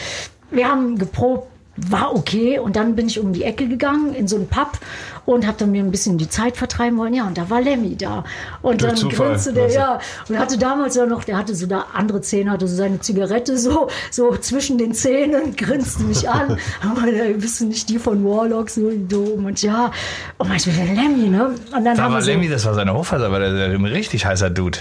wir 0.51 0.69
haben 0.69 0.99
geprobt 0.99 1.49
war 1.77 2.15
okay 2.15 2.59
und 2.59 2.77
dann 2.77 2.97
bin 2.97 3.07
ich 3.07 3.21
um 3.21 3.33
die 3.33 3.45
Ecke 3.45 3.69
gegangen 3.69 4.15
in 4.15 4.29
so 4.29 4.37
einen 4.37 4.49
Pub 4.49 4.79
und 5.27 5.47
habe 5.47 5.57
dann 5.59 5.73
mir 5.73 5.83
ein 5.83 5.91
bisschen 5.91 6.19
die 6.19 6.29
Zeit 6.29 6.57
vertreiben 6.57 6.97
wollen. 6.99 7.13
Ja, 7.13 7.27
und 7.27 7.37
da 7.37 7.51
war 7.51 7.61
Lemmy 7.61 7.97
da. 7.97 8.25
Und 8.63 8.81
Durch 8.81 8.93
dann 8.93 8.97
Zufall, 8.97 9.29
grinste 9.31 9.53
der, 9.53 9.71
ja, 9.71 9.99
und 10.29 10.39
hatte 10.39 10.57
damals 10.57 10.95
ja 10.95 11.05
noch, 11.05 11.25
der 11.25 11.37
hatte 11.37 11.55
so 11.55 11.67
da 11.67 11.87
andere 11.93 12.21
Zähne, 12.21 12.53
hatte 12.53 12.69
so 12.69 12.77
seine 12.77 13.01
Zigarette 13.01 13.59
so, 13.59 13.89
so 14.11 14.37
zwischen 14.37 14.79
den 14.79 14.95
Zähnen, 14.95 15.57
grinste 15.57 16.05
mich 16.05 16.29
an. 16.29 16.59
Und 16.83 17.01
meinte, 17.01 17.35
bist 17.35 17.61
du 17.61 17.67
nicht 17.67 17.89
die 17.89 17.99
von 17.99 18.25
Warlock? 18.25 18.71
So, 18.71 18.91
so. 19.11 19.21
Und 19.21 19.63
ja, 19.63 19.91
und 20.39 20.49
manchmal 20.49 20.77
der 20.77 20.95
Lemmy, 20.95 21.29
ne? 21.29 21.47
Und 21.47 21.85
dann 21.85 21.97
Da 21.97 22.05
haben 22.05 22.15
war 22.15 22.23
so, 22.23 22.31
Lemmy, 22.31 22.49
das 22.49 22.65
war 22.65 22.75
seine 22.75 22.95
Hochphase, 22.95 23.27
aber 23.27 23.41
der, 23.41 23.53
der 23.53 23.69
ein 23.71 23.85
richtig 23.85 24.25
heißer 24.25 24.51
Dude. 24.51 24.79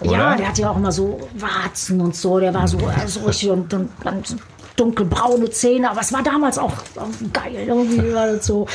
Oder? 0.00 0.12
ja, 0.12 0.36
der 0.36 0.48
hatte 0.48 0.62
ja 0.62 0.70
auch 0.70 0.76
immer 0.76 0.92
so 0.92 1.20
Warzen 1.34 2.00
und 2.00 2.14
so. 2.14 2.38
Der 2.38 2.54
war 2.54 2.68
so, 2.68 2.78
äh, 2.78 3.06
so 3.06 3.20
richtig 3.20 3.50
und, 3.50 3.74
und 3.74 3.90
dann 4.04 4.22
so 4.24 4.36
dunkelbraune 4.78 5.50
Zähne. 5.50 5.90
Aber 5.90 6.00
es 6.00 6.12
war 6.12 6.22
damals 6.22 6.58
auch, 6.58 6.74
geil. 7.32 7.64
Irgendwie 7.66 8.12
war 8.14 8.26
das 8.26 8.46
so. 8.46 8.66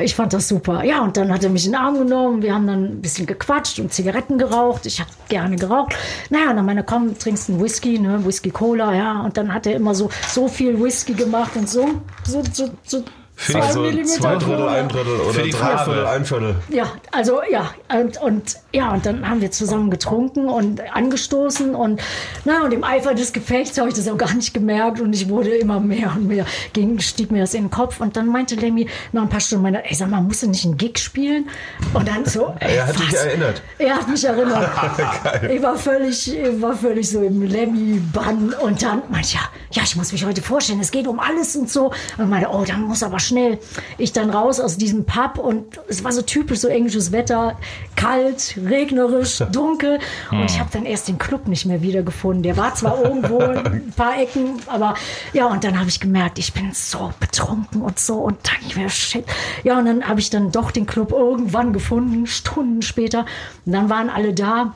Ich 0.00 0.14
fand 0.14 0.32
das 0.32 0.48
super. 0.48 0.84
Ja, 0.84 1.02
und 1.02 1.16
dann 1.16 1.32
hat 1.32 1.44
er 1.44 1.50
mich 1.50 1.66
in 1.66 1.72
den 1.72 1.80
Arm 1.80 1.98
genommen. 1.98 2.42
Wir 2.42 2.54
haben 2.54 2.66
dann 2.66 2.84
ein 2.84 3.00
bisschen 3.00 3.26
gequatscht 3.26 3.78
und 3.78 3.92
Zigaretten 3.92 4.38
geraucht. 4.38 4.86
Ich 4.86 5.00
habe 5.00 5.10
gerne 5.28 5.56
geraucht. 5.56 5.94
Naja, 6.30 6.50
und 6.50 6.56
dann 6.56 6.66
meine, 6.66 6.84
komm, 6.84 7.18
trinkst 7.18 7.50
einen 7.50 7.62
Whisky, 7.62 7.98
ne? 7.98 8.24
Whisky 8.24 8.50
Cola, 8.50 8.94
ja. 8.94 9.20
Und 9.22 9.36
dann 9.36 9.52
hat 9.52 9.66
er 9.66 9.74
immer 9.74 9.94
so, 9.94 10.10
so 10.28 10.48
viel 10.48 10.80
Whisky 10.82 11.14
gemacht 11.14 11.56
und 11.56 11.68
so, 11.68 11.88
so, 12.24 12.42
so, 12.52 12.70
so 12.84 13.04
Für 13.42 13.52
zwei 13.52 13.66
die 13.66 13.72
so 13.72 13.80
Millimeter 13.80 14.06
zwei 14.20 14.36
Drittel, 14.36 14.68
ein 14.68 14.88
Drittel 14.88 15.16
Für 15.16 15.30
oder 15.30 15.42
die 15.42 15.50
drei. 15.50 15.78
Viertel, 15.78 16.06
ein 16.06 16.24
Viertel. 16.26 16.56
Ja, 16.68 16.92
also 17.10 17.40
ja, 17.50 17.70
und, 17.98 18.20
und 18.20 18.56
ja, 18.72 18.92
und 18.92 19.06
dann 19.06 19.26
haben 19.28 19.40
wir 19.40 19.50
zusammen 19.50 19.90
getrunken 19.90 20.48
und 20.50 20.82
angestoßen 20.94 21.74
und 21.74 22.02
na 22.44 22.64
und 22.64 22.72
im 22.72 22.84
Eifer 22.84 23.14
des 23.14 23.32
Gefechts 23.32 23.78
habe 23.78 23.88
ich 23.88 23.94
das 23.94 24.06
auch 24.08 24.18
gar 24.18 24.34
nicht 24.34 24.52
gemerkt 24.52 25.00
und 25.00 25.14
ich 25.14 25.30
wurde 25.30 25.50
immer 25.56 25.80
mehr 25.80 26.12
und 26.14 26.26
mehr 26.28 26.44
ging 26.74 26.98
stieg 27.00 27.30
mir 27.30 27.40
das 27.40 27.54
in 27.54 27.64
den 27.64 27.70
Kopf 27.70 28.00
und 28.00 28.14
dann 28.16 28.26
meinte 28.26 28.56
Lemmy 28.56 28.86
nach 29.12 29.22
ein 29.22 29.28
paar 29.30 29.40
Stunden 29.40 29.62
meinte, 29.62 29.84
ey 29.86 29.94
sag 29.94 30.10
mal, 30.10 30.20
musst 30.20 30.42
du 30.42 30.46
nicht 30.48 30.64
einen 30.66 30.76
Gig 30.76 30.98
spielen? 30.98 31.48
Und 31.94 32.06
dann 32.08 32.26
so, 32.26 32.52
ey, 32.60 32.76
Er 32.76 32.86
hat 32.88 32.98
dich 32.98 33.08
was? 33.12 33.24
erinnert. 33.24 33.62
Er 33.78 33.94
hat 33.96 34.06
mich 34.08 34.22
erinnert. 34.24 34.68
ich 35.50 35.62
war 35.62 35.76
völlig, 35.76 36.36
ich 36.36 36.60
war 36.62 36.74
völlig 36.76 37.08
so 37.08 37.22
im 37.22 37.40
Lemmy-Bann. 37.42 38.54
Und 38.60 38.82
dann 38.82 39.02
meinte 39.08 39.28
ich, 39.28 39.34
ja, 39.34 39.40
ja, 39.72 39.82
ich 39.82 39.96
muss 39.96 40.12
mich 40.12 40.24
heute 40.24 40.42
vorstellen, 40.42 40.80
es 40.80 40.90
geht 40.90 41.06
um 41.06 41.18
alles 41.18 41.56
und 41.56 41.70
so. 41.70 41.92
Und 42.18 42.28
meinte, 42.28 42.48
oh, 42.52 42.64
dann 42.66 42.82
muss 42.82 43.02
aber 43.02 43.18
schnell. 43.30 43.58
Ich 43.96 44.12
dann 44.12 44.30
raus 44.30 44.60
aus 44.60 44.76
diesem 44.76 45.04
Pub 45.04 45.38
und 45.38 45.80
es 45.88 46.04
war 46.04 46.12
so 46.12 46.22
typisch 46.22 46.58
so 46.58 46.68
englisches 46.68 47.12
Wetter, 47.12 47.56
kalt, 47.96 48.56
regnerisch, 48.68 49.38
dunkel. 49.50 49.98
Und 50.30 50.44
ich 50.44 50.58
habe 50.58 50.70
dann 50.72 50.84
erst 50.84 51.08
den 51.08 51.18
Club 51.18 51.48
nicht 51.48 51.64
mehr 51.64 51.80
wiedergefunden. 51.80 52.42
Der 52.42 52.56
war 52.56 52.74
zwar 52.74 53.02
irgendwo 53.04 53.38
in 53.38 53.58
ein 53.58 53.92
paar 53.96 54.20
Ecken, 54.20 54.60
aber 54.66 54.94
ja, 55.32 55.46
und 55.46 55.64
dann 55.64 55.78
habe 55.78 55.88
ich 55.88 56.00
gemerkt, 56.00 56.38
ich 56.38 56.52
bin 56.52 56.72
so 56.72 57.12
betrunken 57.20 57.82
und 57.82 57.98
so. 57.98 58.16
Und 58.16 58.38
dann 58.46 58.56
ich 58.66 58.76
mir, 58.76 58.90
shit. 58.90 59.24
Ja, 59.64 59.78
und 59.78 59.86
dann 59.86 60.06
habe 60.06 60.20
ich 60.20 60.30
dann 60.30 60.52
doch 60.52 60.70
den 60.70 60.86
Club 60.86 61.12
irgendwann 61.12 61.72
gefunden, 61.72 62.26
Stunden 62.26 62.82
später. 62.82 63.24
Und 63.64 63.72
dann 63.72 63.88
waren 63.88 64.10
alle 64.10 64.34
da. 64.34 64.74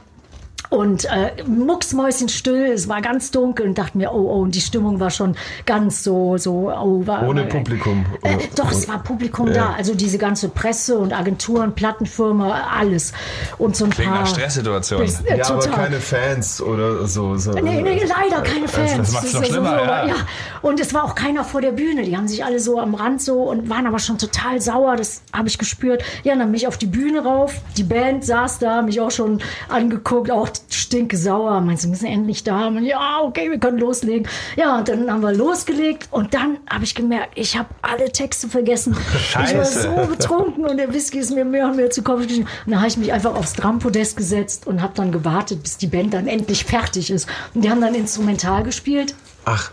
Und 0.74 1.04
äh, 1.04 1.30
mucksmäuschenstill, 1.46 2.72
es 2.72 2.88
war 2.88 3.00
ganz 3.00 3.30
dunkel 3.30 3.66
und 3.66 3.78
dachte 3.78 3.96
mir, 3.96 4.12
oh, 4.12 4.28
oh, 4.30 4.40
und 4.42 4.54
die 4.54 4.60
Stimmung 4.60 4.98
war 4.98 5.10
schon 5.10 5.36
ganz 5.66 6.02
so, 6.02 6.36
so, 6.36 6.72
oh, 6.72 7.06
war, 7.06 7.28
Ohne 7.28 7.42
war, 7.42 7.48
Publikum. 7.48 8.04
Äh, 8.22 8.38
doch, 8.56 8.70
es 8.72 8.88
war 8.88 9.02
Publikum 9.02 9.48
Ja. 9.48 9.54
da. 9.54 9.74
Also 9.76 9.94
diese 9.94 10.18
ganze 10.18 10.48
Presse 10.48 10.98
und 10.98 11.12
Agenturen, 11.12 11.74
Plattenfirma, 11.74 12.62
alles. 12.76 13.12
Und 13.58 13.76
so 13.76 13.84
ein 13.84 13.96
Wegen 13.98 14.08
paar. 14.10 14.18
einer 14.18 14.26
Stresssituation. 14.26 15.00
Bis- 15.02 15.20
äh, 15.20 15.38
Ja, 15.38 15.46
aber 15.46 15.60
total. 15.60 15.84
keine 15.84 16.00
Fans 16.00 16.60
oder 16.60 17.06
so. 17.06 17.36
so. 17.36 17.52
Nee, 17.52 17.80
nee, 17.82 18.02
leider 18.04 18.42
keine 18.42 18.66
Fans. 18.66 18.96
das 18.96 19.12
macht's 19.12 19.32
noch 19.32 19.42
ist 19.42 19.48
schlimmer, 19.48 20.06
ja. 20.08 20.14
Und 20.62 20.80
es 20.80 20.92
war 20.92 21.04
auch 21.04 21.14
keiner 21.14 21.44
vor 21.44 21.60
der 21.60 21.72
Bühne. 21.72 22.02
Die 22.02 22.16
haben 22.16 22.26
sich 22.28 22.44
alle 22.44 22.58
so 22.58 22.80
am 22.80 22.94
Rand 22.94 23.22
so 23.22 23.42
und 23.42 23.68
waren 23.70 23.86
aber 23.86 23.98
schon 23.98 24.18
total 24.18 24.60
sauer. 24.60 24.96
Das 24.96 25.22
habe 25.32 25.46
ich 25.48 25.58
gespürt. 25.58 26.02
Ja, 26.24 26.34
dann 26.34 26.46
bin 26.48 26.54
ich 26.54 26.66
auf 26.66 26.78
die 26.78 26.86
Bühne 26.86 27.22
rauf. 27.24 27.54
Die 27.76 27.84
Band 27.84 28.24
saß 28.24 28.58
da, 28.58 28.82
mich 28.82 29.00
auch 29.00 29.10
schon 29.10 29.40
angeguckt, 29.68 30.30
auch 30.30 30.48
stinke 30.68 31.16
sauer. 31.16 31.60
Meinst 31.60 31.84
du, 31.84 31.88
wir 31.88 31.90
müssen 31.90 32.06
endlich 32.06 32.44
da? 32.44 32.68
Und 32.68 32.84
ja, 32.84 33.20
okay, 33.22 33.50
wir 33.50 33.58
können 33.58 33.78
loslegen. 33.78 34.28
Ja, 34.56 34.78
und 34.78 34.88
dann 34.88 35.10
haben 35.10 35.22
wir 35.22 35.32
losgelegt 35.32 36.08
und 36.10 36.34
dann 36.34 36.58
habe 36.68 36.84
ich 36.84 36.94
gemerkt, 36.94 37.32
ich 37.34 37.56
habe 37.56 37.68
alle 37.82 38.10
Texte 38.10 38.48
vergessen. 38.48 38.96
Ich 39.14 39.36
war 39.36 39.46
Scheiße. 39.46 39.82
so 39.82 40.06
betrunken 40.06 40.64
und 40.64 40.76
der 40.76 40.92
Whisky 40.92 41.18
ist 41.18 41.34
mir 41.34 41.44
mehr 41.44 41.66
und 41.66 41.76
mehr 41.76 41.90
zu 41.90 42.02
Kopf 42.02 42.22
gestiegen. 42.22 42.48
Und 42.66 42.72
dann 42.72 42.80
habe 42.80 42.88
ich 42.88 42.96
mich 42.96 43.12
einfach 43.12 43.34
aufs 43.34 43.54
Drampodest 43.54 44.16
gesetzt 44.16 44.66
und 44.66 44.82
habe 44.82 44.94
dann 44.94 45.12
gewartet, 45.12 45.62
bis 45.62 45.76
die 45.76 45.86
Band 45.86 46.14
dann 46.14 46.26
endlich 46.26 46.64
fertig 46.64 47.10
ist. 47.10 47.28
Und 47.54 47.64
die 47.64 47.70
haben 47.70 47.80
dann 47.80 47.94
instrumental 47.94 48.62
gespielt. 48.62 49.14
Ach, 49.46 49.70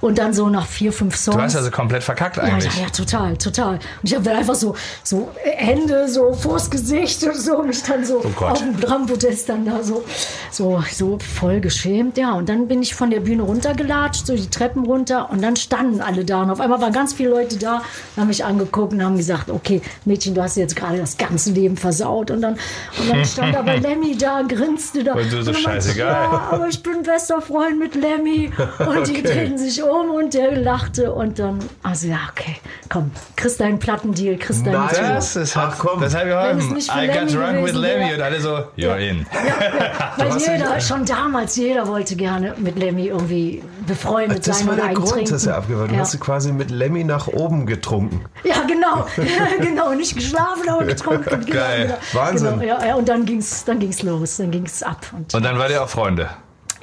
Und 0.00 0.18
dann 0.18 0.32
so 0.32 0.48
nach 0.48 0.66
vier, 0.66 0.92
fünf 0.92 1.16
Songs. 1.16 1.36
Du 1.36 1.42
hast 1.42 1.56
also 1.56 1.70
komplett 1.70 2.02
verkackt 2.02 2.36
ja, 2.38 2.42
eigentlich. 2.42 2.74
ja, 2.74 2.82
ja, 2.82 2.88
total, 2.90 3.36
total. 3.36 3.74
Und 3.74 3.80
ich 4.02 4.14
habe 4.14 4.24
dann 4.24 4.36
einfach 4.36 4.56
so, 4.56 4.74
so 5.04 5.30
Hände 5.42 6.08
so 6.08 6.32
vors 6.32 6.70
Gesicht 6.70 7.22
und 7.22 7.36
so, 7.36 7.62
mich 7.62 7.82
dann 7.84 8.04
so 8.04 8.20
Oh 8.24 8.44
auf 8.44 8.58
dem 8.58 8.80
Drampodest 8.80 9.48
dann 9.48 9.64
da 9.64 9.82
so, 9.82 10.04
so, 10.50 10.82
so 10.92 11.18
voll 11.18 11.60
geschämt. 11.60 12.18
Ja, 12.18 12.32
und 12.32 12.48
dann 12.48 12.66
bin 12.66 12.82
ich 12.82 12.94
von 12.94 13.10
der 13.10 13.20
Bühne 13.20 13.42
runtergelatscht, 13.44 14.26
so 14.26 14.34
die 14.34 14.50
Treppen 14.50 14.84
runter 14.84 15.30
und 15.30 15.40
dann 15.40 15.54
standen 15.54 16.00
alle 16.00 16.24
da. 16.24 16.42
Und 16.42 16.50
auf 16.50 16.60
einmal 16.60 16.80
waren 16.80 16.92
ganz 16.92 17.12
viele 17.12 17.30
Leute 17.30 17.56
da, 17.58 17.82
haben 18.16 18.26
mich 18.28 18.44
angeguckt 18.44 18.92
und 18.92 19.04
haben 19.04 19.16
gesagt, 19.16 19.50
okay, 19.50 19.82
Mädchen, 20.04 20.34
du 20.34 20.42
hast 20.42 20.56
jetzt 20.56 20.74
gerade 20.74 20.98
das 20.98 21.16
ganze 21.16 21.52
Leben 21.52 21.76
versaut. 21.76 22.32
Und 22.32 22.42
dann, 22.42 22.54
und 22.98 23.08
dann 23.08 23.24
stand 23.24 23.56
aber 23.56 23.76
Lemmy 23.78 24.16
da, 24.18 24.42
grinste 24.42 25.04
da. 25.04 25.12
Und 25.14 25.32
du 25.32 25.42
so, 25.42 25.52
meinte 25.52 25.58
ich, 25.58 25.64
scheißegal. 25.64 26.12
Ja, 26.12 26.48
aber 26.50 26.66
ich 26.66 26.82
bin 26.82 27.04
bester 27.04 27.40
Freund 27.40 27.78
mit 27.78 27.94
Lemmy. 27.94 28.50
Und 28.78 29.11
die 29.12 29.22
drehten 29.22 29.58
sich 29.58 29.82
um 29.82 30.10
und 30.10 30.34
der 30.34 30.56
lachte 30.56 31.12
und 31.12 31.38
dann, 31.38 31.58
also 31.82 32.08
ja, 32.08 32.18
okay, 32.30 32.56
komm, 32.88 33.10
kriegst 33.36 33.60
deinen 33.60 33.78
Plattendeal, 33.78 34.36
kriegst 34.36 34.64
deine 34.66 34.78
Nein. 34.78 34.88
Tour. 34.94 35.08
Das, 35.08 35.36
ist, 35.36 35.56
Ach, 35.56 35.76
komm. 35.78 36.00
das 36.00 36.14
hat 36.14 36.24
es 36.24 36.28
geholfen. 36.28 36.74
nicht 36.74 36.90
für 36.90 36.98
I 36.98 37.06
got 37.06 37.14
Lemmy 37.16 37.32
drunk 37.32 37.64
with 37.66 37.72
Lemmy 37.74 38.04
wäre. 38.04 38.14
und 38.16 38.22
alle 38.22 38.40
so, 38.40 38.50
you're 38.76 38.96
in. 38.98 39.26
Weil 40.16 40.30
hast 40.34 40.46
jeder, 40.46 40.80
schon 40.80 41.04
damals, 41.04 41.56
jeder 41.56 41.86
wollte 41.86 42.16
gerne 42.16 42.54
mit 42.58 42.78
Lemmy 42.78 43.06
irgendwie 43.06 43.62
befreundet 43.86 44.46
das 44.46 44.58
sein 44.60 44.68
war 44.68 44.74
und 44.74 44.82
der 44.82 44.94
Grund, 44.94 45.10
trinken. 45.10 45.30
dass 45.30 45.46
er 45.46 45.56
abgewandt 45.56 45.90
Du 45.90 45.94
ja. 45.94 46.00
hast 46.00 46.18
quasi 46.20 46.52
mit 46.52 46.70
Lemmy 46.70 47.04
nach 47.04 47.26
oben 47.28 47.66
getrunken. 47.66 48.24
ja, 48.44 48.62
genau, 48.66 49.06
genau, 49.60 49.92
nicht 49.94 50.14
geschlafen, 50.14 50.68
aber 50.68 50.84
getrunken. 50.84 51.44
Geil. 51.46 51.86
Genau, 51.86 52.24
Wahnsinn. 52.24 52.60
Genau, 52.60 52.78
ja, 52.80 52.86
ja, 52.86 52.94
und 52.94 53.08
dann 53.08 53.24
ging's, 53.24 53.64
dann 53.64 53.78
ging's 53.78 54.02
los, 54.02 54.36
dann 54.36 54.50
ging's 54.50 54.82
ab. 54.82 54.98
Und 55.16 55.34
Und 55.34 55.42
dann 55.44 55.58
war 55.58 55.68
der 55.68 55.82
auch 55.82 55.88
Freunde. 55.88 56.28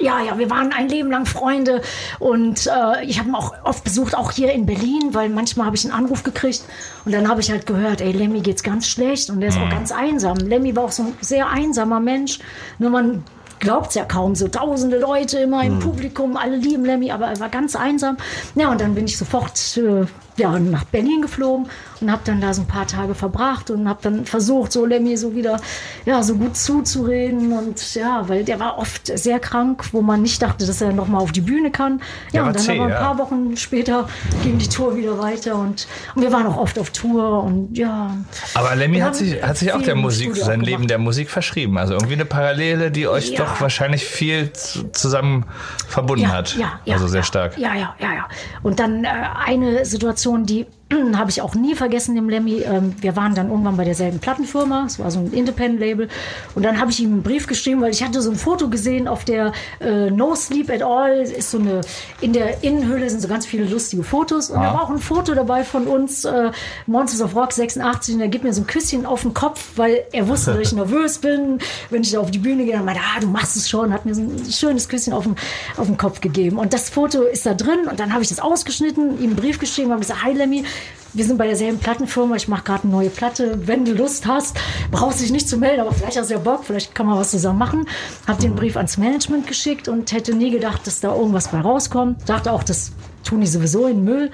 Ja, 0.00 0.22
ja, 0.22 0.38
wir 0.38 0.48
waren 0.48 0.72
ein 0.72 0.88
Leben 0.88 1.10
lang 1.10 1.26
Freunde 1.26 1.82
und 2.18 2.66
äh, 2.66 3.04
ich 3.04 3.18
habe 3.18 3.28
ihn 3.28 3.34
auch 3.34 3.52
oft 3.64 3.84
besucht, 3.84 4.16
auch 4.16 4.32
hier 4.32 4.50
in 4.50 4.64
Berlin, 4.64 5.12
weil 5.12 5.28
manchmal 5.28 5.66
habe 5.66 5.76
ich 5.76 5.84
einen 5.84 5.92
Anruf 5.92 6.22
gekriegt 6.22 6.62
und 7.04 7.12
dann 7.12 7.28
habe 7.28 7.42
ich 7.42 7.50
halt 7.50 7.66
gehört, 7.66 8.00
ey, 8.00 8.12
Lemmy 8.12 8.40
geht's 8.40 8.62
ganz 8.62 8.88
schlecht 8.88 9.28
und 9.28 9.40
der 9.40 9.50
ist 9.50 9.58
auch 9.58 9.68
ganz 9.68 9.92
einsam. 9.92 10.38
Lemmy 10.38 10.74
war 10.74 10.84
auch 10.84 10.92
so 10.92 11.02
ein 11.02 11.16
sehr 11.20 11.50
einsamer 11.50 12.00
Mensch. 12.00 12.38
Nur 12.78 12.88
man 12.88 13.24
glaubt's 13.60 13.94
ja 13.94 14.04
kaum, 14.04 14.34
so 14.34 14.48
tausende 14.48 14.98
Leute 14.98 15.38
immer 15.38 15.62
im 15.62 15.78
Publikum, 15.78 16.36
alle 16.36 16.56
lieben 16.56 16.84
Lemmy, 16.84 17.10
aber 17.12 17.26
er 17.26 17.38
war 17.40 17.48
ganz 17.48 17.76
einsam. 17.76 18.16
Ja, 18.54 18.70
und 18.70 18.80
dann 18.80 18.94
bin 18.94 19.04
ich 19.04 19.16
sofort 19.16 19.76
äh, 19.76 20.06
ja, 20.36 20.58
nach 20.58 20.84
Berlin 20.84 21.22
geflogen 21.22 21.66
und 22.00 22.10
habe 22.10 22.22
dann 22.24 22.40
da 22.40 22.54
so 22.54 22.62
ein 22.62 22.66
paar 22.66 22.86
Tage 22.86 23.14
verbracht 23.14 23.70
und 23.70 23.88
habe 23.88 24.00
dann 24.02 24.24
versucht, 24.24 24.72
so 24.72 24.86
Lemmy 24.86 25.16
so 25.16 25.34
wieder 25.34 25.60
ja, 26.06 26.22
so 26.22 26.34
gut 26.34 26.56
zuzureden 26.56 27.52
und 27.52 27.94
ja, 27.94 28.28
weil 28.28 28.44
der 28.44 28.58
war 28.58 28.78
oft 28.78 29.06
sehr 29.18 29.38
krank, 29.38 29.84
wo 29.92 30.00
man 30.00 30.22
nicht 30.22 30.40
dachte, 30.40 30.66
dass 30.66 30.80
er 30.80 30.92
noch 30.92 31.08
mal 31.08 31.18
auf 31.18 31.32
die 31.32 31.42
Bühne 31.42 31.70
kann. 31.70 32.00
Ja, 32.32 32.40
war 32.40 32.48
und 32.48 32.56
dann 32.56 32.62
zäh, 32.62 32.72
aber 32.78 32.84
ein 32.84 32.90
ja. 32.90 33.00
paar 33.00 33.18
Wochen 33.18 33.56
später 33.56 34.08
ging 34.42 34.58
die 34.58 34.68
Tour 34.68 34.96
wieder 34.96 35.18
weiter 35.18 35.56
und, 35.56 35.86
und 36.14 36.22
wir 36.22 36.32
waren 36.32 36.46
auch 36.46 36.56
oft 36.56 36.78
auf 36.78 36.90
Tour 36.90 37.44
und 37.44 37.76
ja. 37.76 38.16
Aber 38.54 38.74
Lemmy 38.74 39.00
hat 39.00 39.16
sich, 39.16 39.42
hat 39.42 39.58
sich 39.58 39.72
auch 39.72 39.82
der 39.82 39.94
Musik, 39.94 40.36
sein 40.36 40.62
Leben 40.62 40.88
der 40.88 40.98
Musik 40.98 41.28
verschrieben. 41.28 41.76
Also 41.76 41.94
irgendwie 41.94 42.14
eine 42.14 42.24
Parallele, 42.24 42.90
die 42.90 43.06
euch 43.06 43.30
Ja. 43.30 43.44
doch 43.44 43.49
wahrscheinlich 43.58 44.04
viel 44.04 44.52
zu, 44.52 44.90
zusammen 44.92 45.46
verbunden 45.88 46.30
hat. 46.30 46.56
Ja, 46.56 46.80
ja, 46.84 46.94
also 46.94 47.06
sehr 47.08 47.20
ja, 47.20 47.24
stark. 47.24 47.58
Ja, 47.58 47.74
ja, 47.74 47.94
ja, 47.98 48.12
ja. 48.14 48.28
Und 48.62 48.78
dann 48.78 49.04
äh, 49.04 49.08
eine 49.44 49.84
Situation, 49.84 50.44
die 50.44 50.66
habe 51.14 51.30
ich 51.30 51.40
auch 51.40 51.54
nie 51.54 51.74
vergessen, 51.74 52.14
dem 52.14 52.28
Lemmy. 52.28 52.62
Ähm, 52.62 52.94
wir 53.00 53.16
waren 53.16 53.34
dann 53.34 53.48
irgendwann 53.48 53.76
bei 53.76 53.84
derselben 53.84 54.18
Plattenfirma, 54.18 54.84
es 54.86 54.98
war 54.98 55.10
so 55.10 55.20
ein 55.20 55.32
Independent-Label. 55.32 56.08
Und 56.54 56.64
dann 56.64 56.80
habe 56.80 56.90
ich 56.90 57.00
ihm 57.00 57.12
einen 57.12 57.22
Brief 57.22 57.46
geschrieben, 57.46 57.80
weil 57.80 57.92
ich 57.92 58.02
hatte 58.02 58.20
so 58.20 58.30
ein 58.30 58.36
Foto 58.36 58.68
gesehen 58.68 59.06
auf 59.06 59.24
der 59.24 59.52
äh, 59.80 60.10
No 60.10 60.34
Sleep 60.34 60.70
at 60.70 60.82
All. 60.82 61.20
Ist 61.20 61.50
so 61.50 61.58
eine, 61.58 61.80
in 62.20 62.32
der 62.32 62.62
Innenhülle 62.64 63.08
sind 63.08 63.20
so 63.20 63.28
ganz 63.28 63.46
viele 63.46 63.64
lustige 63.64 64.02
Fotos. 64.02 64.50
Und 64.50 64.60
da 64.60 64.74
war 64.74 64.82
auch 64.82 64.90
ein 64.90 64.98
Foto 64.98 65.34
dabei 65.34 65.64
von 65.64 65.86
uns, 65.86 66.24
äh, 66.24 66.50
Monsters 66.86 67.22
of 67.22 67.36
Rock 67.36 67.52
86. 67.52 68.16
Und 68.16 68.20
er 68.20 68.28
gibt 68.28 68.44
mir 68.44 68.52
so 68.52 68.62
ein 68.62 68.66
Küsschen 68.66 69.06
auf 69.06 69.22
den 69.22 69.34
Kopf, 69.34 69.72
weil 69.76 70.04
er 70.12 70.28
wusste, 70.28 70.52
dass 70.52 70.60
ich 70.60 70.72
nervös 70.76 71.18
bin, 71.18 71.58
wenn 71.90 72.02
ich 72.02 72.10
da 72.10 72.20
auf 72.20 72.30
die 72.30 72.38
Bühne 72.38 72.64
gehe. 72.64 72.74
Dann 72.74 72.84
meinte 72.84 73.00
ah, 73.00 73.20
du 73.20 73.28
machst 73.28 73.56
es 73.56 73.68
schon. 73.68 73.92
Hat 73.92 74.06
mir 74.06 74.14
so 74.14 74.22
ein 74.22 74.50
schönes 74.50 74.88
Küsschen 74.88 75.12
auf 75.12 75.24
den, 75.24 75.36
auf 75.76 75.86
den 75.86 75.96
Kopf 75.96 76.20
gegeben. 76.20 76.58
Und 76.58 76.72
das 76.72 76.90
Foto 76.90 77.22
ist 77.22 77.46
da 77.46 77.54
drin. 77.54 77.86
Und 77.88 78.00
dann 78.00 78.12
habe 78.12 78.22
ich 78.22 78.28
das 78.28 78.40
ausgeschnitten, 78.40 79.18
ihm 79.18 79.30
einen 79.30 79.36
Brief 79.36 79.58
geschrieben, 79.58 79.90
habe 79.90 80.00
gesagt, 80.00 80.24
hi 80.24 80.32
Lemmy, 80.32 80.64
wir 81.12 81.24
sind 81.24 81.38
bei 81.38 81.46
derselben 81.46 81.78
Plattenfirma, 81.78 82.36
ich 82.36 82.48
mache 82.48 82.62
gerade 82.62 82.84
eine 82.84 82.92
neue 82.92 83.10
Platte. 83.10 83.66
Wenn 83.66 83.84
du 83.84 83.92
Lust 83.92 84.26
hast, 84.26 84.56
brauchst 84.90 85.20
dich 85.20 85.32
nicht 85.32 85.48
zu 85.48 85.56
melden, 85.56 85.80
aber 85.80 85.92
vielleicht 85.92 86.16
hast 86.18 86.30
du 86.30 86.34
ja 86.34 86.40
Bock, 86.40 86.64
vielleicht 86.64 86.94
kann 86.94 87.06
man 87.06 87.18
was 87.18 87.32
zusammen 87.32 87.58
machen. 87.58 87.86
Habe 88.28 88.40
den 88.40 88.54
Brief 88.54 88.76
ans 88.76 88.96
Management 88.96 89.46
geschickt 89.46 89.88
und 89.88 90.12
hätte 90.12 90.34
nie 90.34 90.50
gedacht, 90.50 90.86
dass 90.86 91.00
da 91.00 91.14
irgendwas 91.14 91.48
bei 91.48 91.60
rauskommt. 91.60 92.28
Dachte 92.28 92.52
auch, 92.52 92.62
das 92.62 92.92
tun 93.24 93.40
die 93.40 93.46
sowieso 93.46 93.86
in 93.86 93.96
den 93.96 94.04
Müll. 94.04 94.30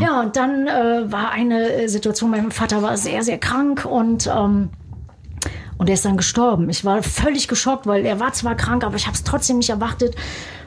Ja, 0.00 0.20
und 0.20 0.36
dann 0.36 0.66
äh, 0.66 1.10
war 1.10 1.30
eine 1.32 1.72
äh, 1.72 1.88
Situation, 1.88 2.30
mein 2.30 2.50
Vater 2.52 2.82
war 2.82 2.96
sehr, 2.96 3.22
sehr 3.22 3.38
krank 3.38 3.84
und 3.84 4.26
ähm, 4.26 4.70
und 5.78 5.88
er 5.88 5.94
ist 5.94 6.04
dann 6.04 6.18
gestorben. 6.18 6.68
Ich 6.68 6.84
war 6.84 7.02
völlig 7.02 7.48
geschockt, 7.48 7.86
weil 7.86 8.04
er 8.04 8.20
war 8.20 8.34
zwar 8.34 8.54
krank, 8.54 8.84
aber 8.84 8.96
ich 8.96 9.06
habe 9.06 9.16
es 9.16 9.24
trotzdem 9.24 9.56
nicht 9.56 9.70
erwartet. 9.70 10.14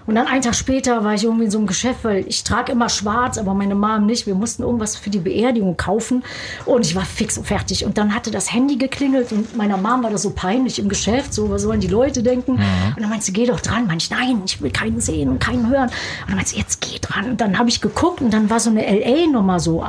Und 0.06 0.16
dann 0.16 0.28
einen 0.28 0.42
Tag 0.42 0.56
später 0.56 1.04
war 1.04 1.14
ich 1.14 1.24
irgendwie 1.24 1.46
in 1.46 1.52
so 1.52 1.58
einem 1.58 1.68
Geschäft, 1.68 2.04
weil 2.04 2.26
ich 2.28 2.44
trage 2.44 2.72
immer 2.72 2.90
schwarz, 2.90 3.38
aber 3.38 3.54
meine 3.54 3.76
Mom 3.76 4.06
nicht. 4.06 4.28
Wir 4.28 4.36
mussten 4.36 4.64
irgendwas 4.64 4.96
für 4.96 5.10
die 5.10 5.20
Beerdigung 5.20 5.78
kaufen 5.78 6.24
und 6.66 6.86
ich 6.86 6.96
war 6.96 7.06
fix 7.06 7.38
und 7.38 7.46
fertig. 7.46 7.86
Und 7.86 7.98
dann 7.98 8.14
hatte 8.14 8.32
das 8.32 8.54
Handy 8.54 8.78
geklingelt 8.78 9.32
und 9.32 9.56
meiner 9.56 9.78
Mom 9.78 10.04
war 10.04 10.10
das 10.10 10.24
so 10.24 10.32
peinlich 10.32 10.80
im 10.80 10.90
Geschäft, 10.90 11.34
so 11.34 11.50
was 11.50 11.62
sollen 11.62 11.80
die 11.80 11.88
Leute 11.88 12.24
denken. 12.24 12.54
Und 12.54 13.02
dann 13.02 13.10
meinte 13.10 13.26
sie, 13.26 13.34
geh 13.34 13.46
doch 13.46 13.60
dran. 13.60 13.88
Meinte 13.88 14.04
ich, 14.04 14.10
nein, 14.10 14.42
ich 14.46 14.62
will 14.62 14.72
keinen 14.72 15.00
sehen 15.00 15.30
und 15.30 15.40
keinen 15.40 15.70
hören. 15.70 15.90
Und 15.90 16.28
dann 16.28 16.36
meinte 16.36 16.52
sie, 16.52 16.58
jetzt 16.58 16.82
geh 16.82 17.00
dran. 17.00 17.30
Und 17.32 17.42
dann 17.42 17.58
habe 17.58 17.70
ich 17.70 17.82
geguckt 17.82 18.22
und 18.22 18.34
dann 18.34 18.50
war 18.50 18.60
so 18.60 18.70
eine 18.70 18.82
LA-Nummer 18.82 19.60
so 19.60 19.82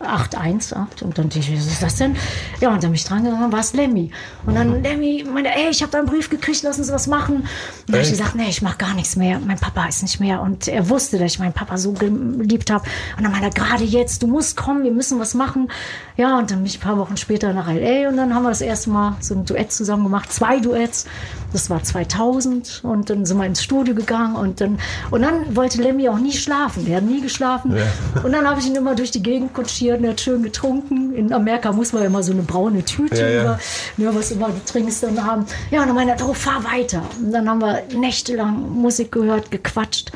1818 0.00 1.06
und 1.06 1.18
dann 1.18 1.28
dachte 1.28 1.38
ich, 1.38 1.56
was 1.56 1.66
ist 1.66 1.82
das 1.82 1.96
denn? 1.96 2.16
Ja, 2.60 2.68
und 2.68 2.82
dann 2.82 2.90
bin 2.90 2.94
ich 2.94 3.04
dran 3.04 3.24
gegangen, 3.24 3.50
war 3.50 3.60
es 3.60 3.72
Lemmy. 3.72 4.10
Und 4.44 4.54
dann 4.54 4.82
Lemmy 4.82 5.24
meinte, 5.32 5.50
ey, 5.50 5.70
ich 5.70 5.82
habe 5.82 5.90
da 5.90 5.98
einen 5.98 6.06
Brief 6.06 6.28
gekriegt, 6.28 6.62
lass 6.62 6.78
uns 6.78 6.92
was 6.92 7.06
machen. 7.06 7.36
Und 7.36 7.46
dann 7.88 7.96
habe 7.96 8.04
ich 8.04 8.10
gesagt, 8.10 8.34
nee, 8.34 8.48
ich 8.48 8.62
mache 8.62 8.76
gar 8.76 8.94
nichts 8.94 9.16
mehr. 9.16 9.40
Mein 9.40 9.58
Papa 9.58 9.86
ist 9.86 10.02
nicht 10.02 10.20
mehr. 10.20 10.42
Und 10.42 10.68
er 10.68 10.88
wusste, 10.88 11.18
dass 11.18 11.32
ich 11.32 11.38
meinen 11.38 11.52
Papa 11.52 11.78
so 11.78 11.92
geliebt 11.92 12.70
habe. 12.70 12.84
Und 13.16 13.24
dann 13.24 13.32
meinte 13.32 13.48
er, 13.48 13.50
gerade 13.50 13.84
jetzt, 13.84 14.22
du 14.22 14.26
musst 14.26 14.56
kommen, 14.56 14.84
wir 14.84 14.92
müssen 14.92 15.18
was 15.18 15.34
machen. 15.34 15.68
Ja, 16.16 16.38
und 16.38 16.50
dann 16.50 16.58
bin 16.58 16.66
ich 16.66 16.78
ein 16.78 16.82
paar 16.82 16.98
Wochen 16.98 17.16
später 17.16 17.52
nach 17.52 17.68
LA 17.68 18.08
und 18.08 18.16
dann 18.16 18.34
haben 18.34 18.42
wir 18.42 18.50
das 18.50 18.60
erste 18.60 18.90
Mal 18.90 19.16
so 19.20 19.34
ein 19.34 19.44
Duett 19.44 19.72
zusammen 19.72 20.04
gemacht, 20.04 20.32
zwei 20.32 20.60
Duetts. 20.60 21.06
Das 21.52 21.70
war 21.70 21.82
2000 21.82 22.80
und 22.82 23.08
dann 23.08 23.24
sind 23.24 23.38
wir 23.38 23.46
ins 23.46 23.62
Studio 23.62 23.94
gegangen 23.94 24.36
und 24.36 24.60
dann, 24.60 24.78
und 25.10 25.22
dann 25.22 25.56
wollte 25.56 25.80
Lemmy 25.80 26.08
auch 26.08 26.18
nie 26.18 26.32
schlafen. 26.32 26.84
Der 26.84 26.96
hat 26.96 27.04
nie 27.04 27.20
geschlafen. 27.20 27.76
Und 28.22 28.32
dann 28.32 28.48
habe 28.48 28.60
ich 28.60 28.66
ihn 28.66 28.74
immer 28.74 28.94
durch 28.94 29.10
die 29.10 29.22
Gegend 29.22 29.54
kutschiert 29.54 29.85
und 29.94 30.04
er 30.04 30.10
hat 30.10 30.20
schön 30.20 30.42
getrunken. 30.42 31.14
In 31.14 31.32
Amerika 31.32 31.72
muss 31.72 31.92
man 31.92 32.02
ja 32.02 32.08
immer 32.08 32.22
so 32.22 32.32
eine 32.32 32.42
braune 32.42 32.84
Tüte 32.84 33.20
Ja, 33.20 33.28
ja. 33.28 33.42
über, 33.42 33.58
ne, 33.96 34.14
was 34.14 34.30
immer 34.30 34.48
du 34.48 34.60
trinkst 34.64 35.02
dann 35.02 35.24
haben. 35.24 35.46
Ja, 35.70 35.82
und 35.82 35.88
dann 35.88 35.96
meinte 35.96 36.14
er, 36.14 36.28
oh, 36.28 36.34
fahr 36.34 36.64
weiter. 36.64 37.02
Und 37.18 37.32
dann 37.32 37.48
haben 37.48 37.60
wir 37.60 37.82
nächtelang 37.94 38.70
Musik 38.72 39.12
gehört, 39.12 39.50
gequatscht. 39.50 40.12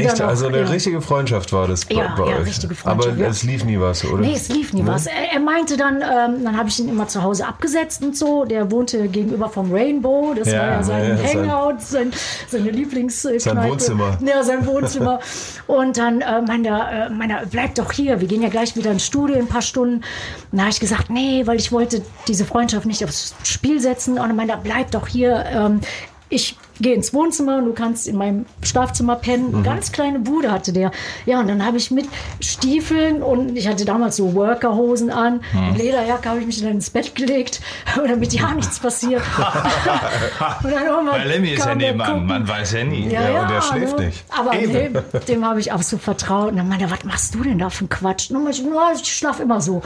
Echt? 0.00 0.22
auch, 0.22 0.28
Also 0.28 0.46
eine 0.46 0.60
ja. 0.60 0.64
richtige 0.66 1.00
Freundschaft 1.00 1.52
war 1.52 1.68
das 1.68 1.84
bei, 1.84 1.96
Ja, 1.96 2.14
bei 2.16 2.30
ja, 2.30 2.36
euch. 2.38 2.46
richtige 2.46 2.74
Freundschaft, 2.74 3.12
Aber 3.12 3.20
ja. 3.20 3.28
es 3.28 3.42
lief 3.42 3.64
nie 3.64 3.78
was, 3.78 4.04
oder? 4.04 4.20
Nee, 4.22 4.34
es 4.34 4.48
lief 4.48 4.72
nie 4.72 4.86
was. 4.86 5.06
Er, 5.06 5.32
er 5.32 5.40
meinte 5.40 5.76
dann, 5.76 5.96
ähm, 5.96 6.44
dann 6.44 6.56
habe 6.56 6.68
ich 6.68 6.78
ihn 6.78 6.88
immer 6.88 7.08
zu 7.08 7.22
Hause 7.22 7.46
abgesetzt 7.46 8.02
und 8.02 8.16
so. 8.16 8.44
Der 8.44 8.70
wohnte 8.70 9.08
gegenüber 9.08 9.48
vom 9.48 9.72
Rainbow. 9.72 10.34
Das 10.36 10.48
war 10.48 10.54
ja 10.54 10.82
sein 10.82 11.18
Hangout, 11.22 11.80
sein, 11.80 12.12
seine 12.48 12.70
Lieblingskneipe. 12.70 13.40
Sein 13.40 13.70
Wohnzimmer. 13.70 14.18
Ja, 14.24 14.42
sein 14.42 14.66
Wohnzimmer. 14.66 15.20
und 15.66 15.96
dann 15.96 16.20
äh, 16.20 16.42
meinte 16.42 16.68
er, 16.70 17.06
äh, 17.06 17.10
meinte 17.10 17.36
bleib 17.50 17.74
doch 17.74 17.92
hier. 17.92 18.20
Wir 18.20 18.28
gehen 18.28 18.42
ja 18.42 18.48
gleich 18.48 18.76
wieder 18.76 18.90
ins 18.90 19.04
Studio 19.06 19.36
in 19.36 19.42
ein 19.42 19.48
paar 19.48 19.62
Stunden. 19.62 19.96
Und 19.96 20.04
dann 20.52 20.60
habe 20.62 20.70
ich 20.70 20.80
gesagt, 20.80 21.10
nee, 21.10 21.46
weil 21.46 21.56
ich 21.58 21.72
wollte 21.72 22.02
diese 22.28 22.44
Freundschaft 22.44 22.86
nicht 22.86 23.04
aufs 23.04 23.34
Spiel 23.44 23.80
setzen. 23.80 24.14
Und 24.14 24.28
dann 24.28 24.36
meinte 24.36 24.54
er, 24.54 24.58
bleib 24.60 24.90
doch 24.90 25.06
hier. 25.06 25.44
Ähm, 25.52 25.80
ich 26.28 26.56
gehe 26.80 26.94
ins 26.94 27.14
Wohnzimmer 27.14 27.58
und 27.58 27.66
du 27.66 27.72
kannst 27.72 28.08
in 28.08 28.16
meinem 28.16 28.46
Schlafzimmer 28.62 29.16
pennen. 29.16 29.62
Ganz 29.62 29.92
kleine 29.92 30.18
Bude 30.18 30.50
hatte 30.50 30.72
der. 30.72 30.90
Ja, 31.26 31.40
und 31.40 31.48
dann 31.48 31.64
habe 31.64 31.76
ich 31.76 31.90
mit 31.90 32.06
Stiefeln 32.40 33.22
und 33.22 33.56
ich 33.56 33.68
hatte 33.68 33.84
damals 33.84 34.16
so 34.16 34.34
Workerhosen 34.34 35.10
an, 35.10 35.40
Lederjacke 35.76 36.28
habe 36.28 36.40
ich 36.40 36.46
mich 36.46 36.60
dann 36.62 36.72
ins 36.72 36.90
Bett 36.90 37.14
gelegt, 37.14 37.60
damit 37.96 38.32
ja 38.32 38.52
nichts 38.54 38.78
passiert. 38.80 39.22
und 40.62 40.70
dann 40.72 40.84
irgendwann 40.86 41.20
Weil 41.20 41.28
Lemmy 41.28 41.50
ist 41.50 41.64
ja 41.64 41.74
nebenan, 41.74 42.26
man 42.26 42.48
weiß 42.48 42.72
ja 42.72 42.84
nie. 42.84 43.08
Ja, 43.08 43.28
Ja, 43.30 43.42
und 43.42 43.50
der 43.50 43.60
schläft 43.62 43.98
ne? 43.98 44.06
nicht. 44.06 44.24
Aber 44.36 44.50
dem, 44.56 44.98
dem 45.28 45.44
habe 45.44 45.60
ich 45.60 45.72
absolut 45.72 46.02
vertraut. 46.02 46.50
Und 46.50 46.56
dann 46.58 46.68
meinte 46.68 46.84
er, 46.86 46.90
was 46.90 47.04
machst 47.04 47.34
du 47.34 47.42
denn 47.42 47.58
da 47.58 47.70
für 47.70 47.80
einen 47.80 47.88
Quatsch? 47.88 48.30
Und 48.30 48.48
ich, 48.48 48.62
"Na, 48.64 48.92
ich 48.94 49.04
schlafe 49.16 49.42
immer 49.42 49.60
so. 49.60 49.82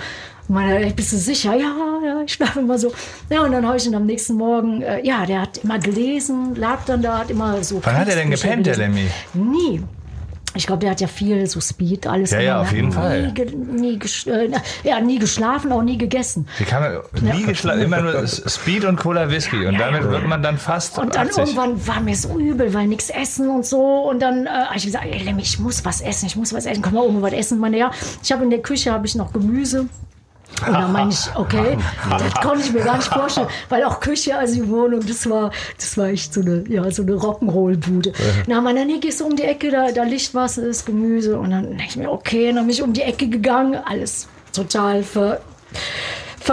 Und 0.49 0.55
meinte 0.55 0.79
er, 0.87 0.93
bist 0.93 1.13
du 1.13 1.17
sicher? 1.17 1.55
Ja, 1.55 1.75
ja, 2.05 2.23
ich 2.25 2.33
schlafe 2.33 2.61
immer 2.61 2.79
so. 2.79 2.93
Ja, 3.31 3.43
und 3.43 3.53
dann 3.53 3.67
habe 3.67 3.77
ich 3.77 3.87
ihn 3.87 3.95
am 3.95 4.07
nächsten 4.07 4.35
Morgen, 4.35 4.81
äh, 4.83 5.05
ja, 5.07 5.27
der 5.27 5.43
hat 5.43 5.59
immer 5.59 5.79
gelesen, 5.79 6.55
lag 6.55 6.85
dann 6.87 7.03
da, 7.03 7.19
hat 7.19 7.31
immer 7.31 7.63
so. 7.63 7.81
Wann 7.85 7.97
hat 7.99 8.09
er 8.09 8.17
denn 8.17 8.31
gepennt, 8.31 8.67
der. 8.67 8.77
Lemmy? 8.77 9.07
Nie. 9.35 9.83
Ich 10.55 10.67
glaube, 10.67 10.81
der 10.81 10.91
hat 10.93 11.01
ja 11.03 11.07
viel 11.07 11.47
so 11.47 11.61
Speed, 11.61 12.07
alles. 12.07 12.31
Ja, 12.31 12.41
ja, 12.41 12.61
auf 12.63 12.73
jeden 12.73 12.89
nie 12.89 12.95
Fall. 12.95 13.33
ge- 13.35 13.55
Nie, 13.55 13.99
äh, 14.27 14.51
ja, 14.83 14.99
nie 14.99 15.19
geschlafen, 15.19 15.71
auch 15.71 15.83
nie 15.83 15.99
gegessen. 15.99 16.49
Wie 16.57 16.65
kann 16.65 16.83
man 16.83 17.03
nie 17.37 17.45
geschlafen, 17.45 17.83
immer 17.83 18.01
nur 18.01 18.27
Speed 18.27 18.87
und 18.87 18.97
Cola 18.99 19.31
Whisky 19.31 19.67
und 19.67 19.79
damit 19.79 20.03
wird 20.11 20.27
man 20.27 20.43
dann 20.43 20.57
fast 20.57 20.99
Und 20.99 21.15
dann 21.15 21.29
80. 21.29 21.39
irgendwann 21.55 21.87
war 21.87 22.01
mir 22.01 22.17
so 22.17 22.39
übel, 22.39 22.73
weil 22.73 22.87
nichts 22.89 23.11
essen 23.11 23.51
und 23.51 23.67
so. 23.67 24.09
Und 24.09 24.21
dann 24.21 24.47
äh, 24.47 24.49
habe 24.49 24.77
ich 24.79 24.87
gesagt, 24.87 25.05
ey, 25.05 25.23
Lemmy, 25.23 25.43
ich 25.43 25.59
muss 25.61 25.85
was 25.85 26.01
essen, 26.01 26.27
ich 26.27 26.35
muss 26.35 26.53
was 26.55 26.65
essen. 26.65 26.81
Komm 26.83 26.95
mal 26.95 27.03
irgendwo 27.05 27.23
was 27.23 27.35
essen. 27.35 27.59
Meine, 27.59 27.77
ja, 27.79 27.91
ich 28.23 28.33
habe 28.33 28.43
in 28.43 28.51
der 28.51 28.63
Küche 28.63 28.91
habe 28.91 29.07
ich 29.07 29.15
noch 29.15 29.33
Gemüse. 29.35 29.87
Und 30.67 30.73
dann 30.73 30.93
meine 30.93 31.11
ich, 31.11 31.29
okay, 31.35 31.79
das 32.11 32.35
konnte 32.35 32.65
ich 32.65 32.73
mir 32.73 32.83
gar 32.83 32.97
nicht 32.97 33.09
vorstellen, 33.09 33.49
weil 33.69 33.85
auch 33.85 34.01
Küche, 34.01 34.37
also 34.37 34.55
die 34.55 34.69
Wohnung, 34.69 35.05
das 35.07 35.29
war, 35.29 35.51
das 35.77 35.97
war 35.97 36.09
echt 36.09 36.35
so 36.35 36.41
eine, 36.41 36.65
ja, 36.69 36.91
so 36.91 37.03
eine 37.03 37.13
Rock'n'Roll-Bude. 37.13 38.13
Na, 38.47 38.61
meiner, 38.61 38.85
nee, 38.85 38.99
gehst 38.99 39.21
du 39.21 39.27
um 39.27 39.37
die 39.37 39.45
Ecke, 39.45 39.71
da, 39.71 39.93
da 39.93 40.03
liegt 40.03 40.35
was, 40.35 40.59
ist 40.59 40.87
Gemüse. 40.87 41.39
Und 41.39 41.51
dann 41.51 41.65
denke 41.65 41.85
ich 41.89 41.97
mir, 41.97 42.11
okay, 42.11 42.53
dann 42.53 42.67
bin 42.67 42.71
ich 42.71 42.83
um 42.83 42.93
die 42.93 43.03
Ecke 43.03 43.29
gegangen, 43.29 43.77
alles 43.85 44.29
total 44.53 45.03
ver, 45.03 45.41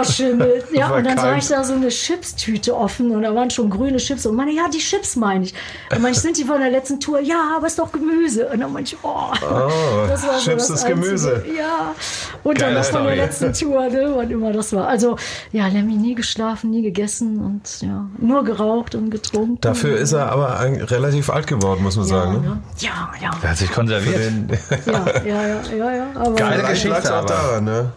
verschimmelt. 0.04 0.64
Ja, 0.76 0.90
und 0.90 1.04
dann 1.04 1.16
sah 1.16 1.36
ich 1.36 1.48
da 1.48 1.64
so 1.64 1.72
eine 1.72 1.88
Chipstüte 1.88 2.76
offen 2.76 3.10
und 3.12 3.22
da 3.22 3.34
waren 3.34 3.48
schon 3.48 3.70
grüne 3.70 3.96
Chips. 3.96 4.26
Und 4.26 4.36
meine, 4.36 4.52
ja, 4.52 4.68
die 4.68 4.78
Chips 4.78 5.16
meine 5.16 5.44
ich. 5.44 5.54
Und 5.90 6.02
meine 6.02 6.14
sind 6.14 6.36
die 6.36 6.44
von 6.44 6.60
der 6.60 6.70
letzten 6.70 7.00
Tour? 7.00 7.20
Ja, 7.20 7.54
aber 7.56 7.66
ist 7.66 7.78
doch 7.78 7.92
Gemüse. 7.92 8.48
Und 8.48 8.60
dann 8.60 8.72
meine 8.72 8.84
ich, 8.84 8.96
oh, 9.02 9.32
das 10.06 10.26
war 10.26 10.38
so 10.38 10.50
Chips 10.50 10.68
das 10.68 10.80
ist 10.80 10.86
Gemüse. 10.86 11.44
Ja, 11.56 11.94
und 12.42 12.60
dann 12.60 12.68
Geile 12.68 12.78
das 12.78 12.90
von 12.90 13.04
der 13.04 13.16
letzten 13.16 13.52
Tour, 13.52 13.88
ne, 13.88 14.12
wann 14.14 14.30
immer 14.30 14.52
das 14.52 14.72
war. 14.72 14.86
Also, 14.88 15.16
ja, 15.52 15.66
Lemmy 15.68 15.94
nie 15.94 16.14
geschlafen, 16.14 16.70
nie 16.70 16.82
gegessen 16.82 17.38
und 17.38 17.80
ja, 17.80 18.06
nur 18.18 18.44
geraucht 18.44 18.94
und 18.94 19.10
getrunken. 19.10 19.60
Dafür 19.60 19.96
ist 19.96 20.12
er 20.12 20.30
aber 20.30 20.58
ein, 20.58 20.76
relativ 20.76 21.30
alt 21.30 21.46
geworden, 21.46 21.82
muss 21.82 21.96
man 21.96 22.06
ja, 22.06 22.14
sagen. 22.14 22.32
Ne? 22.32 22.40
ne? 22.40 22.62
ja, 22.78 23.10
ja, 23.22 23.30
Er 23.42 23.50
hat 23.50 23.56
sich 23.56 23.70
konserviert. 23.70 24.18
Den, 24.18 24.48
ja, 24.86 25.04
ja, 25.24 25.46
ja, 25.46 25.60
ja, 25.76 25.94
ja, 25.94 26.06
aber 26.14 26.34
Geile 26.34 26.64
Geschichte 26.64 27.14
aber. 27.14 27.26
daran, 27.26 27.64
ne? 27.64 27.92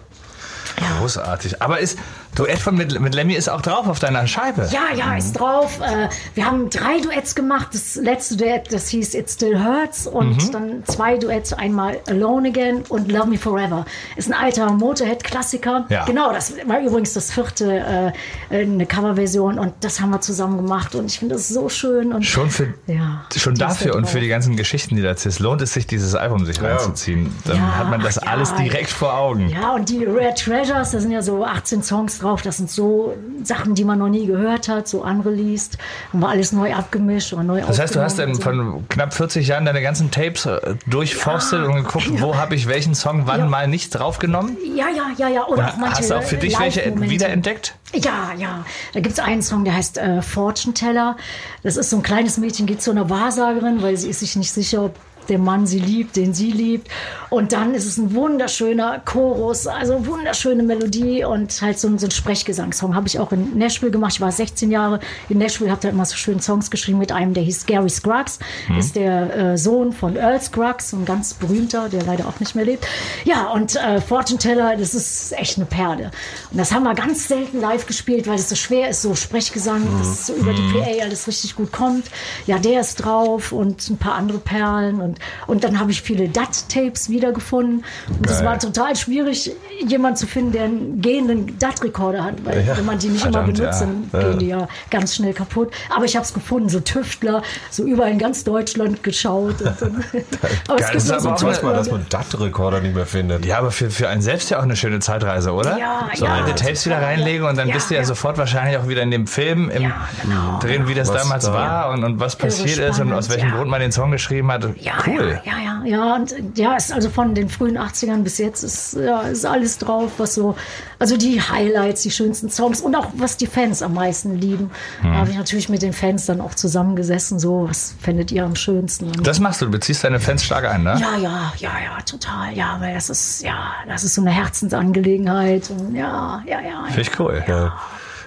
Großartig. 1.00 1.62
Aber 1.62 1.80
ist 1.80 1.98
Duett 2.36 2.60
von 2.60 2.76
mit, 2.76 3.00
mit 3.00 3.15
Lemmy 3.15 3.34
ist 3.34 3.50
auch 3.50 3.62
drauf 3.62 3.88
auf 3.88 4.00
deiner 4.00 4.26
Scheibe. 4.28 4.70
Ja, 4.72 4.96
ja, 4.96 5.18
ist 5.18 5.34
drauf. 5.34 5.80
Äh, 5.82 6.08
wir 6.36 6.46
haben 6.46 6.70
drei 6.70 7.00
Duets 7.02 7.36
gemacht. 7.36 7.70
Das 7.74 7.96
letzte 7.96 8.38
Duett, 8.38 8.72
das 8.72 8.88
hieß 8.89 9.13
It 9.15 9.30
Still 9.30 9.63
Hurts. 9.63 10.08
Und 10.08 10.30
Mhm. 10.48 10.52
dann 10.52 10.84
zwei 10.86 11.18
Duets, 11.18 11.54
einmal 11.54 11.98
Alone 12.08 12.50
Again 12.50 12.84
und 12.89 13.12
Love 13.12 13.28
Me 13.28 13.38
Forever. 13.38 13.84
Ist 14.15 14.32
ein 14.32 14.34
alter 14.39 14.72
Motorhead-Klassiker. 14.72 15.86
Ja. 15.89 16.06
Genau, 16.06 16.32
das 16.32 16.54
war 16.65 16.80
übrigens 16.80 17.13
das 17.13 17.32
vierte, 17.32 18.13
äh, 18.50 18.56
eine 18.56 18.86
Coverversion. 18.86 19.60
Und 19.60 19.74
das 19.82 20.00
haben 20.00 20.12
wir 20.12 20.22
zusammen 20.22 20.58
gemacht. 20.58 20.96
Und 20.96 21.06
ich 21.08 21.20
finde 21.20 21.36
das 21.36 21.48
so 21.50 21.68
schön. 21.68 22.13
Und 22.13 22.26
Schon 22.26 22.50
für 22.50 22.74
Ja, 22.88 23.26
schon 23.36 23.54
ist 23.54 23.62
dafür 23.62 23.92
da 23.94 23.98
und 23.98 24.08
für 24.08 24.20
die 24.20 24.28
ganzen 24.28 24.56
Geschichten, 24.56 24.96
die 24.96 25.02
da 25.02 25.10
erzählst, 25.10 25.39
lohnt 25.39 25.62
es 25.62 25.74
sich, 25.74 25.88
dieses 25.88 26.15
Album 26.15 26.46
sich 26.46 26.62
reinzuziehen. 26.62 27.34
Dann 27.46 27.58
Ja, 27.58 27.78
hat 27.78 27.89
man 27.89 28.02
das 28.02 28.18
ach 28.20 28.26
ja. 28.26 28.32
alles 28.32 28.54
direkt 28.56 28.89
vor 28.92 29.13
Augen. 29.18 29.50
Ja, 29.50 29.74
und 29.74 29.89
die 29.89 30.06
Rare 30.06 30.34
Treasures, 30.36 30.92
da 30.92 31.00
sind 31.00 31.12
ja 31.12 31.22
so 31.22 31.44
18 31.44 31.84
Songs 31.84 32.18
drauf. 32.21 32.41
Das 32.41 32.58
sind 32.58 32.69
so 32.69 33.15
Sachen, 33.43 33.75
die 33.75 33.84
man 33.84 33.99
noch 33.99 34.10
nie 34.10 34.25
gehört 34.25 34.67
hat, 34.69 34.88
so 34.88 35.03
unreleased. 35.03 35.77
Haben 36.12 36.19
wir 36.19 36.29
alles 36.29 36.51
neu 36.51 36.73
abgemischt 36.73 37.34
oder 37.34 37.43
neu 37.43 37.61
Das 37.61 37.80
heißt, 37.80 37.95
du 37.95 38.01
hast 38.01 38.20
dann 38.20 38.30
und 38.32 38.43
von 38.43 38.86
knapp 38.89 39.13
40 39.13 39.47
Jahren 39.47 39.65
deine 39.65 39.82
ganzen 39.82 40.11
Tapes 40.11 40.45
äh, 40.45 40.76
durchforstet 40.88 41.65
und 41.65 41.76
geguckt, 41.76 42.09
wo 42.22 42.36
habe 42.36 42.55
ich 42.55 42.67
welchen 42.67 42.95
Song 42.95 43.24
wann 43.26 43.39
Ja. 43.39 43.45
mal 43.45 43.67
nicht 43.67 43.91
draufgenommen? 43.91 44.57
so. 44.59 44.76
Ja, 44.78 44.88
ja, 44.89 45.07
ja, 45.17 45.28
ja. 45.28 45.47
Oder 45.47 45.70
auch 45.70 45.78
manche 45.78 45.99
Hast 45.99 46.09
du 46.11 46.15
auch 46.15 46.24
für 46.24 46.38
dich 46.38 46.59
welche 46.59 46.93
wiederentdeckt? 46.99 47.76
Ja, 47.93 48.32
ja. 48.38 48.63
Da 48.93 48.99
gibt 48.99 49.13
es 49.13 49.20
einen 49.20 49.41
Song, 49.41 49.63
der 49.65 49.74
heißt 49.76 49.97
äh, 49.97 50.22
Fortune 50.22 50.74
Teller. 50.74 51.17
Das 51.63 51.76
ist 51.78 51.89
so 51.89 51.97
ein 51.97 52.03
kleines 52.03 52.38
Mädchen, 52.38 52.65
geht 52.67 52.82
zu 52.82 52.91
einer 52.91 53.09
Wahrsagerin, 53.09 53.82
weil 53.82 53.97
sie 53.97 54.09
ist 54.09 54.20
sich 54.20 54.36
nicht 54.36 54.51
sicher, 54.51 54.84
ob 54.86 54.95
der 55.30 55.39
Mann 55.39 55.65
sie 55.67 55.80
liebt, 55.80 56.15
den 56.15 56.34
sie 56.34 56.51
liebt. 56.51 56.89
Und 57.30 57.53
dann 57.53 57.73
ist 57.75 57.86
es 57.86 57.97
ein 57.97 58.15
wunderschöner 58.15 59.01
Chorus, 59.05 59.67
also 59.67 60.05
wunderschöne 60.07 60.63
Melodie 60.63 61.23
und 61.23 61.61
halt 61.61 61.80
so 61.80 61.88
ein, 61.88 61.99
so 61.99 62.07
ein 62.07 62.11
Sprechgesangssong. 62.11 62.95
Habe 62.95 63.07
ich 63.07 63.19
auch 63.19 63.32
in 63.32 63.57
Nashville 63.57 63.91
gemacht. 63.91 64.13
Ich 64.13 64.21
war 64.21 64.32
16 64.32 64.71
Jahre 64.71 64.99
in 65.30 65.38
Nashville, 65.38 65.69
habe 65.69 65.82
da 65.82 65.89
immer 65.89 66.05
so 66.05 66.15
schöne 66.15 66.41
Songs 66.41 66.71
geschrieben 66.71 66.97
mit 66.97 67.11
einem, 67.11 67.34
der 67.34 67.43
hieß 67.43 67.65
Gary 67.65 67.89
Scruggs. 67.89 68.39
Ist 68.77 68.95
der 68.95 69.36
äh, 69.36 69.57
Sohn 69.57 69.93
von 69.93 70.15
Earl 70.15 70.41
Scruggs, 70.41 70.93
ein 70.93 71.05
ganz 71.05 71.34
berühmter, 71.34 71.89
der 71.89 72.03
leider 72.03 72.27
auch 72.27 72.39
nicht 72.39 72.55
mehr 72.55 72.65
lebt. 72.65 72.88
Ja, 73.25 73.51
und 73.51 73.75
äh, 73.75 74.01
Fortune 74.01 74.39
Teller, 74.39 74.75
das 74.75 74.95
ist 74.95 75.34
echt 75.38 75.57
eine 75.57 75.65
Perle. 75.65 76.11
Und 76.51 76.57
das 76.57 76.71
haben 76.73 76.84
wir 76.84 76.95
ganz 76.95 77.27
selten 77.27 77.59
live 77.61 77.86
gespielt, 77.86 78.27
weil 78.27 78.36
es 78.36 78.49
so 78.49 78.55
schwer 78.55 78.89
ist, 78.89 79.01
so 79.01 79.13
Sprechgesang, 79.13 79.86
dass 79.99 80.07
es 80.07 80.27
so 80.27 80.34
über 80.34 80.53
die 80.53 80.73
PA 80.73 81.03
alles 81.03 81.27
richtig 81.27 81.55
gut 81.55 81.71
kommt. 81.71 82.05
Ja, 82.47 82.57
der 82.57 82.82
ist 82.82 82.95
drauf 82.95 83.51
und 83.51 83.88
ein 83.89 83.97
paar 83.97 84.15
andere 84.15 84.39
Perlen. 84.39 85.01
Und, 85.01 85.18
und 85.47 85.63
dann 85.63 85.80
habe 85.80 85.91
ich 85.91 86.01
viele 86.01 86.30
DAT-Tapes 86.30 87.09
wiedergefunden. 87.09 87.84
Und 88.09 88.30
es 88.30 88.43
war 88.43 88.57
total 88.59 88.95
schwierig, 88.95 89.51
jemanden 89.88 90.17
zu 90.17 90.28
finden, 90.28 90.51
der 90.51 90.63
einen 90.65 91.01
gehenden 91.01 91.57
DAT-Rekorder 91.59 92.24
hat. 92.24 92.36
Weil 92.45 92.65
Ja. 92.65 92.78
wenn 92.78 92.86
man 92.86 92.99
die 92.99 93.09
nicht 93.09 93.24
immer 93.26 93.39
Verdammt, 93.43 93.57
benutzt, 93.57 93.82
ja. 93.82 93.88
dann 94.11 94.30
gehen 94.30 94.39
die 94.39 94.47
ja 94.47 94.67
ganz 94.89 95.15
schnell 95.15 95.34
kaputt. 95.34 95.72
Aber 95.95 96.05
ich 96.05 96.15
habe 96.15 96.26
es 96.26 96.34
gefunden, 96.34 96.70
so 96.70 96.80
Tüftler, 96.80 97.41
so 97.70 97.84
überall 97.84 98.11
in 98.11 98.20
ganz 98.20 98.43
Deutschland 98.43 99.03
geschaut. 99.03 99.55
Aber 100.67 100.78
Geil, 100.78 100.89
das 100.93 101.03
ist 101.05 101.11
aber 101.11 101.20
so 101.22 101.30
auch 101.30 101.43
Weiß 101.43 101.61
mal, 101.63 101.70
eine- 101.70 101.78
dass 101.80 101.91
man 101.91 102.05
DAT-Rekorder 102.09 102.82
nicht 102.82 102.95
mehr 102.95 103.05
findet. 103.05 103.45
Ja, 103.45 103.57
aber 103.59 103.72
für, 103.72 103.89
für 103.89 104.07
einen 104.09 104.22
selbst 104.22 104.49
ja 104.49 104.59
auch 104.59 104.63
eine 104.63 104.76
schöne 104.76 104.99
Zeitreise, 104.99 105.51
oder? 105.53 105.78
Ja, 105.78 106.09
so 106.15 106.26
ja, 106.26 106.34
alte 106.34 106.55
Tapes 106.55 106.86
wieder 106.86 107.01
reinlegen 107.01 107.45
und 107.47 107.57
dann 107.57 107.67
ja, 107.67 107.74
bist 107.74 107.89
du 107.89 107.95
ja, 107.95 108.01
ja. 108.01 108.05
sofort 108.05 108.38
wahrscheinlich 108.38 108.78
auch 108.78 108.88
wieder 108.88 109.01
in 109.01 109.11
dem 109.11 109.28
Film 109.28 109.70
im 109.70 109.84
Ja, 109.84 110.07
genau. 110.22 110.59
drin, 110.59 110.88
wie 110.88 110.93
das 110.93 111.09
Was 111.09 111.24
damals 111.24 111.45
da- 111.45 111.53
war 111.53 111.89
und, 111.91 112.03
und 112.03 112.20
was 112.20 112.36
passiert 112.36 112.78
ist 112.80 112.99
und 112.99 113.11
aus 113.13 113.30
welchem 113.30 113.49
ja. 113.49 113.55
Grund 113.55 113.70
man 113.70 113.80
den 113.82 113.91
Song 113.91 114.11
geschrieben 114.11 114.51
hat. 114.51 114.65
Ja, 114.80 114.93
cool. 115.10 115.41
Ja, 115.45 115.57
ja, 115.57 115.84
ja, 115.84 115.86
ja. 115.86 116.16
Und 116.16 116.57
ja, 116.57 116.76
ist 116.76 116.91
also 116.91 117.10
von 117.10 117.36
den 117.36 117.49
frühen 117.49 117.78
80ern 117.78 118.24
bis 118.24 118.38
jetzt 118.38 118.64
ist, 118.64 118.95
ja, 118.95 119.22
ist 119.22 119.45
alles 119.45 119.78
drauf, 119.78 120.14
was 120.18 120.36
so, 120.36 120.55
also 120.99 121.18
die 121.18 121.41
Highlights, 121.41 122.01
die 122.01 122.12
schönsten 122.12 122.49
Songs 122.49 122.82
und 122.82 122.95
auch 122.95 123.07
was 123.16 123.38
die 123.38 123.47
Fans 123.47 123.82
am 123.82 123.93
meisten 123.93 124.36
lieben. 124.36 124.72
Hm. 125.01 125.12
Da 125.12 125.18
habe 125.20 125.30
ich 125.32 125.38
natürlich 125.38 125.70
mit 125.70 125.82
den 125.82 125.93
Fans 125.93 126.26
dann 126.26 126.41
auch 126.41 126.55
zusammengesessen, 126.55 127.39
so, 127.39 127.68
was 127.70 127.95
fändet 128.01 128.32
ihr 128.32 128.45
am 128.45 128.55
schönsten? 128.55 129.12
Das 129.24 129.39
machst 129.39 129.62
du, 129.62 129.66
du 129.66 129.72
beziehst 129.72 130.03
deine 130.03 130.20
Fans 130.20 130.43
stark 130.43 130.66
ein, 130.66 130.84
ne? 130.84 130.97
ja, 130.99 131.18
ja, 131.18 131.53
ja, 131.57 131.72
ja, 131.84 132.01
total. 132.05 132.53
Ja, 132.53 132.78
weil 132.80 132.93
das 132.93 133.10
ist, 133.10 133.43
ja, 133.43 133.74
das 133.88 134.03
ist 134.03 134.16
so 134.16 134.22
eine 134.22 134.32
Herzensangelegenheit. 134.32 135.70
Und 135.70 135.95
ja, 135.95 136.41
ja, 136.45 136.60
ja. 136.62 136.84
Finde 136.86 137.01
ich 137.01 137.20
cool. 137.20 137.43
Ja. 137.47 137.78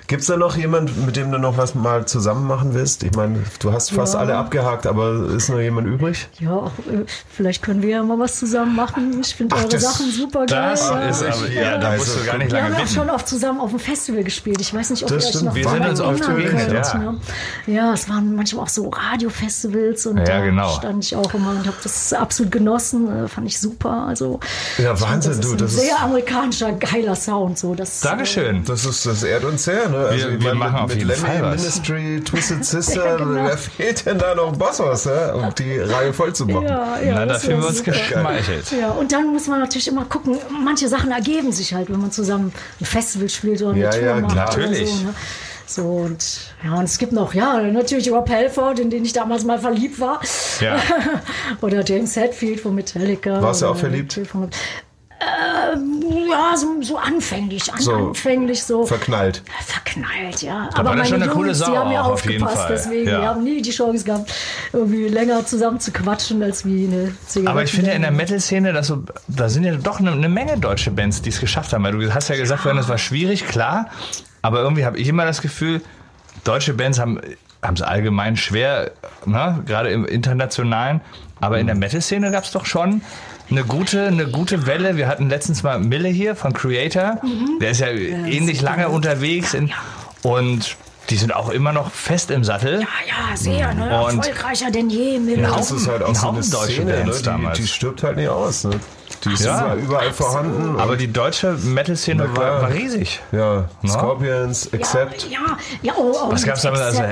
Gibt's 0.08 0.26
da 0.26 0.36
noch 0.36 0.56
jemand, 0.56 1.06
mit 1.06 1.16
dem 1.16 1.30
du 1.32 1.38
noch 1.38 1.56
was 1.56 1.74
mal 1.74 2.06
zusammen 2.06 2.46
machen 2.46 2.74
willst? 2.74 3.02
Ich 3.02 3.12
meine, 3.14 3.38
du 3.60 3.72
hast 3.72 3.92
fast 3.92 4.14
Ja. 4.14 4.20
alle 4.20 4.36
abgehakt, 4.36 4.86
aber 4.86 5.28
ist 5.34 5.48
noch 5.48 5.58
jemand 5.60 5.86
übrig? 5.86 6.28
Ja, 6.38 6.52
auch, 6.52 6.72
vielleicht 7.30 7.62
können 7.62 7.82
wir 7.82 7.88
ja 7.90 8.02
mal 8.02 8.18
was 8.18 8.38
zusammen 8.38 8.74
machen. 8.76 9.20
Ich 9.20 9.34
finde 9.34 9.56
eure 9.56 9.68
das- 9.68 9.82
Sachen 9.82 10.10
super 10.10 10.40
geil. 10.46 10.70
Das 10.72 10.90
ja. 10.90 11.00
ist 11.08 11.22
aber, 11.22 11.48
ja, 11.50 11.78
da 11.78 11.96
musst 11.96 12.16
du 12.20 12.24
gar 12.26 12.36
nicht 12.38 12.50
Wir 12.52 12.58
lange 12.60 12.74
haben 12.74 12.78
ja 12.80 12.84
auch 12.84 12.88
schon 12.88 13.10
oft 13.10 13.26
zusammen 13.28 13.60
auf 13.60 13.70
dem 13.70 13.78
Festival 13.78 14.22
gespielt. 14.24 14.60
Ich 14.60 14.74
weiß 14.74 14.90
nicht, 14.90 15.02
ob 15.04 15.08
Das 15.08 15.24
ihr 15.24 15.28
euch 15.28 15.34
stimmt. 15.34 15.44
noch 15.46 15.54
Wir 15.54 15.68
sind 15.68 15.88
uns 15.88 16.00
oft 16.00 16.26
begegnet, 16.26 16.72
ja. 16.72 17.14
Ja, 17.66 17.92
es 17.94 18.08
waren 18.08 18.34
manchmal 18.36 18.64
auch 18.64 18.68
so 18.68 18.88
Radiofestivals 18.88 20.06
und 20.06 20.18
Ja, 20.18 20.24
da 20.24 20.40
genau. 20.44 20.68
stand 20.70 21.04
ich 21.04 21.16
auch 21.16 21.32
immer 21.34 21.50
und 21.50 21.66
habe 21.66 21.76
das 21.82 22.12
absolut 22.12 22.52
genossen. 22.52 23.24
Äh, 23.24 23.28
Fand 23.28 23.46
ich 23.46 23.58
super. 23.58 24.06
Also 24.08 24.40
Ja, 24.78 25.00
Wahnsinn, 25.00 25.32
das 25.32 25.40
du, 25.40 25.46
ist 25.48 25.52
ein 25.52 25.58
das 25.58 25.72
ist- 25.74 25.80
sehr 25.80 26.00
amerikanischer 26.00 26.72
geiler 26.72 27.14
Sound. 27.16 27.58
So, 27.58 27.74
das, 27.74 28.00
Dankeschön. 28.00 28.64
Das 28.64 28.84
ist, 28.84 29.06
das 29.06 29.22
ehrt 29.22 29.44
uns 29.44 29.64
sehr, 29.64 29.91
ne? 29.92 29.98
Also, 30.06 30.28
Wir- 30.30 30.40
wir 30.40 30.54
machen 30.54 30.72
mit, 30.74 30.82
auf 30.82 30.88
mit 30.88 30.96
jeden 30.98 31.08
Lemmy, 31.08 31.20
Fall 31.20 31.42
was. 31.42 31.56
Ministry, 31.60 32.20
Twisted 32.24 32.64
Sister, 32.72 33.04
Ja, 33.06 33.16
genau. 33.16 33.44
wer 33.44 33.58
fehlt 33.58 34.06
denn 34.06 34.18
da 34.18 34.34
noch 34.34 34.52
Bosshaus, 34.56 35.06
ne? 35.06 35.34
um 35.34 35.54
die 35.54 35.78
Reihe 35.78 36.12
voll 36.12 36.34
zu 36.34 36.46
machen? 36.46 36.66
Ja, 36.66 36.98
ja, 37.00 37.14
Na, 37.14 37.26
da 37.26 37.38
fühlen 37.38 37.60
wir 37.60 37.68
uns 37.68 37.82
geschmeichelt. 37.84 38.72
Ja, 38.72 38.90
und 38.90 39.12
dann 39.12 39.32
muss 39.32 39.46
man 39.46 39.60
natürlich 39.60 39.88
immer 39.88 40.04
gucken, 40.06 40.38
manche 40.64 40.88
Sachen 40.88 41.10
ergeben 41.12 41.52
sich 41.52 41.72
halt, 41.74 41.90
wenn 41.90 42.00
man 42.00 42.10
zusammen 42.10 42.52
ein 42.80 42.84
Festival 42.84 43.28
spielt 43.28 43.62
oder 43.62 43.70
eine 43.72 43.80
Ja, 43.80 43.90
Tour 43.90 44.02
ja, 44.02 44.14
macht. 44.20 44.34
Natürlich. 44.34 44.90
So, 44.90 45.04
ne? 45.04 45.14
so 45.66 45.82
und 45.82 46.40
ja, 46.64 46.74
und 46.74 46.84
es 46.84 46.98
gibt 46.98 47.12
noch, 47.12 47.32
ja, 47.34 47.60
natürlich 47.62 48.10
Rob 48.10 48.28
Halford, 48.28 48.78
in 48.80 48.90
den 48.90 49.04
ich 49.04 49.12
damals 49.12 49.44
mal 49.44 49.58
verliebt 49.58 49.98
war. 50.00 50.20
Ja. 50.60 50.76
oder 51.62 51.82
James 51.84 52.14
Hetfield 52.16 52.60
von 52.60 52.74
Metallica. 52.74 53.40
Warst 53.40 53.62
du 53.62 53.66
auch 53.66 53.76
verliebt? 53.76 54.18
Ähm, 55.72 56.02
ja, 56.30 56.56
so, 56.56 56.82
so 56.82 56.96
anfänglich, 56.96 57.72
an, 57.72 57.80
So 57.80 57.92
anfänglich 58.08 58.62
so. 58.62 58.86
Verknallt. 58.86 59.42
Verknallt, 59.66 60.42
ja. 60.42 60.68
Da 60.72 60.80
Aber 60.80 60.90
meine 60.90 61.04
schon 61.06 61.22
eine 61.22 61.32
Jungs, 61.32 61.58
die 61.58 61.64
haben 61.64 61.94
auf 61.96 62.24
jeden 62.26 62.42
aufgepasst, 62.44 62.66
Fall. 62.66 62.68
deswegen, 62.76 63.08
Ja. 63.10 63.20
die 63.20 63.26
haben 63.26 63.44
nie 63.44 63.62
die 63.62 63.70
Chance 63.70 64.04
gehabt, 64.04 64.32
irgendwie 64.72 65.08
länger 65.08 65.44
zusammen 65.46 65.80
zu 65.80 65.92
quatschen, 65.92 66.42
als 66.42 66.64
wie 66.64 66.86
eine 66.86 67.14
Zigarette. 67.26 67.50
Aber 67.50 67.62
ich 67.62 67.72
finde 67.72 67.90
ja 67.90 67.96
in 67.96 68.02
der 68.02 68.10
Metal-Szene, 68.10 68.72
dass 68.72 68.86
so, 68.88 69.04
da 69.28 69.48
sind 69.48 69.64
ja 69.64 69.74
doch 69.76 70.00
eine, 70.00 70.12
eine 70.12 70.28
Menge 70.28 70.58
deutsche 70.58 70.90
Bands, 70.90 71.22
die 71.22 71.30
es 71.30 71.40
geschafft 71.40 71.72
haben. 71.72 71.84
Weil 71.84 71.92
du 71.92 72.12
hast 72.14 72.28
ja 72.28 72.36
gesagt, 72.36 72.62
vorhin, 72.62 72.76
das 72.78 72.88
war 72.88 72.98
schwierig, 72.98 73.46
klar. 73.46 73.88
Aber 74.42 74.60
irgendwie 74.60 74.84
habe 74.84 74.98
ich 74.98 75.08
immer 75.08 75.24
das 75.24 75.40
Gefühl, 75.42 75.80
deutsche 76.44 76.74
Bands 76.74 76.98
haben 76.98 77.20
haben 77.64 77.74
es 77.74 77.82
allgemein 77.82 78.36
schwer, 78.36 78.90
ne? 79.24 79.62
gerade 79.66 79.90
im 79.90 80.04
internationalen. 80.04 81.00
Aber 81.40 81.60
in 81.60 81.66
der 81.68 81.76
Metal-Szene 81.76 82.32
gab 82.32 82.42
es 82.42 82.50
doch 82.50 82.66
schon 82.66 83.02
eine 83.52 83.64
gute, 83.64 84.06
eine 84.06 84.26
gute 84.26 84.66
Welle. 84.66 84.96
Wir 84.96 85.08
hatten 85.08 85.28
letztens 85.28 85.62
mal 85.62 85.78
Mille 85.78 86.08
hier 86.08 86.34
von 86.34 86.52
Creator. 86.52 87.20
Der 87.60 87.70
ist 87.70 87.80
ja 87.80 87.88
ähnlich 87.88 88.60
lange 88.62 88.88
unterwegs. 88.88 89.54
In, 89.54 89.70
und 90.22 90.76
die 91.10 91.16
sind 91.16 91.34
auch 91.34 91.50
immer 91.50 91.72
noch 91.72 91.90
fest 91.90 92.30
im 92.30 92.44
Sattel. 92.44 92.80
Ja, 92.80 92.86
ja, 93.30 93.36
sehr, 93.36 93.74
ne? 93.74 94.04
Und- 94.04 94.18
erfolgreicher 94.18 94.70
denn 94.70 94.88
je. 94.88 95.18
Mit 95.18 95.38
Ein 95.38 95.42
Das 95.44 95.70
ist 95.70 95.88
halt 95.88 96.02
auch 96.02 96.14
so 96.14 96.28
eine 96.28 96.42
Szene, 96.42 97.04
ne? 97.04 97.12
Die, 97.16 97.22
damals. 97.22 97.58
die 97.58 97.66
stirbt 97.66 98.02
halt 98.02 98.16
nicht 98.16 98.28
aus. 98.28 98.64
Ne? 98.64 98.80
Die 99.24 99.32
ist 99.32 99.44
Ja. 99.44 99.58
überall, 99.60 99.78
überall 99.78 100.12
vorhanden. 100.12 100.80
Aber 100.80 100.96
die 100.96 101.12
deutsche 101.12 101.52
Metal-Szene 101.52 102.36
war, 102.36 102.62
war 102.62 102.72
riesig. 102.72 103.20
ja, 103.32 103.64
Na? 103.82 103.92
Scorpions, 103.92 104.72
Accept. 104.72 105.28
Ja, 105.30 105.38
ja, 105.40 105.56
ja 105.82 105.92
oh, 105.96 106.12
oh, 106.14 106.32
Was 106.32 106.42
gab 106.44 106.56
es 106.56 106.62
damals? 106.62 106.82
Also. 106.82 107.02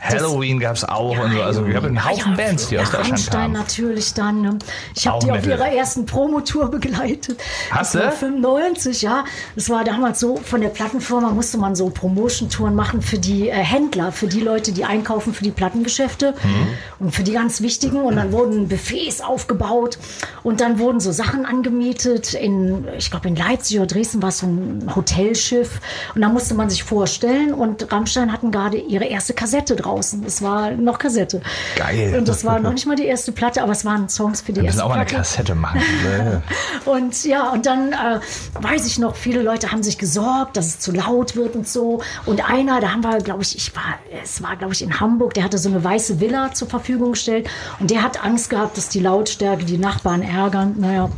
Halloween 0.00 0.58
gab 0.58 0.76
es 0.76 0.84
auch 0.84 1.16
und 1.18 1.32
so. 1.32 1.42
Also 1.42 1.66
wir 1.66 1.76
haben 1.76 1.86
einen 1.86 2.04
Haufen 2.04 2.36
Bands, 2.36 2.68
die 2.68 2.74
ja, 2.76 2.82
aus 2.82 2.88
Deutschland 2.90 3.10
Rammstein 3.10 3.40
kamen. 3.42 3.52
natürlich 3.54 4.14
dann. 4.14 4.40
Ne? 4.42 4.58
Ich 4.96 5.06
habe 5.06 5.18
die 5.24 5.30
auf 5.30 5.36
Metal. 5.36 5.50
ihrer 5.52 5.72
ersten 5.72 6.06
Promotour 6.06 6.70
begleitet. 6.70 7.40
Hast 7.70 7.94
du? 7.94 8.10
95, 8.10 9.02
ja. 9.02 9.24
Das 9.54 9.68
war 9.70 9.84
damals 9.84 10.20
so, 10.20 10.36
von 10.38 10.60
der 10.60 10.68
Plattenfirma 10.70 11.30
musste 11.30 11.58
man 11.58 11.74
so 11.76 11.90
Promotion-Touren 11.90 12.74
machen 12.74 13.02
für 13.02 13.18
die 13.18 13.48
äh, 13.48 13.52
Händler, 13.52 14.10
für 14.12 14.26
die 14.26 14.40
Leute, 14.40 14.72
die 14.72 14.84
einkaufen 14.84 15.34
für 15.34 15.44
die 15.44 15.50
Plattengeschäfte 15.52 16.34
Mhm. 16.42 16.66
und 17.06 17.14
für 17.14 17.22
die 17.22 17.32
ganz 17.32 17.60
wichtigen. 17.60 17.98
Und 18.02 18.16
dann 18.16 18.32
wurden 18.32 18.68
Buffets 18.68 19.20
aufgebaut 19.20 19.98
und 20.42 20.60
dann 20.60 20.78
wurden 20.78 21.00
so 21.00 21.12
Sachen 21.12 21.44
angemietet. 21.60 22.34
In, 22.34 22.86
ich 22.96 23.10
glaube, 23.10 23.28
in 23.28 23.36
Leipzig 23.36 23.78
oder 23.78 23.86
Dresden 23.86 24.22
war 24.22 24.30
es 24.30 24.38
so 24.38 24.46
ein 24.46 24.90
Hotelschiff. 24.94 25.80
Und 26.14 26.22
da 26.22 26.28
musste 26.28 26.54
man 26.54 26.70
sich 26.70 26.82
vorstellen. 26.82 27.52
Und 27.52 27.92
Rammstein 27.92 28.32
hatten 28.32 28.50
gerade 28.50 28.78
ihre 28.78 29.04
erste 29.04 29.34
Kassette 29.34 29.76
draußen. 29.76 30.24
Es 30.24 30.42
war 30.42 30.70
noch 30.72 30.98
Kassette. 30.98 31.42
Geil. 31.76 32.16
Und 32.18 32.28
das 32.28 32.44
war 32.44 32.58
noch 32.60 32.72
nicht 32.72 32.86
mal 32.86 32.96
die 32.96 33.04
erste 33.04 33.32
Platte, 33.32 33.62
aber 33.62 33.72
es 33.72 33.84
waren 33.84 34.08
Songs 34.08 34.40
für 34.40 34.52
die 34.52 34.62
Wir 34.62 34.66
erste 34.66 34.78
müssen 34.78 34.84
auch 34.84 34.88
mal 34.88 34.94
eine 34.96 35.04
Platte. 35.04 35.22
Kassette 35.22 35.54
machen. 35.54 35.80
Und 36.86 37.24
ja, 37.24 37.50
und 37.50 37.66
dann 37.66 37.92
äh, 37.92 38.20
weiß 38.54 38.86
ich 38.86 38.98
noch, 38.98 39.14
viele 39.14 39.42
Leute 39.42 39.70
haben 39.70 39.82
sich 39.82 39.98
gesorgt, 39.98 40.56
dass 40.56 40.66
es 40.66 40.78
zu 40.78 40.92
laut 40.92 41.36
wird 41.36 41.54
und 41.54 41.68
so. 41.68 42.00
Und 42.26 42.48
einer, 42.48 42.80
da 42.80 42.92
haben 42.92 43.02
wir, 43.02 43.18
glaube 43.18 43.42
ich, 43.42 43.56
ich 43.56 43.74
war, 43.76 43.98
es 44.22 44.42
war, 44.42 44.56
glaube 44.56 44.72
ich, 44.72 44.82
in 44.82 44.98
Hamburg, 44.98 45.34
der 45.34 45.44
hatte 45.44 45.58
so 45.58 45.68
eine 45.68 45.84
weiße 45.84 46.20
Villa 46.20 46.52
zur 46.52 46.68
Verfügung 46.68 47.12
gestellt 47.12 47.48
und 47.78 47.90
der 47.90 48.02
hat 48.02 48.24
Angst 48.24 48.50
gehabt, 48.50 48.76
dass 48.76 48.88
die 48.88 49.00
Lautstärke 49.00 49.64
die 49.64 49.78
Nachbarn 49.78 50.22
ärgern. 50.22 50.74
Naja. 50.78 51.10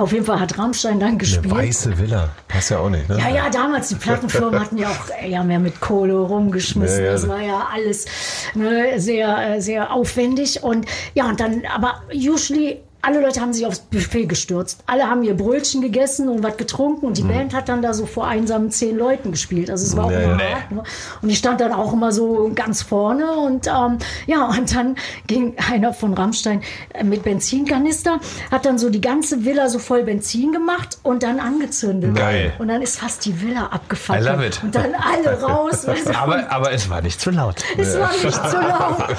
Auf 0.00 0.12
jeden 0.12 0.24
Fall 0.24 0.40
hat 0.40 0.56
Rammstein 0.58 0.98
dann 0.98 1.10
Eine 1.10 1.18
gespielt. 1.18 1.50
weiße 1.50 1.98
Villa. 1.98 2.30
Passt 2.48 2.70
ja 2.70 2.78
auch 2.78 2.88
nicht, 2.88 3.06
ne? 3.10 3.18
Ja, 3.18 3.28
ja, 3.28 3.50
damals, 3.50 3.88
die 3.88 3.96
Plattenfirmen 3.96 4.58
hatten 4.58 4.78
ja 4.78 4.88
auch 4.88 5.10
eher 5.22 5.44
mehr 5.44 5.58
mit 5.58 5.78
Kohle 5.80 6.14
rumgeschmissen. 6.14 7.00
Ja, 7.00 7.06
ja. 7.06 7.12
Das 7.12 7.28
war 7.28 7.42
ja 7.42 7.68
alles 7.70 8.06
ne, 8.54 8.98
sehr, 8.98 9.56
äh, 9.56 9.60
sehr 9.60 9.92
aufwendig. 9.92 10.62
Und 10.62 10.86
ja, 11.12 11.28
und 11.28 11.38
dann, 11.38 11.62
aber 11.74 12.00
usually, 12.14 12.80
alle 13.02 13.20
Leute 13.20 13.40
haben 13.40 13.52
sich 13.52 13.66
aufs 13.66 13.78
Buffet 13.80 14.26
gestürzt. 14.26 14.82
Alle 14.86 15.08
haben 15.08 15.22
ihr 15.22 15.34
Brötchen 15.36 15.80
gegessen 15.82 16.28
und 16.28 16.42
was 16.42 16.56
getrunken. 16.56 17.06
Und 17.06 17.16
die 17.18 17.22
Band 17.22 17.54
hat 17.54 17.68
dann 17.68 17.82
da 17.82 17.94
so 17.94 18.06
vor 18.06 18.26
einsamen 18.26 18.70
zehn 18.70 18.96
Leuten 18.96 19.30
gespielt. 19.32 19.70
Also 19.70 19.86
es 19.86 19.96
war 19.96 20.06
auch 20.06 20.10
Nee. 20.10 20.24
immer 20.24 20.36
Nee. 20.36 20.42
hart, 20.54 20.70
ne? 20.72 20.82
Und 21.22 21.30
ich 21.30 21.38
stand 21.38 21.60
dann 21.60 21.72
auch 21.72 21.92
immer 21.92 22.12
so 22.12 22.50
ganz 22.54 22.82
vorne. 22.82 23.32
Und 23.32 23.66
ähm, 23.66 23.98
ja, 24.26 24.46
und 24.46 24.74
dann 24.74 24.96
ging 25.26 25.54
einer 25.70 25.92
von 25.92 26.14
Rammstein 26.14 26.62
äh, 26.94 27.04
mit 27.04 27.22
Benzinkanister, 27.22 28.20
hat 28.50 28.64
dann 28.64 28.78
so 28.78 28.90
die 28.90 29.00
ganze 29.00 29.44
Villa 29.44 29.68
so 29.68 29.78
voll 29.78 30.02
Benzin 30.04 30.52
gemacht 30.52 30.98
und 31.02 31.22
dann 31.22 31.40
angezündet. 31.40 32.14
Geil. 32.16 32.52
Und 32.58 32.68
dann 32.68 32.82
ist 32.82 32.98
fast 32.98 33.24
die 33.24 33.40
Villa 33.40 33.66
abgefackelt. 33.66 34.26
I 34.26 34.30
love 34.30 34.46
it. 34.46 34.60
Und 34.62 34.74
dann 34.74 34.94
alle 34.94 35.40
raus. 35.42 35.86
Aber, 36.20 36.50
aber 36.50 36.72
es 36.72 36.88
war 36.90 37.00
nicht 37.02 37.20
zu 37.20 37.30
laut. 37.30 37.64
es 37.78 37.98
war 37.98 38.10
nicht 38.12 38.22
so 38.34 38.58
laut. 38.58 39.04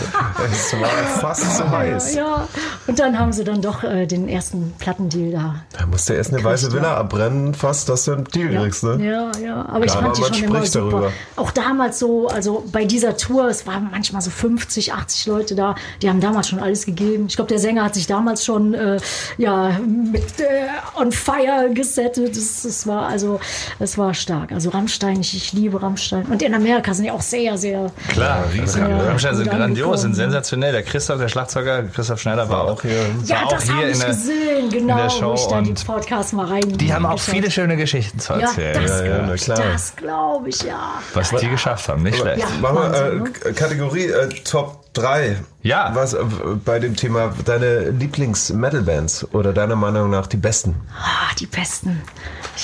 Es 0.51 0.73
war 0.79 0.87
fast 0.89 1.57
so 1.57 1.69
heiß. 1.69 2.15
Ja, 2.15 2.47
und 2.87 2.99
dann 2.99 3.17
haben 3.17 3.31
sie 3.31 3.43
dann 3.43 3.61
doch 3.61 3.70
äh, 3.83 4.05
den 4.07 4.27
ersten 4.29 4.73
Plattendeal 4.79 5.31
da. 5.31 5.55
Da 5.77 5.85
musst 5.85 6.07
du 6.09 6.13
erst 6.13 6.33
eine 6.33 6.43
weiße 6.43 6.71
Villa 6.73 6.95
abbrennen, 6.97 7.53
fast, 7.53 7.89
dass 7.89 8.05
du 8.05 8.13
einen 8.13 8.23
Deal 8.25 8.51
Ja, 8.53 8.61
kriegst, 8.61 8.83
ne? 8.83 8.97
ja, 9.03 9.31
ja. 9.43 9.65
Aber 9.67 9.85
ich 9.85 9.91
Ja, 9.93 9.99
fand 10.01 10.17
aber 10.17 10.29
die 10.29 10.35
schon 10.35 10.43
immer 10.49 10.55
spricht 10.57 10.73
super. 10.73 10.89
darüber. 10.91 11.11
Auch 11.35 11.51
damals 11.51 11.99
so, 11.99 12.27
also 12.27 12.63
bei 12.71 12.85
dieser 12.85 13.17
Tour, 13.17 13.47
es 13.47 13.65
waren 13.67 13.89
manchmal 13.91 14.21
so 14.21 14.29
50, 14.29 14.93
80 14.93 15.25
Leute 15.27 15.55
da. 15.55 15.75
Die 16.01 16.09
haben 16.09 16.19
damals 16.19 16.47
schon 16.49 16.59
alles 16.59 16.85
gegeben. 16.85 17.25
Ich 17.27 17.35
glaube, 17.35 17.49
der 17.49 17.59
Sänger 17.59 17.83
hat 17.85 17.95
sich 17.95 18.07
damals 18.07 18.45
schon 18.45 18.73
äh, 18.73 18.97
ja 19.37 19.79
mit 19.79 20.39
äh, 20.39 20.67
on 20.99 21.11
fire 21.11 21.69
gesettet. 21.73 22.35
Das, 22.35 22.63
das 22.63 22.87
war 22.87 23.07
also, 23.07 23.39
es 23.79 23.97
war 23.97 24.13
stark. 24.13 24.51
Also 24.51 24.69
Rammstein, 24.69 25.19
ich, 25.21 25.35
ich 25.35 25.53
liebe 25.53 25.81
Rammstein. 25.81 26.25
Und 26.25 26.41
in 26.41 26.53
Amerika 26.53 26.93
sind 26.93 27.05
die 27.05 27.11
auch 27.11 27.21
sehr, 27.21 27.57
sehr 27.57 27.91
Klar, 28.09 28.45
riesig. 28.53 28.81
Ja, 28.81 28.97
Rammstein 28.97 29.35
sind 29.35 29.49
grandios, 29.49 30.01
sind 30.01 30.15
sensationell. 30.15 30.71
Der 30.71 30.83
Christoph, 30.83 31.19
der 31.19 31.27
Schlagzeuger, 31.27 31.83
Christoph 31.83 32.19
Schneider 32.21 32.49
war 32.49 32.63
auch 32.65 32.81
hier. 32.81 33.05
Ja, 33.25 33.43
war 33.45 33.60
das 33.67 33.77
hier 33.77 33.87
ich 33.87 33.93
in 33.93 33.99
der, 33.99 34.07
gesehen, 34.09 34.69
genau, 34.69 34.93
in 34.97 35.03
der 35.03 35.09
Show. 35.09 35.33
ich 35.35 35.45
da 35.47 35.61
die 35.61 35.69
und 35.69 35.85
Podcast 35.85 36.33
mal 36.33 36.45
rein. 36.45 36.77
die 36.77 36.93
haben 36.93 37.05
auch 37.05 37.19
viele 37.19 37.49
schöne 37.51 37.77
Geschichten 37.77 38.19
zu 38.19 38.33
Ja, 38.33 38.39
erzählen. 38.39 38.81
das, 38.83 38.99
Ja, 38.99 39.05
ja, 39.05 39.25
na 39.27 39.35
klar. 39.35 39.57
das 39.73 39.95
glaube 39.95 40.49
ich, 40.49 40.61
ja. 40.63 40.93
was 41.13 41.29
die 41.31 41.47
geschafft 41.49 41.87
haben, 41.89 42.03
nicht 42.03 42.17
schlecht. 42.19 42.39
Ja. 42.39 42.47
Machen 42.61 42.77
wir 42.91 42.93
äh, 42.93 43.15
ne? 43.15 43.53
Kategorie 43.53 44.05
äh, 44.07 44.29
Top 44.43 44.83
3. 44.93 45.37
Ja. 45.63 45.91
Was 45.93 46.13
äh, 46.13 46.23
bei 46.65 46.79
dem 46.79 46.95
Thema 46.95 47.33
deine 47.45 47.89
Lieblings-Metal-Bands 47.91 49.33
oder 49.33 49.53
deiner 49.53 49.75
Meinung 49.75 50.09
nach 50.09 50.27
die 50.27 50.37
besten? 50.37 50.75
Ah, 50.99 51.33
die 51.39 51.45
besten. 51.47 52.01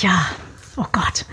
Ja, 0.00 0.26
oh 0.76 0.84
Gott. 0.92 1.24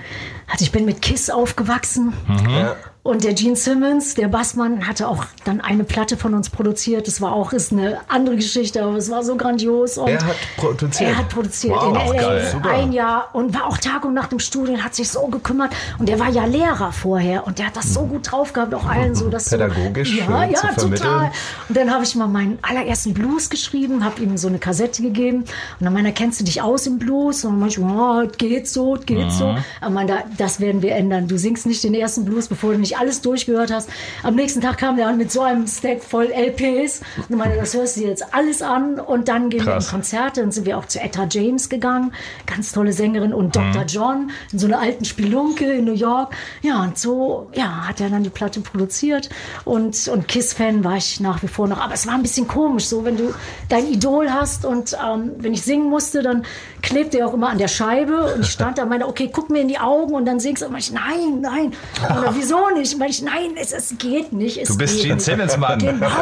Also 0.51 0.63
ich 0.63 0.71
bin 0.71 0.85
mit 0.85 1.01
Kiss 1.01 1.29
aufgewachsen. 1.29 2.13
Ja. 2.49 2.75
Und 3.05 3.23
der 3.23 3.35
Gene 3.35 3.55
Simmons, 3.55 4.15
der 4.15 4.29
Bassmann, 4.29 4.87
hatte 4.87 5.07
auch 5.07 5.25
dann 5.43 5.61
eine 5.61 5.83
Platte 5.83 6.17
von 6.17 6.33
uns 6.33 6.49
produziert. 6.49 7.05
Das 7.05 7.21
war 7.21 7.33
auch 7.33 7.53
ist 7.53 7.71
eine 7.71 7.99
andere 8.07 8.35
Geschichte, 8.35 8.81
aber 8.81 8.97
es 8.97 9.11
war 9.11 9.23
so 9.23 9.35
grandios. 9.35 9.99
Und 9.99 10.07
Er 10.07 10.25
hat 10.25 10.35
produziert? 10.57 11.11
Er 11.11 11.17
hat 11.19 11.29
produziert 11.29 11.75
Wow, 11.75 12.11
in 12.11 12.19
LA 12.19 12.67
ein 12.67 12.91
Jahr 12.91 13.29
und 13.33 13.53
war 13.53 13.67
auch 13.67 13.77
Tag 13.77 14.05
und 14.05 14.15
Nacht 14.15 14.31
im 14.33 14.39
Studio 14.39 14.73
und 14.73 14.83
hat 14.83 14.95
sich 14.95 15.07
so 15.07 15.27
gekümmert. 15.27 15.71
Und 15.99 16.09
der 16.09 16.17
war 16.19 16.29
ja 16.29 16.45
Lehrer 16.45 16.91
vorher 16.91 17.45
und 17.45 17.59
der 17.59 17.67
hat 17.67 17.77
das 17.77 17.93
so 17.93 18.07
gut 18.07 18.31
drauf 18.31 18.53
gehabt, 18.53 18.73
auch 18.73 18.87
allen 18.87 19.13
so 19.13 19.29
das 19.29 19.51
Pädagogisch 19.51 20.09
So, 20.09 20.17
ja, 20.17 20.25
schön 20.25 20.49
ja, 20.49 20.55
zu 20.55 20.79
vermitteln. 20.79 20.97
total. 20.97 21.31
Und 21.69 21.77
dann 21.77 21.93
habe 21.93 22.03
ich 22.05 22.15
mal 22.15 22.27
meinen 22.27 22.57
allerersten 22.63 23.13
Blues 23.13 23.51
geschrieben, 23.51 24.03
habe 24.03 24.19
ihm 24.23 24.35
so 24.35 24.47
eine 24.47 24.57
Kassette 24.57 25.03
gegeben 25.03 25.41
und 25.41 25.47
dann 25.79 25.93
meinte 25.93 26.09
er, 26.09 26.13
kennst 26.15 26.39
du 26.39 26.43
dich 26.43 26.63
aus 26.63 26.87
im 26.87 26.97
Blues? 26.97 27.45
Und 27.45 27.51
dann 27.51 27.59
meinte 27.59 27.79
ich, 27.79 27.85
oh, 27.85 28.21
es 28.21 28.35
geht 28.39 28.67
so, 28.67 28.95
es 28.95 29.05
geht 29.05 29.31
so. 29.31 29.55
Aber 29.79 29.91
man, 29.91 30.07
da, 30.07 30.23
das 30.39 30.59
werden 30.59 30.81
wir 30.81 30.95
ändern. 30.95 31.27
Du 31.27 31.37
singst 31.37 31.67
nicht 31.67 31.83
den 31.83 31.93
ersten 31.93 32.25
Blues, 32.25 32.47
bevor 32.47 32.71
du 32.73 32.79
nicht 32.79 32.94
alles 32.99 33.21
durchgehört 33.21 33.71
hast. 33.71 33.89
Am 34.23 34.35
nächsten 34.35 34.61
Tag 34.61 34.77
kam 34.77 34.97
der 34.97 35.07
an 35.07 35.17
mit 35.17 35.31
so 35.31 35.41
einem 35.41 35.67
Stack 35.67 36.03
voll 36.03 36.31
LPs 36.31 37.01
und 37.29 37.37
meinte, 37.37 37.57
das 37.57 37.73
hörst 37.73 37.97
du 37.97 38.01
dir 38.01 38.09
jetzt 38.09 38.33
alles 38.33 38.61
an 38.61 38.99
und 38.99 39.27
dann 39.27 39.49
gehen 39.49 39.65
wir 39.65 39.73
in 39.73 39.79
Krass. 39.79 39.89
Konzerte. 39.89 40.41
Dann 40.41 40.51
sind 40.51 40.65
wir 40.65 40.77
auch 40.77 40.85
zu 40.85 40.99
Etta 40.99 41.27
James 41.29 41.69
gegangen, 41.69 42.13
ganz 42.45 42.71
tolle 42.71 42.93
Sängerin 42.93 43.33
und 43.33 43.55
Dr. 43.55 43.83
John 43.87 44.31
in 44.51 44.59
so 44.59 44.67
einer 44.67 44.79
alten 44.79 45.05
Spelunke 45.05 45.71
in 45.71 45.85
New 45.85 45.93
York. 45.93 46.33
Ja, 46.61 46.83
und 46.83 46.97
so 46.97 47.49
ja, 47.53 47.87
hat 47.87 48.01
er 48.01 48.09
dann 48.09 48.23
die 48.23 48.29
Platte 48.29 48.59
produziert 48.59 49.29
und, 49.63 50.07
und 50.07 50.27
Kiss-Fan 50.27 50.83
war 50.83 50.97
ich 50.97 51.19
nach 51.19 51.41
wie 51.43 51.47
vor 51.47 51.67
noch. 51.67 51.79
Aber 51.79 51.93
es 51.93 52.07
war 52.07 52.15
ein 52.15 52.21
bisschen 52.21 52.47
komisch, 52.47 52.85
so 52.85 53.05
wenn 53.05 53.17
du 53.17 53.33
dein 53.69 53.87
Idol 53.87 54.31
hast 54.31 54.65
und 54.65 54.93
ähm, 54.93 55.31
wenn 55.37 55.53
ich 55.53 55.61
singen 55.61 55.89
musste, 55.89 56.21
dann 56.21 56.43
klebte 56.81 57.19
er 57.19 57.27
auch 57.27 57.33
immer 57.33 57.49
an 57.49 57.57
der 57.57 57.67
Scheibe 57.67 58.33
und 58.35 58.41
ich 58.41 58.51
stand 58.51 58.77
da 58.77 58.83
und 58.83 58.89
meinte, 58.89 59.07
okay, 59.07 59.29
guck 59.31 59.49
mir 59.49 59.61
in 59.61 59.67
die 59.67 59.79
Augen 59.79 60.13
und 60.13 60.25
dann 60.25 60.39
singst 60.39 60.61
du. 60.61 60.67
Und 60.67 60.77
ich, 60.77 60.91
nein, 60.91 61.41
nein. 61.41 61.73
Oder 62.17 62.35
wieso 62.35 62.69
nicht? 62.69 62.84
Und 62.93 63.01
ich, 63.09 63.21
nein, 63.21 63.55
es, 63.59 63.71
es 63.71 63.97
geht 63.97 64.31
nicht. 64.33 64.57
Es 64.57 64.69
Du 64.69 64.77
bist 64.77 65.01
Gene. 65.01 65.19
Simmons, 65.19 65.57
Mann. 65.57 65.79
Genau. 65.79 66.07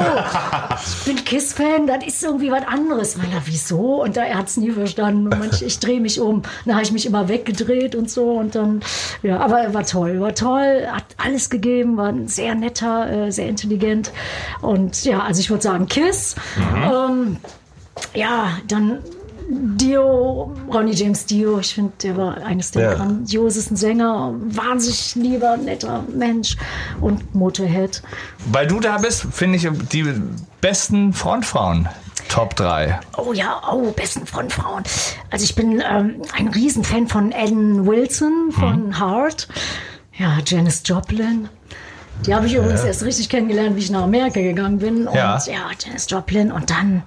Ich 0.85 1.05
bin 1.05 1.23
Kiss-Fan, 1.23 1.87
das 1.87 2.05
ist 2.05 2.23
irgendwie 2.23 2.51
was 2.51 2.65
anderes. 2.65 3.15
Ich 3.15 3.17
meine, 3.17 3.41
wieso? 3.45 4.01
Und 4.03 4.17
da, 4.17 4.23
er 4.23 4.37
hat 4.37 4.47
es 4.47 4.57
nie 4.57 4.71
verstanden. 4.71 5.27
Und 5.27 5.39
manch, 5.39 5.61
ich 5.61 5.79
drehe 5.79 5.99
mich 5.99 6.19
um. 6.19 6.41
Dann 6.65 6.75
habe 6.75 6.83
ich 6.83 6.91
mich 6.91 7.05
immer 7.05 7.27
weggedreht 7.27 7.95
und 7.95 8.09
so. 8.09 8.31
Und 8.31 8.55
dann, 8.55 8.81
ja, 9.21 9.39
aber 9.39 9.59
er 9.59 9.73
war 9.73 9.85
toll. 9.85 10.19
War 10.19 10.33
toll, 10.33 10.87
hat 10.91 11.05
alles 11.17 11.49
gegeben, 11.49 11.97
war 11.97 12.07
ein 12.09 12.27
sehr 12.27 12.55
netter, 12.55 13.27
äh, 13.27 13.31
sehr 13.31 13.47
intelligent. 13.47 14.11
Und 14.61 15.03
ja, 15.05 15.21
also 15.21 15.39
ich 15.39 15.49
würde 15.49 15.63
sagen, 15.63 15.87
Kiss. 15.87 16.35
Ähm, 16.57 17.37
ja, 18.13 18.57
dann 18.67 18.99
Dio, 19.49 20.53
Ronnie 20.71 20.93
James 20.93 21.25
Dio, 21.25 21.59
ich 21.59 21.73
finde, 21.75 21.91
der 22.01 22.17
war 22.17 22.37
eines 22.43 22.71
der 22.71 22.83
Ja. 22.83 22.93
grandiosesten 22.95 23.75
Sänger, 23.77 24.33
wahnsinnig 24.37 25.15
lieber, 25.15 25.57
netter 25.57 26.03
Mensch 26.13 26.57
und 27.01 27.33
Motorhead. 27.35 28.01
Weil 28.51 28.67
du 28.67 28.79
da 28.79 28.97
bist, 28.97 29.25
finde 29.31 29.57
ich 29.57 29.67
die 29.91 30.05
besten 30.61 31.13
Frontfrauen. 31.13 31.89
Top 32.29 32.55
3. 32.55 32.99
Oh 33.17 33.33
ja, 33.33 33.61
oh, 33.71 33.91
besten 33.91 34.25
Frontfrauen. 34.25 34.83
Also 35.29 35.43
ich 35.43 35.55
bin 35.55 35.83
ähm, 35.87 36.21
ein 36.35 36.47
Riesenfan 36.47 37.07
von 37.07 37.31
Ellen 37.31 37.85
Wilson 37.85 38.51
von 38.51 38.97
Heart. 38.99 39.47
Ja, 40.17 40.37
Janis 40.43 40.81
Joplin. 40.85 41.49
Die 42.25 42.33
habe 42.33 42.47
ich 42.47 42.55
übrigens 42.55 42.83
erst 42.83 43.03
richtig 43.03 43.29
kennengelernt, 43.29 43.75
wie 43.75 43.79
ich 43.81 43.91
nach 43.91 44.03
Amerika 44.03 44.39
gegangen 44.41 44.79
bin. 44.79 45.07
Und 45.07 45.15
Ja. 45.15 45.37
ja, 45.45 45.69
Janis 45.85 46.07
Joplin. 46.09 46.51
Und 46.51 46.69
dann, 46.71 47.03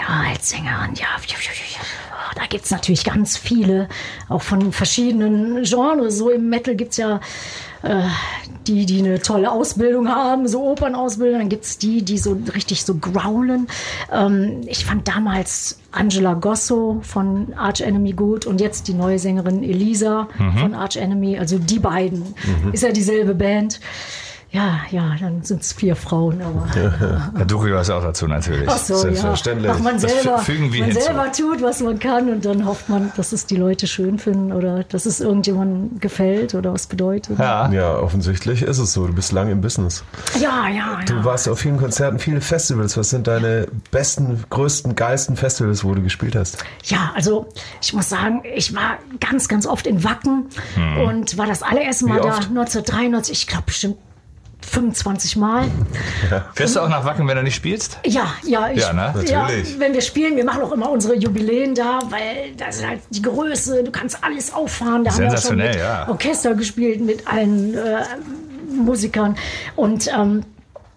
ja, 0.00 0.30
als 0.30 0.50
Sängerin, 0.50 0.94
ja, 0.94 1.06
oh, 1.18 2.32
da 2.34 2.46
gibt 2.46 2.64
es 2.64 2.70
natürlich 2.70 3.04
ganz 3.04 3.36
viele, 3.36 3.88
auch 4.28 4.42
von 4.42 4.72
verschiedenen 4.72 5.62
Genres. 5.62 6.18
So 6.18 6.30
im 6.30 6.48
Metal 6.48 6.74
gibt 6.74 6.92
es 6.92 6.96
ja 6.98 7.20
äh, 7.82 8.02
die, 8.66 8.86
die 8.86 9.00
eine 9.00 9.20
tolle 9.20 9.50
Ausbildung 9.50 10.08
haben, 10.08 10.48
so 10.48 10.62
Opernausbildung. 10.64 11.40
Dann 11.40 11.48
gibt 11.48 11.64
es 11.64 11.78
die, 11.78 12.02
die 12.02 12.18
so 12.18 12.36
richtig 12.54 12.84
so 12.84 12.96
growlen. 12.96 13.68
Ähm, 14.12 14.62
ich 14.66 14.84
fand 14.84 15.06
damals 15.06 15.78
Angela 15.92 16.34
Gosso 16.34 17.00
von 17.02 17.54
Arch 17.54 17.80
Enemy 17.80 18.12
gut 18.12 18.46
und 18.46 18.60
jetzt 18.60 18.88
die 18.88 18.94
neue 18.94 19.18
Sängerin 19.18 19.62
Elisa 19.62 20.28
von 20.60 20.74
Arch 20.74 20.96
Enemy. 20.96 21.38
Also 21.38 21.58
die 21.58 21.78
beiden. 21.78 22.34
Ist 22.72 22.82
ja 22.82 22.90
dieselbe 22.90 23.34
Band. 23.34 23.80
Ja, 24.54 24.82
ja, 24.92 25.16
dann 25.18 25.42
sind 25.42 25.62
es 25.62 25.72
vier 25.72 25.96
Frauen, 25.96 26.40
aber. 26.40 26.68
Ja, 27.36 27.44
du 27.44 27.58
gehörst 27.58 27.90
auch 27.90 28.02
dazu 28.02 28.28
natürlich. 28.28 28.68
Ach 28.68 28.78
so, 28.78 28.94
ja. 28.94 29.00
Selbstverständlich. 29.00 29.72
Ach, 29.74 29.80
man 29.80 30.00
Das 30.00 30.12
selber, 30.12 30.38
fügen 30.38 30.72
wir 30.72 30.80
man 30.82 30.90
hinzu. 30.90 31.04
selber 31.06 31.32
tut, 31.32 31.60
was 31.60 31.80
man 31.80 31.98
kann 31.98 32.28
und 32.30 32.44
dann 32.44 32.64
hofft 32.64 32.88
man, 32.88 33.10
dass 33.16 33.32
es 33.32 33.46
die 33.46 33.56
Leute 33.56 33.88
schön 33.88 34.18
finden 34.20 34.52
oder 34.52 34.84
dass 34.84 35.06
es 35.06 35.18
irgendjemandem 35.20 35.98
gefällt 35.98 36.54
oder 36.54 36.72
was 36.72 36.86
bedeutet. 36.86 37.36
Ja. 37.38 37.68
Ja, 37.72 37.96
offensichtlich 37.98 38.62
ist 38.62 38.78
es 38.78 38.92
so. 38.92 39.08
Du 39.08 39.12
bist 39.12 39.32
lange 39.32 39.50
im 39.50 39.60
Business. 39.60 40.04
ja, 40.40 40.68
ja. 40.68 41.00
ja. 41.00 41.04
Du 41.04 41.24
warst 41.24 41.48
auf 41.48 41.58
vielen 41.58 41.78
Konzerten, 41.78 42.20
viele 42.20 42.40
Festivals. 42.40 42.96
Was 42.96 43.10
sind 43.10 43.26
deine 43.26 43.66
besten, 43.90 44.44
größten, 44.50 44.94
geilsten 44.94 45.36
Festivals, 45.36 45.82
wo 45.82 45.94
du 45.94 46.02
gespielt 46.02 46.36
hast? 46.36 46.58
Ja, 46.84 47.10
also 47.16 47.48
ich 47.82 47.92
muss 47.92 48.08
sagen, 48.08 48.42
ich 48.54 48.72
war 48.74 48.98
ganz, 49.18 49.48
ganz 49.48 49.66
oft 49.66 49.88
in 49.88 50.04
Wacken 50.04 50.46
und 51.04 51.36
war 51.36 51.46
das 51.46 51.62
allererste 51.64 52.06
Mal 52.06 52.20
da 52.20 52.28
oft? 52.28 52.48
1993, 52.50 53.32
ich 53.32 53.46
glaube 53.48 53.64
bestimmt 53.66 53.96
25 54.64 55.36
Mal. 55.36 55.68
Fährst 56.54 56.76
du 56.76 56.80
auch 56.80 56.88
nach 56.88 57.04
Wacken, 57.04 57.26
wenn 57.28 57.36
du 57.36 57.42
nicht 57.42 57.54
spielst? 57.54 57.98
Ja, 58.04 58.34
ja, 58.44 58.70
ich, 58.70 58.80
Ja, 58.80 58.92
ne? 58.92 59.14
Natürlich. 59.14 59.78
wenn 59.78 59.94
wir 59.94 60.00
spielen, 60.00 60.36
wir 60.36 60.44
machen 60.44 60.62
auch 60.62 60.72
immer 60.72 60.90
unsere 60.90 61.14
Jubiläen 61.14 61.74
da, 61.74 62.00
weil 62.10 62.52
das 62.56 62.76
ist 62.76 62.86
halt 62.86 63.00
die 63.10 63.22
Größe, 63.22 63.84
du 63.84 63.90
kannst 63.90 64.18
alles 64.22 64.52
auffahren. 64.52 65.04
Da 65.04 65.10
haben 65.10 65.18
wir 65.18 65.24
schon 65.28 65.30
Sensationell, 65.30 65.68
mit 65.68 65.78
ja. 65.78 66.08
Orchester 66.08 66.54
gespielt, 66.54 67.00
mit 67.00 67.26
allen 67.26 67.74
äh, 67.74 68.02
Musikern. 68.74 69.36
Und 69.76 70.08
ähm, 70.08 70.44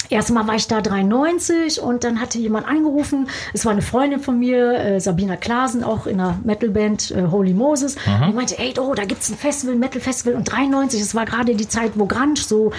Erstmal 0.10 0.48
war 0.48 0.56
ich 0.56 0.68
da 0.68 0.80
93 0.80 1.82
und 1.82 2.06
dann 2.06 2.22
hatte 2.22 2.38
jemand 2.38 2.66
angerufen. 2.66 3.28
Es 3.54 3.66
war 3.66 3.74
eine 3.74 3.82
Freundin 3.82 4.22
von 4.22 4.40
mir, 4.40 4.80
äh, 4.80 5.00
Sabina 5.02 5.36
Klasen, 5.36 5.84
auch 5.84 6.08
in 6.08 6.18
der 6.20 6.40
Metalband 6.46 7.12
äh, 7.12 7.24
Holy 7.30 7.54
Moses. 7.54 7.98
Die 8.28 8.32
meinte, 8.34 8.58
ey, 8.58 8.74
oh, 8.80 8.94
da 8.94 9.04
gibt's 9.04 9.30
ein 9.30 9.36
Festival, 9.38 9.76
ein 9.76 9.80
Metal-Festival. 9.80 10.36
Und 10.36 10.50
93, 10.50 11.02
das 11.02 11.14
war 11.14 11.26
gerade 11.26 11.56
die 11.56 11.68
Zeit, 11.68 11.92
wo 11.96 12.06
Grunge 12.06 12.38
so 12.38 12.72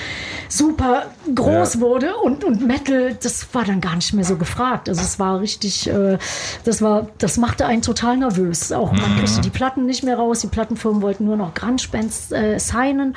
super 0.49 1.07
groß 1.35 1.75
Ja. 1.75 1.81
wurde 1.81 2.17
und, 2.17 2.45
und 2.45 2.67
Metal, 2.67 3.15
das 3.23 3.47
war 3.53 3.65
dann 3.65 3.83
gar 3.83 3.97
nicht 3.97 4.15
mehr 4.15 4.25
so 4.25 4.37
gefragt. 4.37 4.89
Also 4.89 5.03
es 5.03 5.19
war 5.19 5.41
richtig, 5.41 5.87
äh, 5.91 6.17
das 6.65 6.81
war, 6.81 7.09
das 7.19 7.37
machte 7.37 7.67
einen 7.67 7.83
total 7.83 8.17
nervös. 8.17 8.73
Auch 8.73 8.91
man 8.93 9.19
kriegte 9.19 9.43
die 9.43 9.51
Platten 9.51 9.85
nicht 9.85 10.03
mehr 10.03 10.17
raus. 10.17 10.41
Die 10.41 10.47
Plattenfirmen 10.47 11.03
wollten 11.03 11.27
nur 11.27 11.37
noch 11.37 11.53
Grunge-Bands 11.53 12.33
äh, 12.33 12.59
signen. 12.59 13.15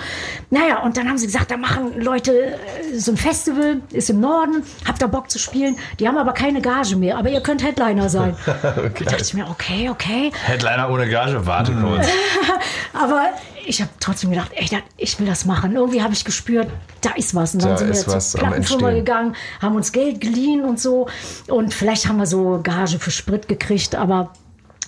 Naja, 0.49 0.83
und 0.83 0.97
dann 0.97 1.07
haben 1.07 1.17
sie 1.17 1.27
gesagt, 1.27 1.49
da 1.51 1.55
machen 1.55 1.97
Leute 2.01 2.33
äh, 2.33 2.97
so 2.97 3.11
ein 3.11 3.17
Festival, 3.17 3.81
ist 3.93 4.09
im 4.09 4.19
Norden, 4.19 4.63
habt 4.87 5.01
ihr 5.01 5.07
Bock 5.07 5.29
zu 5.31 5.39
spielen. 5.39 5.77
Die 5.99 6.07
haben 6.07 6.17
aber 6.17 6.33
keine 6.33 6.61
Gage 6.61 6.95
mehr, 6.95 7.17
aber 7.17 7.29
ihr 7.29 7.41
könnt 7.41 7.63
Headliner 7.63 8.09
sein. 8.09 8.35
Da 8.45 8.71
dachte 9.11 9.23
ich 9.23 9.33
mir, 9.33 9.47
okay, 9.49 9.89
okay. 9.89 10.31
Headliner 10.45 10.89
ohne 10.89 11.09
Gage, 11.09 11.45
warte 11.45 11.73
kurz. 11.73 12.07
Aber 12.93 13.29
ich 13.65 13.81
habe 13.81 13.91
trotzdem 13.99 14.31
gedacht, 14.31 14.51
ey, 14.55 14.67
da- 14.69 14.77
ich 14.97 15.19
will 15.19 15.27
das 15.27 15.45
machen. 15.45 15.75
Irgendwie 15.75 16.01
habe 16.01 16.13
ich 16.13 16.25
gespürt, 16.25 16.67
da 17.01 17.11
ist 17.15 17.33
was. 17.35 17.53
Und 17.53 17.63
dann 17.63 17.71
Da 17.71 17.77
sind 17.77 17.89
wir 17.89 18.19
zur 18.19 18.39
Plattenfirma 18.39 18.91
gegangen, 18.91 19.35
haben 19.61 19.75
uns 19.75 19.91
Geld 19.91 20.19
geliehen 20.21 20.63
und 20.63 20.79
so. 20.79 21.07
Und 21.47 21.73
vielleicht 21.73 22.07
haben 22.07 22.17
wir 22.17 22.25
so 22.25 22.59
Gage 22.63 22.99
für 22.99 23.11
Sprit 23.11 23.47
gekriegt, 23.47 23.95
aber 23.95 24.33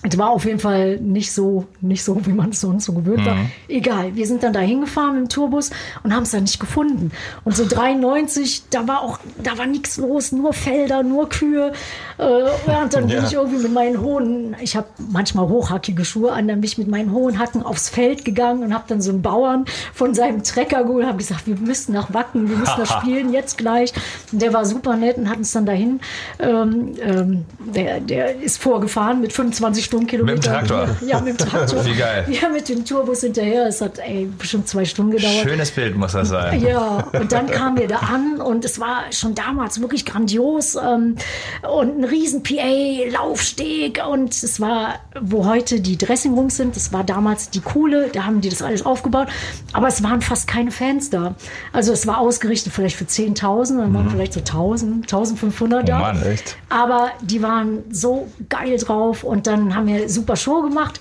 es 0.06 0.18
war 0.18 0.28
auf 0.30 0.44
jeden 0.44 0.58
Fall 0.58 0.98
nicht 1.00 1.32
so, 1.32 1.64
nicht 1.80 2.04
so, 2.04 2.26
wie 2.26 2.32
man 2.32 2.50
es 2.50 2.60
sonst 2.60 2.84
so 2.84 2.92
gewöhnt 2.92 3.24
war. 3.24 3.36
Egal, 3.68 4.14
wir 4.14 4.26
sind 4.26 4.42
dann 4.42 4.52
da 4.52 4.60
hingefahren 4.60 5.14
mit 5.14 5.22
dem 5.24 5.28
Tourbus 5.30 5.70
und 6.02 6.14
haben 6.14 6.24
es 6.24 6.30
dann 6.32 6.42
nicht 6.42 6.60
gefunden. 6.60 7.10
Und 7.44 7.56
so 7.56 7.64
93, 7.66 8.64
da 8.68 8.86
war 8.86 9.00
auch, 9.00 9.18
da 9.42 9.56
war 9.56 9.64
nichts 9.66 9.96
los, 9.96 10.30
nur 10.32 10.52
Felder, 10.52 11.02
nur 11.02 11.30
Kühe. 11.30 11.72
Äh, 12.18 12.22
ja, 12.66 12.82
und 12.82 12.92
dann 12.92 13.06
bin 13.08 13.16
Ja. 13.16 13.24
ich 13.26 13.32
irgendwie 13.32 13.62
mit 13.62 13.72
meinen 13.72 14.00
hohen, 14.02 14.54
ich 14.60 14.76
habe 14.76 14.86
manchmal 15.10 15.48
hochhackige 15.48 16.04
Schuhe 16.04 16.32
an, 16.32 16.48
dann 16.48 16.60
bin 16.60 16.64
ich 16.68 16.76
mit 16.76 16.88
meinen 16.88 17.10
hohen 17.12 17.38
Hacken 17.38 17.62
aufs 17.62 17.88
Feld 17.88 18.26
gegangen 18.26 18.62
und 18.62 18.74
habe 18.74 18.84
dann 18.88 19.00
so 19.00 19.10
einen 19.10 19.22
Bauern 19.22 19.64
von 19.94 20.12
seinem 20.14 20.42
Trecker 20.42 20.82
geholt 20.84 21.04
und 21.04 21.08
habe 21.08 21.18
gesagt, 21.18 21.46
wir 21.46 21.56
müssen 21.56 21.94
nach 21.94 22.12
Wacken, 22.12 22.50
wir 22.50 22.58
müssen 22.58 22.74
da 22.76 22.84
spielen, 23.00 23.32
jetzt 23.32 23.56
gleich. 23.56 23.92
Und 24.32 24.42
der 24.42 24.52
war 24.52 24.66
super 24.66 24.96
nett 24.96 25.16
und 25.16 25.30
hat 25.30 25.38
uns 25.38 25.52
dann 25.52 25.64
dahin, 25.64 26.00
ähm, 26.40 26.92
ähm, 27.00 27.44
der, 27.74 28.00
der 28.00 28.36
ist 28.42 28.60
vorgefahren 28.60 29.22
mit 29.22 29.32
25 29.32 29.93
Stundenkilometern. 29.94 30.34
Mit 30.36 30.44
dem 30.44 30.52
Traktor? 30.68 31.08
Ja, 31.08 31.20
mit 31.20 31.40
dem 31.40 31.48
Traktor. 31.48 31.84
Wie 31.84 31.94
geil. 31.94 32.26
Ja, 32.28 32.48
mit 32.48 32.68
dem 32.68 32.84
Tourbus 32.84 33.20
hinterher. 33.20 33.66
Es 33.66 33.80
hat 33.80 33.98
ey, 33.98 34.28
bestimmt 34.38 34.68
zwei 34.68 34.84
Stunden 34.84 35.12
gedauert. 35.12 35.42
Schönes 35.42 35.70
Bild 35.70 35.96
muss 35.96 36.12
das 36.12 36.28
sein. 36.28 36.60
Ja, 36.60 37.06
und 37.12 37.32
dann 37.32 37.46
kamen 37.46 37.78
wir 37.78 37.86
da 37.86 37.98
an 37.98 38.40
und 38.40 38.64
es 38.64 38.80
war 38.80 39.04
schon 39.12 39.34
damals 39.34 39.80
wirklich 39.80 40.04
grandios 40.04 40.76
ähm, 40.76 41.16
und 41.62 41.98
ein 41.98 42.04
riesen 42.04 42.42
PA, 42.42 43.10
Laufsteg 43.10 44.02
und 44.08 44.30
es 44.30 44.60
war, 44.60 44.96
wo 45.20 45.46
heute 45.46 45.80
die 45.80 45.96
Dressingrooms 45.96 46.56
sind, 46.56 46.76
das 46.76 46.92
war 46.92 47.04
damals 47.04 47.50
die 47.50 47.60
Kohle, 47.60 48.08
da 48.12 48.24
haben 48.24 48.40
die 48.40 48.48
das 48.48 48.62
alles 48.62 48.84
aufgebaut, 48.84 49.28
aber 49.72 49.88
es 49.88 50.02
waren 50.02 50.20
fast 50.20 50.48
keine 50.48 50.70
Fans 50.70 51.10
da. 51.10 51.34
Also 51.72 51.92
es 51.92 52.06
war 52.06 52.18
ausgerichtet 52.18 52.72
vielleicht 52.72 52.96
für 52.96 53.04
10.000, 53.04 53.78
dann 53.78 53.94
waren 53.94 54.10
vielleicht 54.10 54.32
so 54.32 54.40
1.000, 54.40 55.08
1.500 55.08 55.82
da. 55.82 55.98
Oh 55.98 56.00
Mann, 56.00 56.22
echt? 56.22 56.56
Aber 56.68 57.10
die 57.22 57.42
waren 57.42 57.84
so 57.90 58.28
geil 58.48 58.76
drauf 58.78 59.22
und 59.24 59.46
dann 59.46 59.73
haben 59.74 59.86
wir 59.86 60.08
super 60.08 60.36
Show 60.36 60.62
gemacht. 60.62 61.00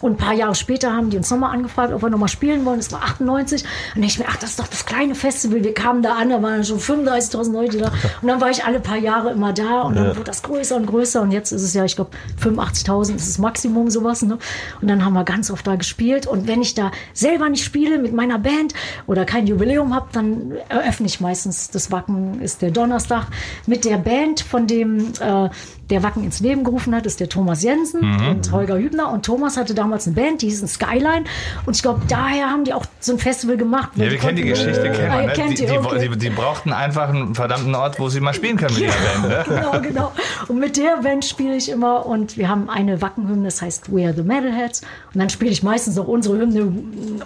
Und 0.00 0.12
ein 0.12 0.16
paar 0.16 0.32
Jahre 0.32 0.54
später 0.54 0.92
haben 0.92 1.10
die 1.10 1.18
uns 1.18 1.30
nochmal 1.30 1.54
angefragt, 1.54 1.92
ob 1.92 2.02
wir 2.02 2.08
nochmal 2.08 2.28
spielen 2.28 2.64
wollen. 2.64 2.78
Das 2.78 2.90
war 2.92 3.02
98. 3.02 3.64
Und 3.94 4.02
ich 4.02 4.18
mir, 4.18 4.24
ach, 4.28 4.36
das 4.36 4.50
ist 4.50 4.58
doch 4.58 4.66
das 4.66 4.86
kleine 4.86 5.14
Festival. 5.14 5.62
Wir 5.62 5.74
kamen 5.74 6.02
da 6.02 6.14
an, 6.14 6.30
da 6.30 6.42
waren 6.42 6.64
schon 6.64 6.78
35.000 6.78 7.52
Leute 7.52 7.78
da. 7.78 7.92
Und 8.22 8.28
dann 8.28 8.40
war 8.40 8.50
ich 8.50 8.64
alle 8.64 8.80
paar 8.80 8.96
Jahre 8.96 9.30
immer 9.30 9.52
da. 9.52 9.82
Und 9.82 9.96
dann 9.96 10.16
wurde 10.16 10.24
das 10.24 10.42
größer 10.42 10.76
und 10.76 10.86
größer. 10.86 11.20
Und 11.20 11.32
jetzt 11.32 11.52
ist 11.52 11.62
es 11.62 11.74
ja, 11.74 11.84
ich 11.84 11.96
glaube, 11.96 12.10
85.000 12.42 13.16
ist 13.16 13.28
das 13.28 13.38
Maximum, 13.38 13.90
sowas. 13.90 14.22
Ne? 14.22 14.38
Und 14.80 14.88
dann 14.88 15.04
haben 15.04 15.12
wir 15.12 15.24
ganz 15.24 15.50
oft 15.50 15.66
da 15.66 15.76
gespielt. 15.76 16.26
Und 16.26 16.48
wenn 16.48 16.62
ich 16.62 16.74
da 16.74 16.92
selber 17.12 17.48
nicht 17.48 17.64
spiele 17.64 17.98
mit 17.98 18.14
meiner 18.14 18.38
Band 18.38 18.72
oder 19.06 19.26
kein 19.26 19.46
Jubiläum 19.46 19.94
habe, 19.94 20.08
dann 20.12 20.52
eröffne 20.70 21.06
ich 21.06 21.20
meistens, 21.20 21.70
das 21.70 21.92
Wacken 21.92 22.40
ist 22.40 22.62
der 22.62 22.70
Donnerstag, 22.70 23.26
mit 23.66 23.84
der 23.84 23.98
Band 23.98 24.40
von 24.40 24.66
dem, 24.66 25.12
äh, 25.20 25.50
der 25.90 26.02
Wacken 26.02 26.24
ins 26.24 26.40
Leben 26.40 26.64
gerufen 26.64 26.94
hat, 26.94 27.06
ist 27.06 27.20
der 27.20 27.28
Thomas 27.28 27.62
Jensen 27.62 28.00
und 28.28 28.52
Holger 28.52 28.76
Hübner. 28.78 29.10
Und 29.10 29.24
Thomas 29.24 29.56
hatte 29.56 29.74
damals 29.74 30.06
eine 30.06 30.16
Band, 30.16 30.42
die 30.42 30.46
hieß 30.46 30.66
Skyline. 30.72 31.24
Und 31.66 31.76
ich 31.76 31.82
glaube, 31.82 32.00
daher 32.08 32.48
haben 32.50 32.64
die 32.64 32.72
auch 32.72 32.84
so 33.00 33.12
ein 33.12 33.18
Festival 33.18 33.56
gemacht. 33.56 33.90
Ja, 33.96 34.10
wir 34.10 34.18
kennen 34.18 34.36
die 34.36 34.44
Geschichte, 34.44 34.82
kennen 34.82 35.10
Ah, 35.10 35.16
wir, 35.16 35.20
ihr 35.22 35.26
ne? 35.28 35.32
kennt 35.32 35.58
die, 35.58 35.66
die, 35.66 35.78
okay. 35.78 36.08
die, 36.08 36.18
die 36.18 36.30
brauchten 36.30 36.72
einfach 36.72 37.08
einen 37.08 37.34
verdammten 37.34 37.74
Ort, 37.74 37.98
wo 37.98 38.08
sie 38.08 38.20
mal 38.20 38.34
spielen 38.34 38.56
können 38.56 38.74
mit 38.74 38.84
ihrer 38.84 38.92
Band. 38.92 39.28
Ne? 39.28 39.44
genau, 39.60 39.80
genau. 39.80 40.12
Und 40.48 40.58
mit 40.58 40.76
der 40.76 40.98
Band 40.98 41.24
spiele 41.24 41.56
ich 41.56 41.68
immer 41.70 42.06
und 42.06 42.36
wir 42.36 42.48
haben 42.48 42.68
eine 42.70 43.02
Wackenhymne, 43.02 43.44
das 43.44 43.62
heißt 43.62 43.92
We 43.94 44.04
Are 44.04 44.14
the 44.14 44.22
Metalheads. 44.22 44.82
Und 45.12 45.20
dann 45.20 45.30
spiele 45.30 45.50
ich 45.50 45.62
meistens 45.62 45.96
noch 45.96 46.06
unsere 46.06 46.38
Hymne 46.38 46.72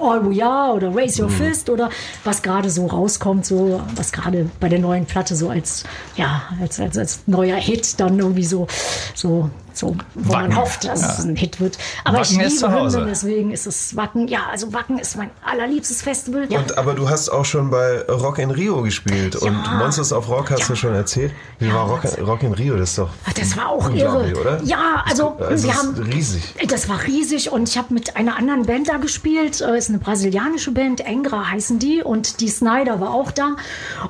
All 0.01 0.29
We 0.31 0.45
Are 0.45 0.73
oder 0.75 0.95
Raise 0.95 1.15
Mhm. 1.23 1.29
Your 1.29 1.31
Fist 1.31 1.71
oder 1.71 1.91
was 2.25 2.43
gerade 2.43 2.71
so 2.71 2.87
rauskommt, 2.87 3.45
so 3.47 3.81
was 3.95 4.11
gerade 4.12 4.49
bei 4.61 4.69
der 4.69 4.79
neuen 4.79 5.05
Platte 5.07 5.37
so 5.37 5.49
als 5.51 5.85
ja 6.17 6.43
als, 6.61 6.81
als, 6.81 6.97
als 6.99 7.21
neuer 7.27 7.57
Hit 7.57 8.01
dann 8.01 8.19
irgendwie 8.19 8.45
so 8.45 8.53
so 8.55 8.66
so, 9.14 9.50
wo 9.83 9.97
Wacken. 10.14 10.31
man 10.31 10.57
hofft, 10.57 10.85
dass 10.85 11.01
es 11.01 11.18
Ja. 11.25 11.31
ein 11.31 11.37
Hit 11.37 11.61
wird. 11.61 11.79
Aber 12.05 12.18
Wacken 12.18 12.41
ich 12.41 12.47
ist 12.47 12.59
zu 12.61 12.66
liebe 12.66 12.79
Hause. 12.81 12.97
Hymnen, 12.99 13.09
deswegen 13.11 13.51
ist 13.53 13.66
es 13.66 13.97
Wacken. 13.97 14.29
Ja, 14.29 14.41
also 14.51 14.72
Wacken 14.72 14.99
ist 14.99 15.16
mein 15.16 15.31
allerliebstes 15.45 16.03
Festival. 16.03 16.47
Ja. 16.51 16.59
Und, 16.61 16.77
aber 16.79 16.95
du 16.95 17.09
hast 17.09 17.29
auch 17.29 17.45
schon 17.45 17.70
bei 17.70 18.03
Rock 18.09 18.39
in 18.39 18.51
Rio 18.51 18.83
gespielt 18.83 19.37
und 19.37 19.57
Monsters 19.79 20.12
of 20.12 20.29
Rock 20.29 20.51
hast 20.51 20.68
du 20.68 20.75
schon 20.77 20.95
erzählt. 20.95 21.33
Wie 21.59 21.72
war 21.72 21.87
Rock, 21.89 22.03
Rock 22.27 22.43
in 22.43 22.53
Rio? 22.53 22.77
Das 22.77 22.91
ist 22.91 22.99
doch 22.99 23.11
das 23.37 23.57
war 23.57 23.68
auch 23.68 23.91
irre. 23.91 24.33
oder? 24.41 24.62
Ja, 24.62 25.03
also, 25.07 25.37
Also 25.39 25.66
wir 25.66 25.72
es 25.72 25.79
haben 25.79 25.95
riesig. 25.95 26.55
Das 26.68 26.89
war 26.89 27.03
riesig 27.07 27.51
und 27.51 27.68
ich 27.68 27.77
habe 27.79 27.93
mit 27.95 28.16
einer 28.16 28.37
anderen 28.37 28.66
Band 28.66 28.89
da 28.89 28.97
gespielt. 28.99 29.61
Äh, 29.61 29.77
ist 29.79 29.89
eine 29.89 29.99
brasilianische 29.99 30.70
Band, 30.70 31.01
Engra 31.01 31.51
heißen 31.51 31.79
die 31.79 32.03
und 32.03 32.41
die 32.41 32.49
Snyder 32.49 33.01
war 33.01 33.12
auch 33.12 33.31
da. 33.31 33.57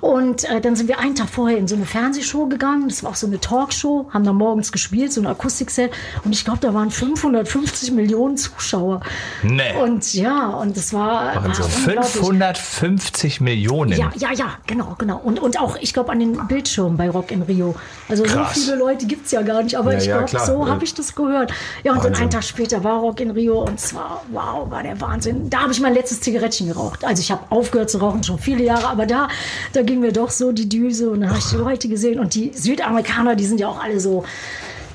Und 0.00 0.44
äh, 0.44 0.60
dann 0.60 0.76
sind 0.76 0.88
wir 0.88 0.98
einen 0.98 1.14
Tag 1.14 1.28
vorher 1.28 1.58
in 1.58 1.68
so 1.68 1.74
eine 1.74 1.86
Fernsehshow 1.86 2.46
gegangen. 2.46 2.88
Das 2.88 3.02
war 3.02 3.10
auch 3.10 3.14
so 3.16 3.26
eine 3.26 3.40
Talkshow, 3.40 4.08
haben 4.12 4.24
dann 4.24 4.36
morgens 4.36 4.72
gespielt, 4.72 5.12
so 5.12 5.20
ein 5.20 5.26
Akustikset. 5.54 5.92
Und 6.24 6.32
ich 6.32 6.44
glaube, 6.44 6.58
da 6.60 6.74
waren 6.74 6.90
550 6.90 7.92
Millionen 7.92 8.36
Zuschauer. 8.36 9.00
Nee. 9.42 9.62
Und 9.80 10.12
ja, 10.14 10.48
und 10.48 10.76
das 10.76 10.92
war, 10.92 11.34
war 11.36 11.44
Wahnsinn. 11.44 11.64
unglaublich. 11.64 12.12
550 12.12 13.40
Millionen. 13.40 13.92
Ja, 13.92 14.10
ja, 14.16 14.32
ja, 14.32 14.46
genau, 14.66 14.94
genau. 14.98 15.20
Und, 15.22 15.40
und 15.40 15.58
auch, 15.60 15.76
ich 15.80 15.92
glaube, 15.94 16.10
an 16.12 16.18
den 16.18 16.46
Bildschirmen 16.48 16.96
bei 16.96 17.08
Rock 17.08 17.30
in 17.30 17.42
Rio. 17.42 17.74
Also 18.08 18.24
Krass. 18.24 18.54
so 18.54 18.60
viele 18.60 18.76
Leute 18.76 19.06
gibt 19.06 19.26
es 19.26 19.32
ja 19.32 19.42
gar 19.42 19.62
nicht, 19.62 19.76
aber 19.76 19.92
Ja, 19.92 19.98
ich 19.98 20.06
ja, 20.06 20.16
glaube, 20.16 20.30
klar. 20.30 20.46
so 20.46 20.64
Ja. 20.64 20.72
habe 20.72 20.84
ich 20.84 20.94
das 20.94 21.14
gehört. 21.14 21.52
Ja, 21.82 21.92
und 21.92 21.98
dann 21.98 22.06
Wahnsinn. 22.06 22.22
einen 22.22 22.30
Tag 22.30 22.44
später 22.44 22.82
war 22.84 22.98
Rock 23.00 23.20
in 23.20 23.30
Rio 23.30 23.62
und 23.62 23.78
zwar, 23.80 24.22
wow, 24.32 24.70
war 24.70 24.82
der 24.82 25.00
Wahnsinn. 25.00 25.50
Da 25.50 25.60
habe 25.62 25.72
ich 25.72 25.80
mein 25.80 25.94
letztes 25.94 26.20
Zigarettchen 26.20 26.68
geraucht. 26.68 27.04
Also 27.04 27.20
ich 27.20 27.30
habe 27.30 27.42
aufgehört 27.50 27.90
zu 27.90 27.98
rauchen, 27.98 28.22
schon 28.24 28.38
viele 28.38 28.64
Jahre, 28.64 28.88
aber 28.88 29.06
da, 29.06 29.28
da 29.72 29.82
ging 29.82 30.00
mir 30.00 30.12
doch 30.12 30.30
so 30.30 30.52
die 30.52 30.68
Düse 30.68 31.10
und 31.10 31.20
dann 31.20 31.30
habe 31.30 31.38
ich 31.38 31.46
die 31.46 31.56
Leute 31.56 31.88
gesehen 31.88 32.18
und 32.18 32.34
die 32.34 32.52
Südamerikaner, 32.54 33.36
die 33.36 33.44
sind 33.46 33.60
ja 33.60 33.68
auch 33.68 33.82
alle 33.82 34.00
so, 34.00 34.24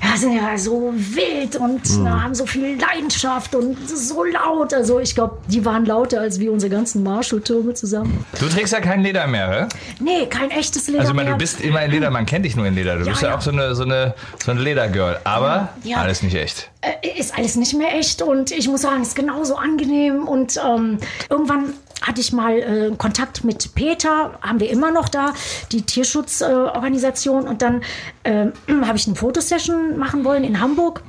ja, 0.02 0.16
sind 0.16 0.32
ja 0.34 0.56
so 0.56 0.92
wild 0.94 1.56
und 1.56 1.88
Mhm. 1.90 2.04
na, 2.04 2.22
haben 2.22 2.34
so 2.34 2.46
viel 2.46 2.78
Leidenschaft 2.80 3.54
und 3.54 3.76
so 3.88 4.24
laut. 4.24 4.72
Also 4.74 4.98
ich 5.00 5.14
glaube, 5.14 5.38
die 5.48 5.64
waren 5.64 5.84
lauter 5.86 6.20
als 6.20 6.38
wir 6.40 6.52
unsere 6.52 6.70
ganzen 6.70 7.02
Marshall-Türme 7.02 7.74
zusammen. 7.74 8.24
Du 8.38 8.48
trägst 8.48 8.72
ja 8.72 8.80
kein 8.80 9.02
Leder 9.02 9.26
mehr, 9.26 9.48
ne? 9.48 9.68
Nee, 10.00 10.26
kein 10.26 10.50
echtes 10.50 10.86
Leder 10.88 11.00
Also 11.00 11.12
ich 11.12 11.16
meine, 11.16 11.30
du 11.30 11.36
bist 11.36 11.60
immer 11.60 11.84
in 11.84 11.90
Leder, 11.90 12.10
man 12.10 12.26
kennt 12.26 12.44
dich 12.44 12.56
nur 12.56 12.66
in 12.66 12.74
Leder. 12.74 12.96
Du 12.96 13.04
Ja, 13.04 13.10
bist 13.10 13.22
ja, 13.22 13.28
ja. 13.30 13.36
auch 13.36 13.40
so 13.40 13.50
eine, 13.50 13.74
so 13.74 13.82
eine, 13.84 14.14
so 14.44 14.50
eine 14.50 14.60
Ledergirl. 14.60 15.18
Aber 15.24 15.70
Ja. 15.84 15.98
alles 15.98 16.22
nicht 16.22 16.34
echt. 16.34 16.70
Äh, 16.82 17.18
ist 17.18 17.36
alles 17.36 17.56
nicht 17.56 17.74
mehr 17.74 17.94
echt 17.94 18.22
und 18.22 18.50
ich 18.52 18.68
muss 18.68 18.82
sagen, 18.82 19.02
es 19.02 19.08
ist 19.08 19.16
genauso 19.16 19.56
angenehm 19.56 20.26
und 20.26 20.58
ähm, 20.64 20.98
irgendwann 21.28 21.74
hatte 22.02 22.20
ich 22.20 22.32
mal 22.32 22.52
äh, 22.58 22.96
Kontakt 22.96 23.44
mit 23.44 23.74
Peter, 23.74 24.38
haben 24.40 24.60
wir 24.60 24.70
immer 24.70 24.90
noch 24.90 25.08
da, 25.08 25.34
die 25.72 25.82
Tierschutzorganisation 25.82 27.44
äh, 27.44 27.48
und 27.48 27.62
dann 27.62 27.82
ähm, 28.24 28.52
habe 28.86 28.96
ich 28.96 29.06
eine 29.06 29.16
Fotosession 29.16 29.98
machen 29.98 30.24
wollen 30.24 30.44
in 30.44 30.60
Hamburg. 30.60 31.02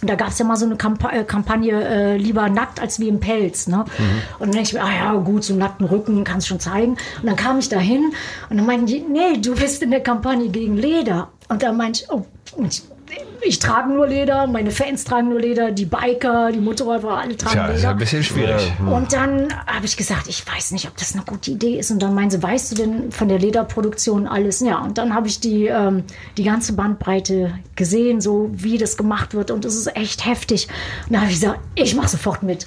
Und 0.00 0.08
Da 0.08 0.14
gab 0.14 0.28
es 0.28 0.38
ja 0.38 0.44
mal 0.44 0.56
so 0.56 0.66
eine 0.66 0.76
Kampa 0.76 1.10
äh, 1.10 1.24
Kampagne, 1.24 1.72
äh, 1.72 2.16
lieber 2.16 2.48
nackt 2.50 2.78
als 2.78 3.00
wie 3.00 3.08
im 3.08 3.18
Pelz. 3.20 3.66
Ne? 3.66 3.80
Und 4.38 4.40
dann 4.40 4.52
denke 4.52 4.68
ich 4.68 4.72
mir, 4.74 4.82
ah 4.84 4.92
ja, 4.94 5.12
gut, 5.14 5.42
so 5.42 5.54
einen 5.54 5.60
nackten 5.60 5.86
Rücken 5.86 6.22
kannst 6.24 6.46
du 6.46 6.50
schon 6.50 6.60
zeigen. 6.60 6.92
Und 6.92 7.26
dann 7.26 7.36
kam 7.36 7.58
ich 7.58 7.68
da 7.68 7.78
hin 7.78 8.12
und 8.48 8.58
dann 8.58 8.66
meinten 8.66 8.86
die, 8.86 9.00
nee, 9.00 9.38
du 9.38 9.54
bist 9.56 9.82
in 9.82 9.90
der 9.90 10.00
Kampagne 10.02 10.50
gegen 10.50 10.76
Leder. 10.76 11.30
Und 11.48 11.62
dann 11.62 11.76
meinte 11.76 12.02
ich, 12.02 12.10
oh, 12.12 12.26
und 12.56 12.66
ich, 12.74 12.82
ich 13.42 13.58
trage 13.58 13.88
nur 13.88 14.06
Leder, 14.06 14.46
meine 14.46 14.70
Fans 14.70 15.04
tragen 15.04 15.28
nur 15.28 15.40
Leder, 15.40 15.70
die 15.70 15.84
Biker, 15.84 16.50
die 16.52 16.58
Motorradfahrer, 16.58 17.18
alle 17.18 17.36
tragen 17.36 17.52
Tja, 17.54 17.66
ist 17.66 17.70
ja 17.70 17.76
Leder. 17.76 17.90
ein 17.90 17.98
bisschen 17.98 18.24
schwierig. 18.24 18.72
Und 18.80 19.12
dann 19.12 19.48
habe 19.66 19.84
ich 19.86 19.96
gesagt, 19.96 20.28
ich 20.28 20.44
weiß 20.46 20.72
nicht, 20.72 20.86
ob 20.88 20.96
das 20.96 21.14
eine 21.14 21.24
gute 21.24 21.50
Idee 21.50 21.78
ist. 21.78 21.90
Und 21.90 22.00
dann 22.02 22.14
meinen 22.14 22.30
sie, 22.30 22.42
weißt 22.42 22.72
du 22.72 22.76
denn 22.76 23.12
von 23.12 23.28
der 23.28 23.38
Lederproduktion 23.38 24.26
alles? 24.26 24.60
Ja, 24.60 24.78
und 24.78 24.98
dann 24.98 25.14
habe 25.14 25.28
ich 25.28 25.40
die, 25.40 25.66
ähm, 25.66 26.04
die 26.36 26.44
ganze 26.44 26.72
Bandbreite 26.74 27.54
gesehen, 27.76 28.20
so 28.20 28.50
wie 28.52 28.78
das 28.78 28.96
gemacht 28.96 29.34
wird. 29.34 29.50
Und 29.50 29.64
es 29.64 29.76
ist 29.76 29.96
echt 29.96 30.26
heftig. 30.26 30.68
Und 31.06 31.12
dann 31.14 31.22
habe 31.22 31.30
ich 31.32 31.40
gesagt, 31.40 31.60
ich 31.74 31.94
mache 31.94 32.08
sofort 32.08 32.42
mit. 32.42 32.66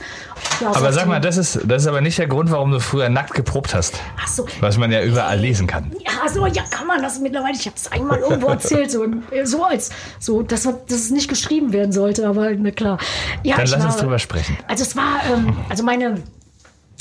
Ja, 0.61 0.73
Aber 0.73 0.93
sag 0.93 1.07
mal, 1.07 1.19
das 1.19 1.37
ist, 1.37 1.59
das 1.65 1.83
ist 1.83 1.87
aber 1.87 2.01
nicht 2.01 2.17
der 2.17 2.27
Grund, 2.27 2.51
warum 2.51 2.71
du 2.71 2.79
früher 2.79 3.09
nackt 3.09 3.33
geprobt 3.33 3.73
hast. 3.73 3.99
Ach 4.21 4.27
so. 4.27 4.45
Was 4.59 4.77
man 4.77 4.91
ja 4.91 5.03
überall 5.03 5.39
lesen 5.39 5.67
kann. 5.67 5.91
Ja, 5.99 6.29
so, 6.29 6.45
ja, 6.45 6.63
kann 6.69 6.87
man 6.87 7.01
das 7.01 7.19
mittlerweile. 7.19 7.55
Ich 7.55 7.65
habe 7.65 7.75
es 7.75 7.91
einmal 7.91 8.19
irgendwo 8.19 8.47
erzählt, 8.47 8.91
so, 8.91 9.05
so 9.43 9.63
als, 9.63 9.89
so, 10.19 10.41
dass, 10.63 10.73
man- 10.73 10.81
dass 10.87 10.99
es 10.99 11.09
nicht 11.11 11.27
geschrieben 11.29 11.73
werden 11.73 11.91
sollte, 11.91 12.27
aber 12.27 12.51
na 12.55 12.71
klar. 12.71 12.97
Ja, 13.43 13.57
Dann 13.57 13.67
lass 13.67 13.83
uns 13.85 13.95
war- 13.95 14.01
drüber 14.01 14.19
sprechen. 14.19 14.57
Also 14.67 14.83
es 14.83 14.95
war, 14.95 15.21
ähm, 15.33 15.55
also 15.69 15.83
meine 15.83 16.21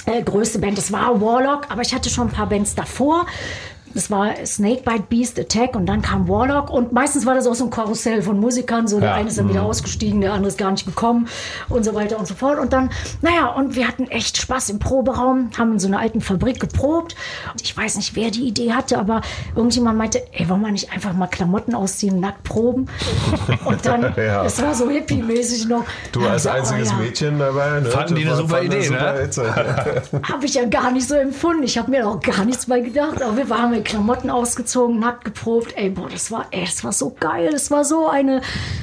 äh, 0.07 0.23
größte 0.23 0.59
Band, 0.59 0.79
das 0.79 0.91
war 0.93 1.21
Warlock, 1.21 1.67
aber 1.71 1.83
ich 1.83 1.95
hatte 1.95 2.09
schon 2.09 2.29
ein 2.29 2.33
paar 2.33 2.49
Bands 2.49 2.75
davor. 2.75 3.27
Das 3.95 4.11
war 4.11 4.35
Snakebite 4.47 5.05
Beast 5.09 5.39
Attack 5.39 5.75
und 5.77 5.87
dann 5.87 6.01
kam 6.03 6.29
Warlock 6.29 6.71
und 6.71 6.93
meistens 6.93 7.27
war 7.27 7.35
das 7.35 7.47
auch 7.47 7.55
so 7.55 7.65
ein 7.65 7.71
Karussell 7.71 8.23
von 8.23 8.39
Musikern. 8.39 8.87
So 8.87 9.01
der 9.01 9.11
Ja. 9.11 9.15
eine 9.17 9.29
ist 9.29 9.39
dann 9.39 9.49
wieder 9.49 9.63
ausgestiegen, 9.63 10.21
der 10.21 10.33
andere 10.33 10.49
ist 10.49 10.59
gar 10.59 10.71
nicht 10.71 10.87
gekommen 10.87 11.27
und 11.69 11.85
so 11.85 11.95
weiter 11.95 12.19
und 12.19 12.27
so 12.27 12.35
fort. 12.35 12.59
Und 12.59 12.73
dann, 12.73 12.91
naja, 13.21 13.49
und 13.49 13.75
wir 13.75 13.89
hatten 13.89 14.07
echt 14.09 14.37
Spaß 14.37 14.71
im 14.71 14.79
Proberaum, 14.79 15.51
haben 15.59 15.73
in 15.73 15.79
so 15.79 15.89
einer 15.89 15.99
alten 15.99 16.21
Fabrik 16.21 16.61
geprobt. 16.61 17.17
Und 17.53 17.63
ich 17.63 17.77
weiß 17.77 17.97
nicht, 17.97 18.15
wer 18.15 18.31
die 18.31 18.47
Idee 18.47 18.73
hatte, 18.73 18.99
aber 18.99 19.23
irgendjemand 19.57 19.99
meinte, 19.99 20.23
ey, 20.33 20.49
wollen 20.49 20.61
wir 20.63 20.71
nicht 20.71 20.93
einfach 20.93 21.13
mal 21.13 21.27
Klamotten 21.27 21.75
ausziehen, 21.75 22.21
nackt 22.21 22.45
proben? 22.45 22.87
Und 23.65 23.85
dann, 23.87 24.15
Ja. 24.17 24.45
das 24.45 24.63
war 24.63 24.75
so 24.75 24.89
hippie-mäßig 24.89 25.67
noch. 25.69 25.85
Du 26.13 26.23
hab 26.23 26.31
als 26.33 26.43
gesagt, 26.43 26.59
einziges 26.59 26.89
oh 26.91 26.93
ja. 26.93 26.99
Mädchen 26.99 27.39
dabei. 27.39 27.81
Ne? 27.81 27.87
Fanden 27.87 28.15
die 28.15 28.25
eine 28.27 28.37
super 28.37 28.63
Idee, 28.63 28.87
eine 28.87 28.97
ne? 28.97 29.25
Idee. 29.25 30.23
Habe 30.33 30.45
ich 30.47 30.55
ja 30.55 30.65
gar 30.67 30.91
nicht 30.93 31.09
so 31.09 31.15
empfunden. 31.15 31.63
Ich 31.65 31.77
habe 31.79 31.91
mir 31.91 32.07
auch 32.09 32.21
gar 32.21 32.45
nichts 32.45 32.67
bei 32.67 32.81
gedacht. 32.81 33.21
Aber 33.23 33.37
wir 33.37 33.49
waren 33.51 33.73
mit 33.81 33.89
Klamotten 33.89 34.31
ausgezogen, 34.31 34.99
nackt 34.99 35.25
geprobt. 35.25 35.73
Ey, 35.77 35.91
boah, 35.91 36.09
das 36.09 36.31
war, 36.31 36.47
ey, 36.51 36.65
das 36.65 36.85
war 36.85 36.93
so 36.93 37.15
geil. 37.19 37.49
Das 37.51 37.71
war 37.71 37.85
so 37.85 38.09
eine 38.09 38.43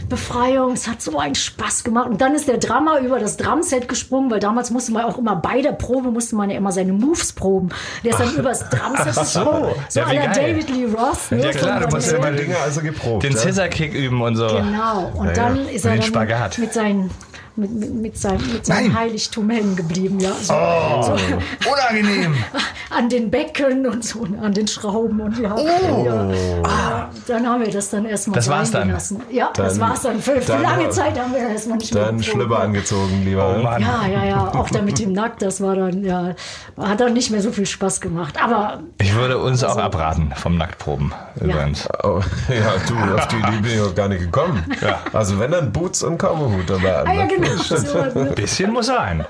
Befreiung. 0.10 0.74
Es 0.74 0.88
hat 0.88 1.02
so 1.02 1.18
einen 1.20 1.36
Spaß 1.36 1.84
gemacht. 1.84 2.10
Und 2.10 2.20
dann 2.22 2.34
ist 2.34 2.48
der 2.48 2.58
Drummer 2.58 3.00
über 3.00 3.20
das 3.20 3.38
Drumset 3.38 3.88
gesprungen, 3.88 4.32
weil 4.32 4.39
damals 4.39 4.72
musste 4.72 4.91
man 4.91 5.06
auch 5.06 5.18
immer 5.18 5.36
bei 5.36 5.62
der 5.62 5.74
Probe 5.74 6.12
musste 6.12 6.36
man 6.36 6.50
ja 6.50 6.58
immer 6.58 6.72
seine 6.72 6.93
Moves 6.93 7.32
proben. 7.34 7.70
Der 8.04 8.12
ist 8.12 8.20
dann 8.20 8.34
über 8.34 8.50
das 8.50 8.68
Drumset 8.70 9.16
gesprungen. 9.16 9.72
So 9.89 10.00
Ja, 10.00 10.06
à 10.08 10.14
la 10.14 10.26
geil. 10.26 10.54
David 10.54 10.70
Lee 10.70 10.86
Roth. 10.86 11.32
ne, 11.32 11.43
Ja, 11.43 11.52
klar, 11.52 11.80
du 11.82 11.88
musst 11.95 12.08
Ja, 12.08 12.18
ja 12.18 12.20
mal 12.24 12.36
Dinge 12.36 12.58
also 12.58 12.82
geprobt. 12.82 13.24
Den 13.24 13.34
ja? 13.34 13.38
Scissor-Kick 13.39 13.93
üben 13.93 14.22
und 14.22 14.36
so. 14.36 14.48
Genau. 14.48 15.12
Und 15.16 15.36
dann 15.38 15.68
ist 15.70 15.86
er 15.86 15.91
dann 15.93 16.02
Spagat. 16.04 16.58
mit 16.58 16.74
seinen 16.74 17.12
mit, 17.58 17.72
mit, 17.72 17.93
mit 17.93 18.18
seinem, 18.18 18.53
mit 18.53 18.66
seinem 18.66 18.88
Nein. 18.89 18.99
Heiligtum 18.99 19.49
hängen 19.49 19.76
geblieben. 19.76 20.20
Ja, 20.20 20.32
so, 20.41 20.53
Oh. 20.53 21.01
so, 21.03 21.70
Unangenehm. 21.72 22.36
an 22.89 23.10
den 23.10 23.30
Becken 23.30 23.86
und 23.86 24.03
so, 24.03 24.26
an 24.41 24.53
den 24.53 24.68
Schrauben 24.68 25.20
und 25.20 25.38
ja. 25.39 25.55
ja. 25.58 26.32
ja. 26.32 27.10
Dann 27.28 27.47
haben 27.47 27.62
wir 27.66 27.72
das 27.72 27.89
dann 27.89 28.05
erstmal 28.05 28.36
Das 28.36 28.47
war's 28.49 28.72
sein 28.72 28.82
dann? 28.82 28.88
gelassen. 28.89 29.22
Ja, 29.32 29.49
das 29.53 29.78
Dann- 29.78 29.89
war's 29.89 30.01
dann. 30.01 30.20
Für, 30.22 30.41
für 30.41 30.53
dann- 30.53 30.62
lange 30.62 30.89
Zeit 30.89 31.20
haben 31.20 31.34
wir 31.34 31.39
erstmal 31.49 31.78
nicht 31.78 31.93
mehr 31.93 32.05
Dann. 32.05 32.24
Schlüpper 32.24 32.60
angezogen, 32.60 33.24
lieber. 33.26 33.55
Oh 33.58 33.62
Mann. 33.62 33.82
Ja, 33.82 34.08
ja, 34.08 34.26
ja. 34.26 34.47
Auch 34.53 34.70
da 34.70 34.82
mit 34.82 34.99
dem 34.99 35.14
Nackt, 35.14 35.41
das 35.41 35.62
war 35.62 35.76
dann, 35.76 36.03
ja, 36.03 36.34
hat 36.78 36.99
dann 36.99 37.14
nicht 37.14 37.32
mehr 37.32 37.41
so 37.41 37.51
viel 37.51 37.66
Spaß 37.66 38.01
gemacht. 38.01 38.36
Aber 38.41 38.82
Ich 39.01 39.14
würde 39.16 39.38
uns 39.38 39.64
auch 39.64 39.78
abraten 39.78 40.32
vom 40.36 40.58
Nacktproben 40.58 41.14
übrigens. 41.39 41.88
Oh, 42.03 42.22
ja, 42.49 42.74
du, 42.88 43.16
auf 43.16 43.28
die 43.28 43.36
Idee 43.38 43.62
bin 43.62 43.72
ich 43.74 43.82
auch 43.82 43.95
gar 43.95 44.08
nicht 44.08 44.22
gekommen. 44.22 44.64
Ja. 44.82 44.99
Also 45.14 45.39
wenn 45.39 45.51
dann 45.51 45.72
Boots 45.72 46.03
und 46.03 46.18
Kaumerhut 46.18 46.70
dabei. 46.70 47.03
ah, 47.05 47.14
ja, 47.14 47.26
genau. 47.26 47.47
So, 47.56 47.76
ne? 48.04 48.32
Bisschen 48.36 48.72
muss 48.72 48.88
sein. 48.88 49.26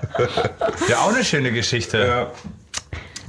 Ja, 0.87 0.99
auch 0.99 1.13
eine 1.13 1.23
schöne 1.23 1.51
Geschichte. 1.51 2.27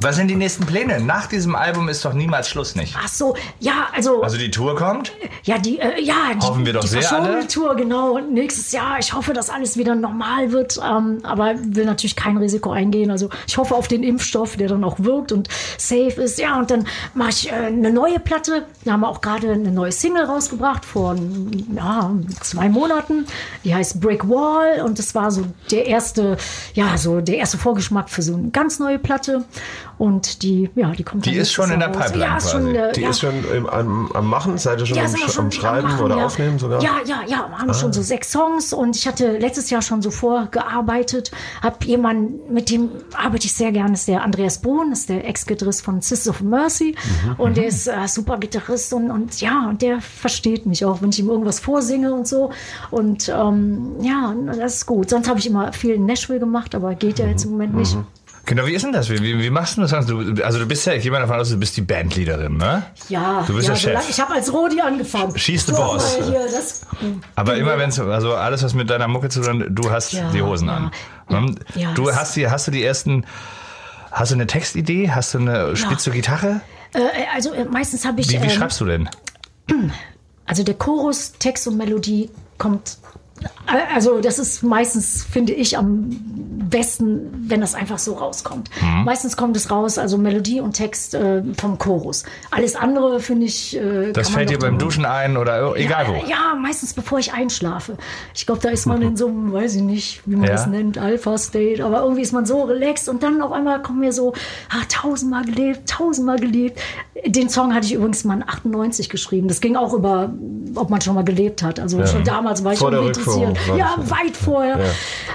Was 0.01 0.15
sind 0.15 0.29
die 0.29 0.37
nächsten 0.37 0.65
Pläne? 0.65 1.01
Nach 1.01 1.27
diesem 1.27 1.57
Album 1.57 1.89
ist 1.89 2.05
doch 2.05 2.13
niemals 2.13 2.49
Schluss, 2.49 2.77
nicht? 2.77 2.95
Ach 2.97 3.09
so, 3.09 3.35
ja, 3.59 3.89
also, 3.93 4.23
Also 4.23 4.39
die 4.39 4.51
Tour 4.51 4.77
kommt? 4.77 5.13
ja, 5.43 5.59
die, 5.59 5.81
äh, 5.81 6.01
ja, 6.01 6.35
die, 6.35 6.47
Hoffen 6.47 6.65
wir 6.65 6.73
doch 6.73 6.83
die 6.83 6.89
sehr 6.89 7.13
alle. 7.13 7.47
Tour, 7.49 7.75
genau. 7.75 8.13
Und 8.13 8.33
nächstes 8.33 8.71
Jahr, 8.71 9.01
ich 9.01 9.13
hoffe, 9.13 9.33
dass 9.33 9.51
alles 9.51 9.77
wieder 9.77 9.97
normal 9.97 10.53
wird, 10.53 10.79
ähm, 10.79 11.19
aber 11.25 11.55
will 11.59 11.85
natürlich 11.85 12.15
kein 12.15 12.37
Risiko 12.37 12.71
eingehen. 12.71 13.11
Also 13.11 13.29
ich 13.49 13.59
hoffe 13.59 13.75
auf 13.75 13.89
den 13.89 14.05
Impfstoff, 14.05 14.57
der 14.57 14.69
dann 14.69 14.85
auch 14.85 15.01
wirkt 15.01 15.33
und 15.33 15.49
safe 15.79 16.23
ist. 16.23 16.39
Ja, 16.39 16.59
und 16.59 16.71
dann 16.71 16.87
mache 17.15 17.31
ich 17.31 17.51
äh, 17.51 17.55
eine 17.55 17.91
neue 17.91 18.21
Platte. 18.21 18.67
Da 18.85 18.93
haben 18.93 19.01
wir 19.01 19.09
auch 19.09 19.21
gerade 19.21 19.51
eine 19.51 19.73
neue 19.73 19.91
Single 19.91 20.27
rausgebracht 20.27 20.85
vor 20.85 21.17
ja, 21.75 22.13
zwei 22.41 22.69
Monaten. 22.69 23.27
Die 23.65 23.75
heißt 23.75 24.01
Brick 24.01 24.29
Wall 24.29 24.81
und 24.85 25.01
das 25.01 25.17
war 25.17 25.33
so 25.33 25.45
der 25.73 25.87
erste, 25.87 26.37
ja, 26.75 26.97
so 26.97 27.21
der 27.21 27.39
erste 27.39 27.59
Vorgeschmack 27.59 28.09
für 28.11 28.23
so 28.23 28.35
eine 28.35 28.51
ganz 28.51 28.79
neue 28.79 29.01
Platte. 29.01 29.45
Und 29.99 30.43
die, 30.43 30.71
ja, 30.77 30.93
die 30.93 31.03
kommt 31.03 31.27
Die 31.27 31.35
ist 31.35 31.53
schon 31.53 31.71
in 31.73 31.81
der. 31.81 31.89
Pipeline 31.89 32.25
Ja, 32.25 32.37
ist 32.37 32.51
schon, 32.51 32.75
äh, 32.75 32.93
Die 32.93 33.01
ja. 33.01 33.11
ist 33.11 33.21
schon 33.21 33.45
im, 33.53 33.67
am, 33.67 34.13
am 34.13 34.27
Machen, 34.29 34.57
seid 34.57 34.79
ihr 34.81 34.87
schon, 34.87 34.97
Ja, 34.97 35.05
am, 35.05 35.17
schon 35.17 35.45
am 35.47 35.51
Schreiben 35.51 35.89
machen, 35.89 36.05
oder 36.05 36.17
ja. 36.19 36.27
Aufnehmen 36.27 36.59
sogar? 36.59 36.79
Ah. 36.79 36.83
Ja, 36.83 36.93
ja, 37.05 37.21
ja. 37.27 37.49
Wir 37.49 37.59
haben 37.59 37.75
schon 37.75 37.93
so 37.93 38.01
sechs 38.03 38.31
Songs 38.31 38.73
und 38.73 38.97
ich 38.97 39.09
hatte 39.09 39.39
letztes 39.39 39.71
Jahr 39.71 39.83
schon 39.83 40.01
so 40.01 40.11
vorgearbeitet. 40.11 41.33
Hab 41.63 41.85
jemanden, 41.85 42.53
mit 42.53 42.71
dem 42.71 42.91
arbeite 43.17 43.47
ich 43.47 43.55
sehr 43.55 43.73
gerne, 43.73 43.95
ist 43.95 44.07
der 44.07 44.23
Andreas 44.23 44.59
Bohn, 44.63 44.93
ist 44.93 45.09
der 45.09 45.27
Ex-Gitarrist 45.27 45.83
von 45.83 46.01
Sisters 46.01 46.29
of 46.29 46.41
Mercy. 46.43 46.95
Mhm, 47.25 47.35
Und 47.37 47.57
der 47.57 47.67
ist 47.67 47.89
äh, 47.89 48.07
super 48.07 48.39
Gitarrist 48.39 48.93
und, 48.93 49.11
und 49.11 49.41
ja, 49.41 49.69
und 49.69 49.83
der 49.83 50.01
versteht 50.01 50.67
mich 50.67 50.85
auch, 50.85 51.03
wenn 51.03 51.11
ich 51.11 51.19
ihm 51.19 51.29
irgendwas 51.29 51.59
vorsinge 51.59 52.13
und 52.15 52.29
so. 52.29 52.51
Und 52.91 53.29
ähm, 53.29 53.97
ja, 54.01 54.35
das 54.57 54.75
ist 54.77 54.87
gut. 54.87 55.11
Sonst 55.11 55.29
habe 55.29 55.39
ich 55.41 55.47
immer 55.47 55.73
viel 55.73 55.95
in 55.95 56.07
Nashville 56.07 56.39
gemacht, 56.39 56.75
aber 56.75 56.95
geht 56.95 57.19
ja 57.19 57.27
jetzt 57.27 57.45
im 57.45 57.53
Moment 57.53 57.75
nicht. 57.75 57.97
Genau, 58.49 58.65
wie 58.67 58.73
ist 58.73 58.83
denn 58.83 58.93
das? 58.93 59.11
Wie, 59.11 59.21
wie, 59.23 59.39
wie 59.39 59.51
machst 59.51 59.77
du 59.77 59.83
das? 59.83 59.93
Also 59.93 60.23
du, 60.23 60.43
also 60.43 60.59
du 60.59 60.67
bist 60.67 60.87
ja, 60.87 60.95
ich 60.95 61.03
gehe 61.03 61.13
mal 61.13 61.21
davon 61.21 61.37
aus, 61.39 61.51
du 61.51 61.59
bist 61.59 61.77
die 61.77 61.83
Bandleaderin, 61.83 62.57
ne? 62.57 62.83
Ja, 63.11 63.45
Du 63.47 63.55
bist 63.55 63.69
ja, 63.69 63.75
der 63.75 63.79
Chef. 63.81 63.91
solange- 63.93 64.11
Ich 64.11 64.21
habe 64.21 64.33
als 64.35 64.53
Rodi 64.53 64.81
angefangen. 64.81 65.39
She's 65.39 65.67
the 65.67 65.73
So, 65.75 65.79
boss. 65.83 66.17
Hier, 66.17 66.41
das, 66.51 66.81
Aber 67.37 67.57
immer 67.57 67.77
wenn 67.79 67.91
es, 67.91 68.01
also 68.01 68.35
alles, 68.35 68.63
was 68.63 68.73
mit 68.73 68.89
deiner 68.89 69.07
Mucke 69.07 69.29
zu 69.29 69.43
tun 69.43 69.61
hat, 69.65 69.69
du 69.71 69.91
hast 69.91 70.13
Ja, 70.13 70.31
die 70.31 70.41
Hosen 70.43 70.69
ja. 70.69 70.77
an. 70.77 70.91
Ja, 71.75 71.89
Hm? 71.91 71.95
du 71.95 72.11
hast 72.11 72.37
die, 72.37 72.49
hast 72.49 72.67
du 72.67 72.71
die 72.71 72.83
ersten, 72.83 73.27
hast 74.11 74.31
du 74.33 74.37
eine 74.37 74.47
Textidee? 74.47 75.11
Hast 75.11 75.35
du 75.35 75.39
eine, 75.41 75.77
spielst 75.77 76.07
du 76.07 76.11
Gitarre? 76.11 76.63
äh, 76.95 77.01
also 77.35 77.53
äh, 77.53 77.67
meistens 77.67 78.07
habe 78.07 78.23
ich. 78.23 78.29
Wie, 78.31 78.41
wie 78.41 78.45
ähm, 78.47 78.51
schreibst 78.51 78.81
du 78.81 78.87
denn? 78.87 79.11
Also 80.47 80.63
der 80.65 80.75
Chorus, 80.75 81.33
Text 81.39 81.69
und 81.69 81.77
Melodie 81.77 82.31
kommt. 82.57 82.97
Also 83.93 84.21
das 84.21 84.39
ist 84.39 84.63
meistens, 84.63 85.25
finde 85.25 85.53
ich, 85.53 85.77
am 85.77 86.09
besten, 86.71 87.45
wenn 87.49 87.61
das 87.61 87.75
einfach 87.75 87.99
so 87.99 88.15
rauskommt. 88.15 88.71
Mhm. 88.81 89.05
Meistens 89.05 89.37
kommt 89.37 89.57
es 89.57 89.71
raus, 89.71 89.99
also 89.99 90.19
Melodie 90.19 90.61
und 90.61 90.73
Text 90.73 91.15
äh, 91.15 91.43
vom 91.59 91.79
Chorus. 91.79 92.25
Alles 92.51 92.77
andere 92.77 93.21
finde 93.21 93.47
ich. 93.47 93.77
Äh, 93.77 94.13
Das 94.13 94.31
fällt 94.31 94.51
dir 94.51 94.59
beim 94.59 94.79
Duschen 94.79 95.05
ein 95.05 95.37
oder 95.37 95.75
egal 95.77 96.05
ja, 96.07 96.11
wo. 96.11 96.27
Ja, 96.29 96.55
meistens 96.61 96.95
bevor 96.95 97.19
ich 97.19 97.33
einschlafe. 97.33 97.97
Ich 98.35 98.47
glaube, 98.47 98.61
da 98.63 98.69
ist 98.71 98.87
man 98.87 99.01
in 99.03 99.17
so 99.19 99.29
einem, 99.29 99.53
weiß 99.53 99.77
ich 99.77 99.83
nicht, 99.83 100.23
wie 100.27 100.37
man 100.37 100.47
Ja. 100.47 100.53
das 100.53 100.67
nennt, 100.67 100.99
Alpha-State, 100.99 101.85
aber 101.85 102.03
irgendwie 102.03 102.23
ist 102.23 102.33
man 102.33 102.45
so 102.47 102.63
relaxed 102.63 103.09
und 103.09 103.23
dann 103.23 103.41
auf 103.43 103.53
einmal 103.53 103.81
kommt 103.83 104.01
mir 104.01 104.13
so, 104.13 104.33
ah, 104.71 104.85
tausendmal 104.89 105.45
gelebt, 105.45 105.89
tausendmal 105.89 106.39
geliebt. 106.39 106.79
Den 107.27 107.49
Song 107.49 107.75
hatte 107.75 107.87
ich 107.87 107.95
übrigens 107.95 108.25
mal 108.25 108.35
in 108.37 108.43
98 108.49 109.09
geschrieben. 109.09 109.49
Das 109.49 109.61
ging 109.61 109.77
auch 109.77 109.93
über, 109.93 110.31
ob 110.75 110.91
man 110.91 111.01
schon 111.01 111.15
mal 111.15 111.25
gelebt 111.25 111.63
hat. 111.63 111.81
Also 111.81 112.05
schon 112.07 112.25
damals 112.25 112.63
war 112.63 112.73
ich 112.75 112.79
Vor 112.79 112.91
der 112.91 113.01
irgendwie 113.01 113.21
war 113.37 113.77
Ja, 113.77 113.95
weit 113.99 114.37
vorher. 114.37 114.79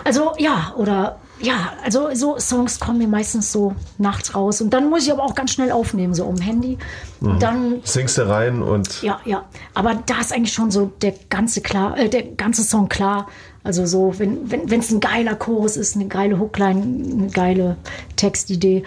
Also 0.03 0.33
ja, 0.37 0.73
oder 0.77 1.17
ja, 1.39 1.73
also 1.83 2.09
so 2.13 2.37
Songs 2.39 2.79
kommen 2.79 2.99
mir 2.99 3.07
meistens 3.07 3.51
so 3.51 3.75
nachts 3.97 4.33
raus 4.33 4.61
und 4.61 4.69
dann 4.69 4.89
muss 4.89 5.05
ich 5.05 5.11
aber 5.11 5.23
auch 5.23 5.35
ganz 5.35 5.51
schnell 5.51 5.71
aufnehmen, 5.71 6.13
so 6.13 6.23
um 6.23 6.37
Handy. 6.37 6.77
Mhm. 7.19 7.39
Dann 7.39 7.81
Singst 7.83 8.17
du 8.17 8.27
rein 8.27 8.61
und 8.61 9.01
ja, 9.01 9.19
ja. 9.25 9.43
Aber 9.73 9.95
da 10.05 10.21
ist 10.21 10.31
eigentlich 10.31 10.53
schon 10.53 10.71
so 10.71 10.91
der 11.01 11.13
ganze 11.29 11.61
klar, 11.61 11.97
äh, 11.97 12.07
der 12.07 12.23
ganze 12.23 12.63
Song 12.63 12.87
klar. 12.87 13.27
Also 13.63 13.85
so, 13.85 14.17
wenn 14.17 14.49
wenn 14.49 14.69
wenn, 14.69 14.79
es 14.79 14.91
ein 14.91 15.01
geiler 15.01 15.35
Chorus 15.35 15.75
ist, 15.75 15.95
eine 15.95 16.07
geile 16.07 16.39
Hookline, 16.39 16.81
eine 16.81 17.27
geile 17.27 17.77
Textidee. 18.15 18.83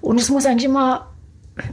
Und 0.00 0.20
es 0.20 0.30
muss 0.30 0.46
eigentlich 0.46 0.64
immer 0.64 1.06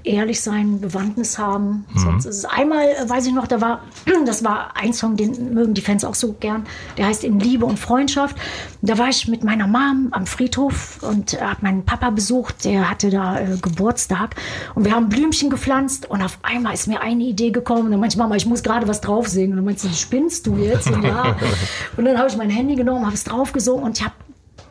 ehrlich 0.03 0.41
sein, 0.41 0.81
Bewandtnis 0.81 1.37
haben. 1.37 1.85
Sonst 1.95 2.25
ist 2.25 2.37
es 2.37 2.45
einmal, 2.45 2.87
äh, 2.87 3.09
weiß 3.09 3.27
ich 3.27 3.33
noch, 3.33 3.47
da 3.47 3.61
war, 3.61 3.81
das 4.25 4.43
war 4.43 4.75
ein 4.75 4.93
Song, 4.93 5.15
den 5.15 5.53
mögen 5.53 5.73
die 5.73 5.81
Fans 5.81 6.03
auch 6.03 6.15
so 6.15 6.33
gern. 6.33 6.65
Der 6.97 7.07
heißt 7.07 7.23
In 7.23 7.39
Liebe 7.39 7.65
und 7.65 7.79
Freundschaft. 7.79 8.35
Da 8.81 8.97
war 8.97 9.09
ich 9.09 9.27
mit 9.27 9.43
meiner 9.43 9.67
Mom 9.67 10.09
am 10.11 10.25
Friedhof 10.25 11.01
und 11.03 11.39
habe 11.41 11.57
meinen 11.61 11.85
Papa 11.85 12.09
besucht. 12.09 12.65
Der 12.65 12.89
hatte 12.89 13.09
da 13.09 13.39
äh, 13.39 13.57
Geburtstag 13.61 14.35
und 14.75 14.85
wir 14.85 14.93
haben 14.93 15.09
Blümchen 15.09 15.49
gepflanzt 15.49 16.09
und 16.09 16.21
auf 16.21 16.39
einmal 16.43 16.73
ist 16.73 16.87
mir 16.87 17.01
eine 17.01 17.23
Idee 17.23 17.51
gekommen. 17.51 17.85
Und 17.85 17.91
dann 17.91 17.99
meinte 17.99 18.15
ich, 18.15 18.19
Mama, 18.19 18.35
ich 18.35 18.45
muss 18.45 18.63
gerade 18.63 18.87
was 18.87 19.01
drauf 19.01 19.27
singen. 19.27 19.51
Und 19.51 19.57
dann 19.57 19.65
meinst 19.65 19.83
du, 19.83 19.89
spinnst 19.89 20.47
du 20.47 20.57
jetzt? 20.57 20.89
Und 20.89 21.03
ja. 21.03 21.35
Und 21.97 22.05
dann 22.05 22.17
habe 22.17 22.27
ich 22.27 22.37
mein 22.37 22.49
Handy 22.49 22.75
genommen, 22.75 23.05
habe 23.05 23.15
es 23.15 23.23
drauf 23.23 23.53
gesungen 23.53 23.83
und 23.83 23.97
ich 23.97 24.03
habe 24.03 24.13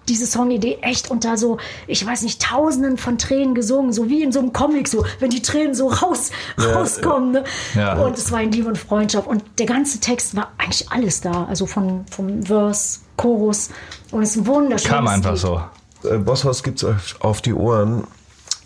diese 0.08 0.26
Songidee 0.26 0.78
echt 0.82 1.10
unter 1.10 1.36
so, 1.36 1.58
ich 1.86 2.04
weiß 2.04 2.22
nicht, 2.22 2.42
tausenden 2.42 2.98
von 2.98 3.18
Tränen 3.18 3.54
gesungen, 3.54 3.92
so 3.92 4.08
wie 4.08 4.22
in 4.22 4.32
so 4.32 4.40
einem 4.40 4.52
Comic, 4.52 4.88
so, 4.88 5.04
wenn 5.20 5.30
die 5.30 5.42
Tränen 5.42 5.74
so 5.74 5.88
raus, 5.88 6.30
rauskommen. 6.58 7.32
Ne? 7.32 7.44
Ja. 7.74 7.94
Und 7.94 8.16
es 8.18 8.30
war 8.32 8.42
in 8.42 8.52
Liebe 8.52 8.68
und 8.68 8.78
Freundschaft. 8.78 9.26
Und 9.26 9.42
der 9.58 9.66
ganze 9.66 10.00
Text 10.00 10.36
war 10.36 10.52
eigentlich 10.58 10.90
alles 10.90 11.20
da. 11.20 11.44
Also 11.44 11.66
von, 11.66 12.04
vom 12.10 12.42
Verse, 12.42 13.00
Chorus. 13.16 13.70
Und 14.10 14.22
es 14.22 14.30
ist 14.30 14.36
ein 14.42 14.46
wunderschönes 14.46 14.84
Kam 14.84 15.08
einfach 15.08 15.32
Lied. 15.32 15.40
so. 15.40 15.60
äh, 16.08 16.18
Bosshaus 16.18 16.62
gibt's 16.62 16.84
euch 16.84 17.20
auf 17.20 17.42
die 17.42 17.54
Ohren. 17.54 18.04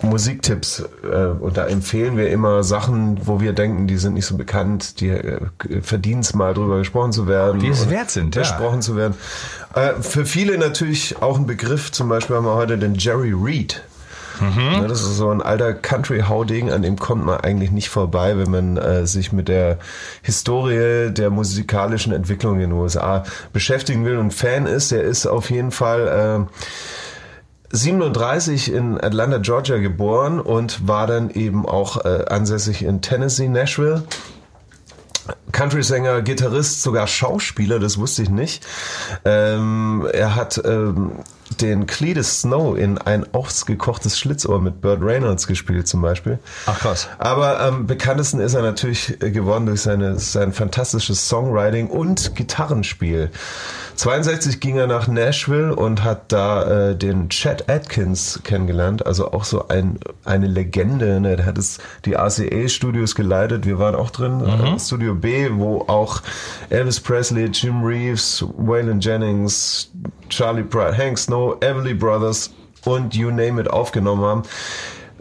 Musiktipps 0.03 0.85
äh, 1.03 1.27
und 1.27 1.57
da 1.57 1.67
empfehlen 1.67 2.17
wir 2.17 2.31
immer 2.31 2.63
Sachen, 2.63 3.27
wo 3.27 3.41
wir 3.41 3.53
denken, 3.53 3.87
die 3.87 3.97
sind 3.97 4.15
nicht 4.15 4.27
so 4.27 4.37
bekannt, 4.37 5.01
die 5.01 5.09
äh, 5.09 5.41
verdienen 5.83 6.21
es 6.21 6.35
mal 6.35 6.55
drüber 6.55 6.79
gesprochen 6.79 7.13
zu 7.13 7.27
werden. 7.27 7.61
Die 7.61 7.69
es 7.69 7.91
wert 7.91 8.11
sind, 8.11 8.35
ja. 8.37 8.43
besprochen 8.43 8.81
zu 8.81 8.97
werden. 8.97 9.15
Äh, 9.75 10.01
für 10.01 10.25
viele 10.25 10.57
natürlich 10.57 11.21
auch 11.21 11.39
ein 11.39 11.47
Begriff, 11.47 11.91
zum 11.91 12.09
Beispiel 12.09 12.37
haben 12.37 12.47
wir 12.47 12.55
heute 12.55 12.79
den 12.79 12.95
Jerry 12.95 13.33
Reed. 13.33 13.83
Mhm. 14.41 14.83
Ja, 14.83 14.87
das 14.87 15.03
ist 15.03 15.17
so 15.17 15.31
ein 15.31 15.43
alter 15.43 15.75
Country-Hauding, 15.75 16.71
an 16.71 16.83
dem 16.83 16.97
kommt 16.97 17.25
man 17.25 17.41
eigentlich 17.41 17.71
nicht 17.71 17.89
vorbei, 17.89 18.39
wenn 18.39 18.51
man 18.51 18.77
äh, 18.77 19.07
sich 19.07 19.33
mit 19.33 19.49
der 19.49 19.79
Historie 20.23 21.11
der 21.11 21.31
musikalischen 21.31 22.13
Entwicklung 22.13 22.55
in 22.55 22.71
den 22.71 22.73
USA 22.73 23.25
beschäftigen 23.53 24.05
will 24.05 24.17
und 24.17 24.33
Fan 24.33 24.67
ist. 24.67 24.93
Der 24.93 25.03
ist 25.03 25.27
auf 25.27 25.51
jeden 25.51 25.73
Fall 25.73 26.47
äh, 26.47 26.53
37 27.71 28.73
in 28.73 29.01
Atlanta, 29.01 29.39
Georgia 29.39 29.79
geboren 29.79 30.41
und 30.41 30.89
war 30.89 31.07
dann 31.07 31.31
eben 31.31 31.67
auch 31.67 32.05
äh, 32.05 32.25
ansässig 32.29 32.83
in 32.83 33.03
Tennessee, 33.03 33.49
Nashville. 33.49 34.05
Country-Sänger, 35.53 36.23
Gitarrist, 36.23 36.83
sogar 36.83 37.07
Schauspieler, 37.07 37.79
das 37.79 37.99
wusste 37.99 38.23
ich 38.23 38.31
nicht. 38.31 38.67
Ähm, 39.25 40.09
er 40.13 40.35
hat 40.35 40.61
ähm, 40.65 41.13
den 41.61 41.87
Cletus 41.87 42.41
Snow 42.41 42.77
in 42.77 42.99
ein 42.99 43.27
ausgekochtes 43.33 44.19
Schlitzohr 44.19 44.61
mit 44.61 44.81
Burt 44.81 45.01
Reynolds 45.03 45.47
gespielt 45.47 45.89
zum 45.89 46.03
Beispiel. 46.03 46.39
Ach, 46.67 46.79
krass. 46.79 47.09
Aber 47.19 47.61
am 47.61 47.87
bekanntesten 47.87 48.41
ist 48.41 48.55
er 48.55 48.63
natürlich 48.63 49.21
äh, 49.23 49.31
geworden 49.31 49.67
durch 49.67 49.83
seine, 49.83 50.19
sein 50.19 50.53
fantastisches 50.53 51.29
Songwriting 51.29 51.89
und 51.89 52.35
Gitarrenspiel. 52.35 53.31
62 53.97 54.61
ging 54.61 54.77
er 54.77 54.87
nach 54.87 55.09
Nashville 55.09 55.75
und 55.75 56.05
hat 56.05 56.31
da 56.31 56.91
äh, 56.91 56.97
den 56.97 57.31
Chet 57.31 57.69
Atkins 57.69 58.41
kennengelernt, 58.45 59.05
also 59.05 59.33
auch 59.33 59.43
so 59.43 59.67
ein, 59.69 59.99
eine 60.25 60.47
Legende. 60.47 61.21
Ne? 61.21 61.37
Der 61.37 61.47
hat 61.47 61.59
es 61.59 61.79
die 62.05 62.13
RCA-Studios 62.15 63.17
geleitet, 63.17 63.67
wir 63.67 63.81
waren 63.81 63.97
auch 63.97 64.11
drin, 64.11 64.41
äh, 64.47 64.79
Studio 64.79 65.17
B, 65.17 65.49
wo 65.53 65.85
auch 65.89 66.23
Elvis 66.71 67.01
Presley, 67.01 67.47
Jim 67.47 67.83
Reeves, 67.83 68.45
Waylon 68.57 69.01
Jennings, 69.01 69.91
Charlie 70.29 70.63
Pride, 70.63 70.97
Hank 70.97 71.19
Snow, 71.19 71.38
Everly 71.61 71.95
Brothers 71.95 72.51
und 72.85 73.15
you 73.15 73.31
name 73.31 73.61
it 73.61 73.69
aufgenommen 73.69 74.25
haben. 74.25 74.43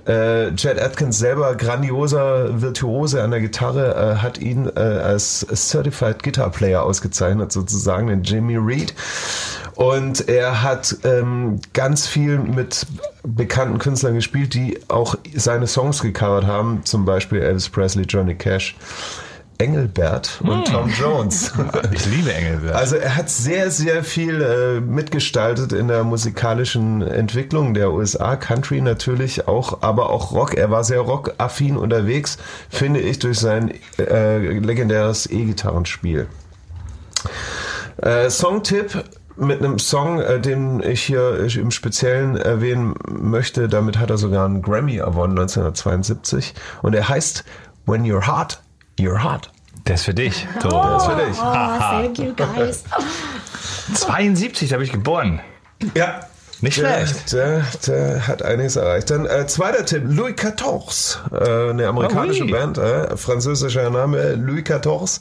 Äh, 0.07 0.55
Chad 0.55 0.81
Atkins 0.81 1.19
selber 1.19 1.53
grandioser 1.55 2.61
Virtuose 2.61 3.21
an 3.21 3.31
der 3.31 3.41
Gitarre 3.41 3.93
äh, 3.93 4.15
hat 4.21 4.37
ihn 4.37 4.71
äh, 4.73 4.79
als 4.79 5.45
Certified 5.53 6.23
Guitar 6.23 6.49
Player 6.49 6.83
ausgezeichnet, 6.83 7.51
sozusagen 7.51 8.07
den 8.07 8.23
Jimmy 8.23 8.55
Reed. 8.55 8.93
Und 9.75 10.29
er 10.29 10.63
hat 10.63 10.95
ähm, 11.03 11.59
ganz 11.73 12.07
viel 12.07 12.39
mit 12.39 12.87
bekannten 13.23 13.79
Künstlern 13.79 14.15
gespielt, 14.15 14.53
die 14.53 14.79
auch 14.87 15.15
seine 15.35 15.67
Songs 15.67 16.01
gecovert 16.01 16.47
haben, 16.47 16.85
zum 16.85 17.03
Beispiel 17.03 17.41
Elvis 17.41 17.67
Presley, 17.67 18.05
Johnny 18.05 18.33
Cash. 18.33 18.75
Engelbert 19.57 20.39
und 20.41 20.65
Tom 20.67 20.89
Jones. 20.89 21.51
Ich 21.91 22.05
liebe 22.05 22.33
Engelbert. 22.33 22.75
Also 22.75 22.95
er 22.95 23.15
hat 23.15 23.29
sehr, 23.29 23.71
sehr 23.71 24.03
viel 24.03 24.41
äh, 24.41 24.79
mitgestaltet 24.79 25.73
in 25.73 25.87
der 25.87 26.03
musikalischen 26.03 27.01
Entwicklung 27.01 27.73
der 27.73 27.91
USA, 27.91 28.35
Country 28.35 28.81
natürlich 28.81 29.47
auch, 29.47 29.81
aber 29.81 30.09
auch 30.09 30.31
Rock. 30.31 30.55
Er 30.55 30.69
war 30.69 30.83
sehr 30.83 31.01
rockaffin 31.01 31.77
unterwegs, 31.77 32.37
finde 32.69 32.99
ich, 32.99 33.19
durch 33.19 33.39
sein 33.39 33.73
äh, 33.97 34.37
legendäres 34.37 35.27
E-Gitarrenspiel. 35.27 36.27
Äh, 37.97 38.29
Songtipp 38.29 39.03
mit 39.37 39.59
einem 39.59 39.79
Song, 39.79 40.19
äh, 40.19 40.39
den 40.39 40.81
ich 40.81 41.03
hier 41.03 41.47
im 41.55 41.71
Speziellen 41.71 42.35
erwähnen 42.35 42.95
möchte. 43.07 43.67
Damit 43.67 43.97
hat 43.97 44.09
er 44.09 44.17
sogar 44.17 44.45
einen 44.45 44.61
Grammy 44.61 44.97
gewonnen 44.97 45.37
1972 45.37 46.53
und 46.81 46.95
er 46.95 47.07
heißt 47.07 47.43
When 47.85 48.03
You're 48.03 48.27
Hot, 48.27 48.59
You're 48.99 49.23
Hot. 49.23 49.51
Der 49.87 49.95
ist 49.95 50.03
für 50.05 50.13
dich. 50.13 50.47
So. 50.61 50.69
Das 50.69 51.03
ist 51.03 51.09
für 51.09 51.25
dich. 51.25 51.37
Oh, 51.39 51.79
thank 51.79 52.17
you 52.19 52.33
guys. 52.35 52.83
72, 53.93 54.69
da 54.69 54.77
bin 54.77 54.85
ich 54.85 54.91
geboren. 54.91 55.39
Ja. 55.95 56.21
Nicht 56.59 56.81
Der, 56.81 57.05
schlecht. 57.05 57.33
der, 57.33 57.61
der 57.85 58.27
hat 58.27 58.41
einiges 58.41 58.75
erreicht. 58.77 59.11
Dann 59.11 59.27
äh, 59.27 59.45
zweiter 59.45 59.85
Tipp, 59.85 60.01
Louis 60.07 60.35
XIV, 60.35 61.19
äh, 61.31 61.69
eine 61.69 61.87
amerikanische 61.87 62.41
Ah, 62.43 62.45
oui. 62.47 62.51
Band, 62.51 62.77
äh, 62.79 63.15
französischer 63.15 63.87
Name, 63.91 64.33
Louis 64.33 64.63
XIV. 64.63 65.19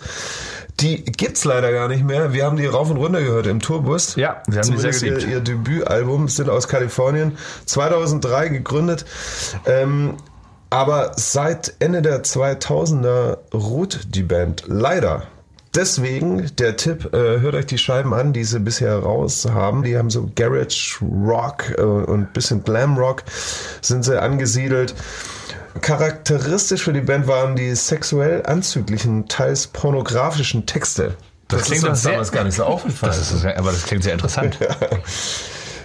Die 0.81 1.05
gibt's 1.05 1.45
leider 1.45 1.72
gar 1.72 1.89
nicht 1.89 2.05
mehr. 2.05 2.33
Wir 2.33 2.47
haben 2.47 2.57
die 2.57 2.64
rauf 2.64 2.89
und 2.91 2.97
runter 2.97 3.20
gehört 3.20 3.47
im 3.47 3.61
Tourbus. 3.61 4.16
Ja, 4.16 4.43
wir 4.47 4.61
haben 4.61 4.70
die 4.72 4.79
sehr 4.79 4.93
Zumindest 4.93 5.03
geliebt. 5.03 5.22
Ihr, 5.24 5.29
ihr 5.29 5.41
Debütalbum 5.41 6.29
sind 6.29 6.49
aus 6.49 6.68
Kalifornien, 6.68 7.37
2003 7.66 8.49
gegründet. 8.49 9.05
Ähm, 9.66 10.14
aber 10.70 11.12
seit 11.16 11.74
Ende 11.78 12.02
der 12.02 12.22
2000er 12.24 13.38
ruht 13.54 14.00
die 14.14 14.22
Band 14.22 14.64
leider. 14.66 15.24
Deswegen 15.74 16.50
der 16.56 16.76
Tipp, 16.76 17.12
äh, 17.12 17.40
hört 17.40 17.54
euch 17.54 17.66
die 17.66 17.76
Scheiben 17.76 18.14
an, 18.14 18.32
die 18.32 18.44
sie 18.44 18.60
bisher 18.60 18.96
raus 18.98 19.46
haben. 19.52 19.82
Die 19.82 19.98
haben 19.98 20.08
so 20.08 20.30
Garage 20.34 20.96
Rock 21.02 21.74
äh, 21.76 21.82
und 21.82 22.32
bisschen 22.32 22.64
Glam 22.64 22.96
Rock 22.96 23.24
sind 23.82 24.02
sie 24.02 24.20
angesiedelt. 24.20 24.94
Charakteristisch 25.82 26.82
für 26.84 26.94
die 26.94 27.02
Band 27.02 27.26
waren 27.26 27.56
die 27.56 27.74
sexuell 27.74 28.42
anzüglichen, 28.46 29.28
teils 29.28 29.66
pornografischen 29.66 30.64
Texte. 30.64 31.14
Das 31.48 31.62
klingt 31.64 31.84
doch 31.84 31.94
sehr- 31.94 32.12
damals 32.12 32.32
gar 32.32 32.44
nicht 32.44 32.56
so 32.56 32.64
aufgefallen. 32.64 33.12
Das 33.14 33.30
ist, 33.30 33.44
aber 33.44 33.70
das 33.72 33.84
klingt 33.84 34.02
sehr 34.02 34.14
interessant. 34.14 34.58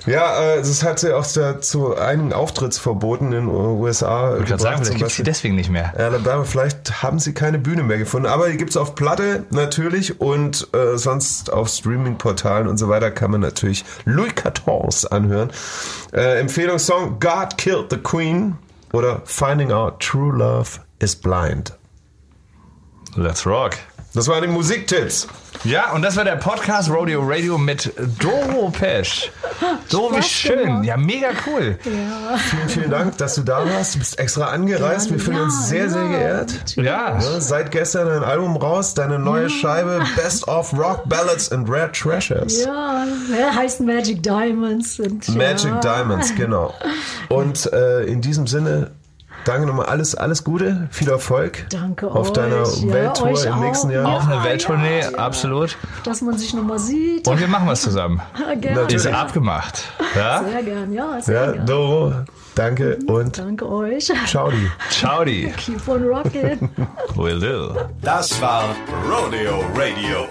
Ja, 0.06 0.56
äh, 0.56 0.58
das 0.58 0.84
hat 0.84 1.00
sie 1.00 1.16
auch 1.16 1.26
zu 1.26 1.96
einigen 1.96 2.34
Auftrittsverboten 2.34 3.28
in 3.34 3.48
den 3.48 3.48
USA 3.48 4.38
Ich 4.38 4.46
kann 4.46 4.60
sagen, 4.60 4.78
vielleicht 4.78 4.90
gibt 4.92 4.96
es 4.96 5.02
Beispiel. 5.02 5.26
deswegen 5.26 5.56
nicht 5.56 5.70
mehr. 5.70 5.94
Alabama, 5.98 6.44
vielleicht 6.44 7.04
haben 7.04 7.20
sie 7.20 7.34
keine 7.34 7.60
Bühne 7.60 7.84
mehr 7.84 7.98
gefunden, 7.98 8.28
aber 8.28 8.50
die 8.50 8.58
gibt's 8.58 8.78
auf 8.78 8.96
Platte 8.96 9.46
natürlich 9.52 10.20
und 10.20 10.68
äh, 10.74 10.98
sonst 10.98 11.54
auf 11.54 11.70
Streaming-Portalen 11.70 12.68
und 12.68 12.78
so 12.78 12.90
weiter 12.90 13.12
kann 13.12 13.32
man 13.32 13.42
natürlich 13.42 13.86
Louis 14.06 14.34
XIV 14.36 15.12
anhören. 15.12 15.52
Äh, 16.14 16.40
Empfehlungssong 16.40 17.20
God 17.20 17.58
Killed 17.58 17.88
the 17.92 17.98
Queen 17.98 18.58
oder 18.94 19.22
Finding 19.26 19.72
Out 19.72 20.00
True 20.00 20.36
Love 20.36 20.80
is 21.00 21.16
Blind. 21.16 21.74
Let's 23.16 23.46
rock. 23.46 23.72
Das 24.14 24.28
waren 24.28 24.42
die 24.42 24.50
Musiktipps. 24.50 25.26
Ja, 25.64 25.92
und 25.94 26.02
das 26.02 26.18
war 26.18 26.26
der 26.26 26.36
Podcast 26.36 26.90
Rodeo 26.90 27.22
Radio 27.24 27.58
mit 27.58 27.94
Doro 28.20 28.70
Pesch. 28.70 29.32
Doro, 29.90 30.18
wie 30.18 30.22
schön. 30.24 30.66
gemacht. 30.66 30.86
Ja, 30.86 30.98
mega 30.98 31.28
cool. 31.48 31.78
Vielen, 31.82 32.68
vielen 32.68 32.90
Dank, 32.92 33.18
dass 33.20 33.36
du 33.36 33.42
da 33.44 33.64
warst. 33.64 33.96
Du 33.96 34.00
bist 34.00 34.20
extra 34.20 34.48
angereist. 34.48 35.12
Wir 35.12 35.20
fühlen 35.20 35.38
Ja, 35.38 35.44
uns 35.44 35.70
sehr, 35.70 35.90
sehr 35.90 36.04
ja, 36.04 36.10
geehrt. 36.10 36.76
Ja. 36.76 36.84
Ja, 36.84 37.22
seit 37.40 37.72
gestern 37.72 38.10
ein 38.10 38.24
Album 38.24 38.58
raus, 38.58 38.96
deine 38.96 39.18
neue 39.18 39.50
Scheibe 39.50 40.04
Best 40.18 40.46
of 40.48 40.74
Rock 40.74 41.08
Ballads 41.08 41.50
and 41.52 41.70
Rare 41.70 41.92
Treasures. 41.94 42.66
Ja, 42.66 43.06
ja, 43.40 43.56
heißt 43.56 43.80
Magic 43.80 44.24
Diamonds. 44.24 45.00
Und, 45.00 45.30
Magic 45.38 45.72
ja. 45.72 45.80
Diamonds, 45.80 46.36
genau. 46.36 46.74
Und 47.30 47.72
äh, 47.72 48.04
in 48.04 48.20
diesem 48.22 48.46
Sinne, 48.48 48.92
danke 49.46 49.68
nochmal, 49.68 49.86
alles, 49.88 50.16
alles 50.16 50.44
Gute, 50.44 50.88
viel 50.92 51.10
Erfolg 51.10 51.66
Danke 51.70 52.08
auf 52.10 52.28
euch. 52.28 52.34
deiner 52.34 52.64
Ja, 52.66 52.94
Welttour 52.94 53.46
im 53.46 53.54
auch. 53.54 53.60
nächsten 53.60 53.90
Jahr. 53.92 54.08
Auf 54.08 54.28
eine 54.28 54.44
Welttournee, 54.44 55.02
ja, 55.02 55.10
absolut. 55.18 55.78
Dass 56.04 56.22
man 56.22 56.38
sich 56.38 56.54
nochmal 56.54 56.80
sieht. 56.80 57.28
Und 57.28 57.40
wir 57.40 57.48
machen 57.48 57.68
was 57.68 57.82
zusammen. 57.82 58.22
Gerne. 58.62 58.82
Ist 58.94 59.08
abgemacht. 59.08 59.84
Ja? 60.16 60.44
Sehr 60.44 60.64
gern, 60.64 60.94
ja, 60.94 61.22
sehr 61.22 61.46
Ja, 61.46 61.52
gern. 61.52 61.66
Doro, 61.66 62.14
danke 62.56 62.98
und 63.08 63.38
Danke 63.38 63.70
euch. 63.70 64.12
ciao 64.26 64.50
die. 64.52 64.70
Ciao, 64.90 65.24
die. 65.24 65.52
Keep 65.58 65.88
on 65.88 66.04
rocking. 66.04 66.70
Will 67.16 67.40
do. 67.40 67.76
Das 68.02 68.40
war 68.42 68.76
Rodeo 69.10 69.64
Radio. 69.76 70.28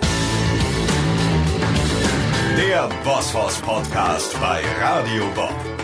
Der 2.56 2.88
Bosphorus 3.04 3.56
Podcast 3.58 4.36
bei 4.40 4.60
Radio 4.82 5.24
Bob. 5.34 5.54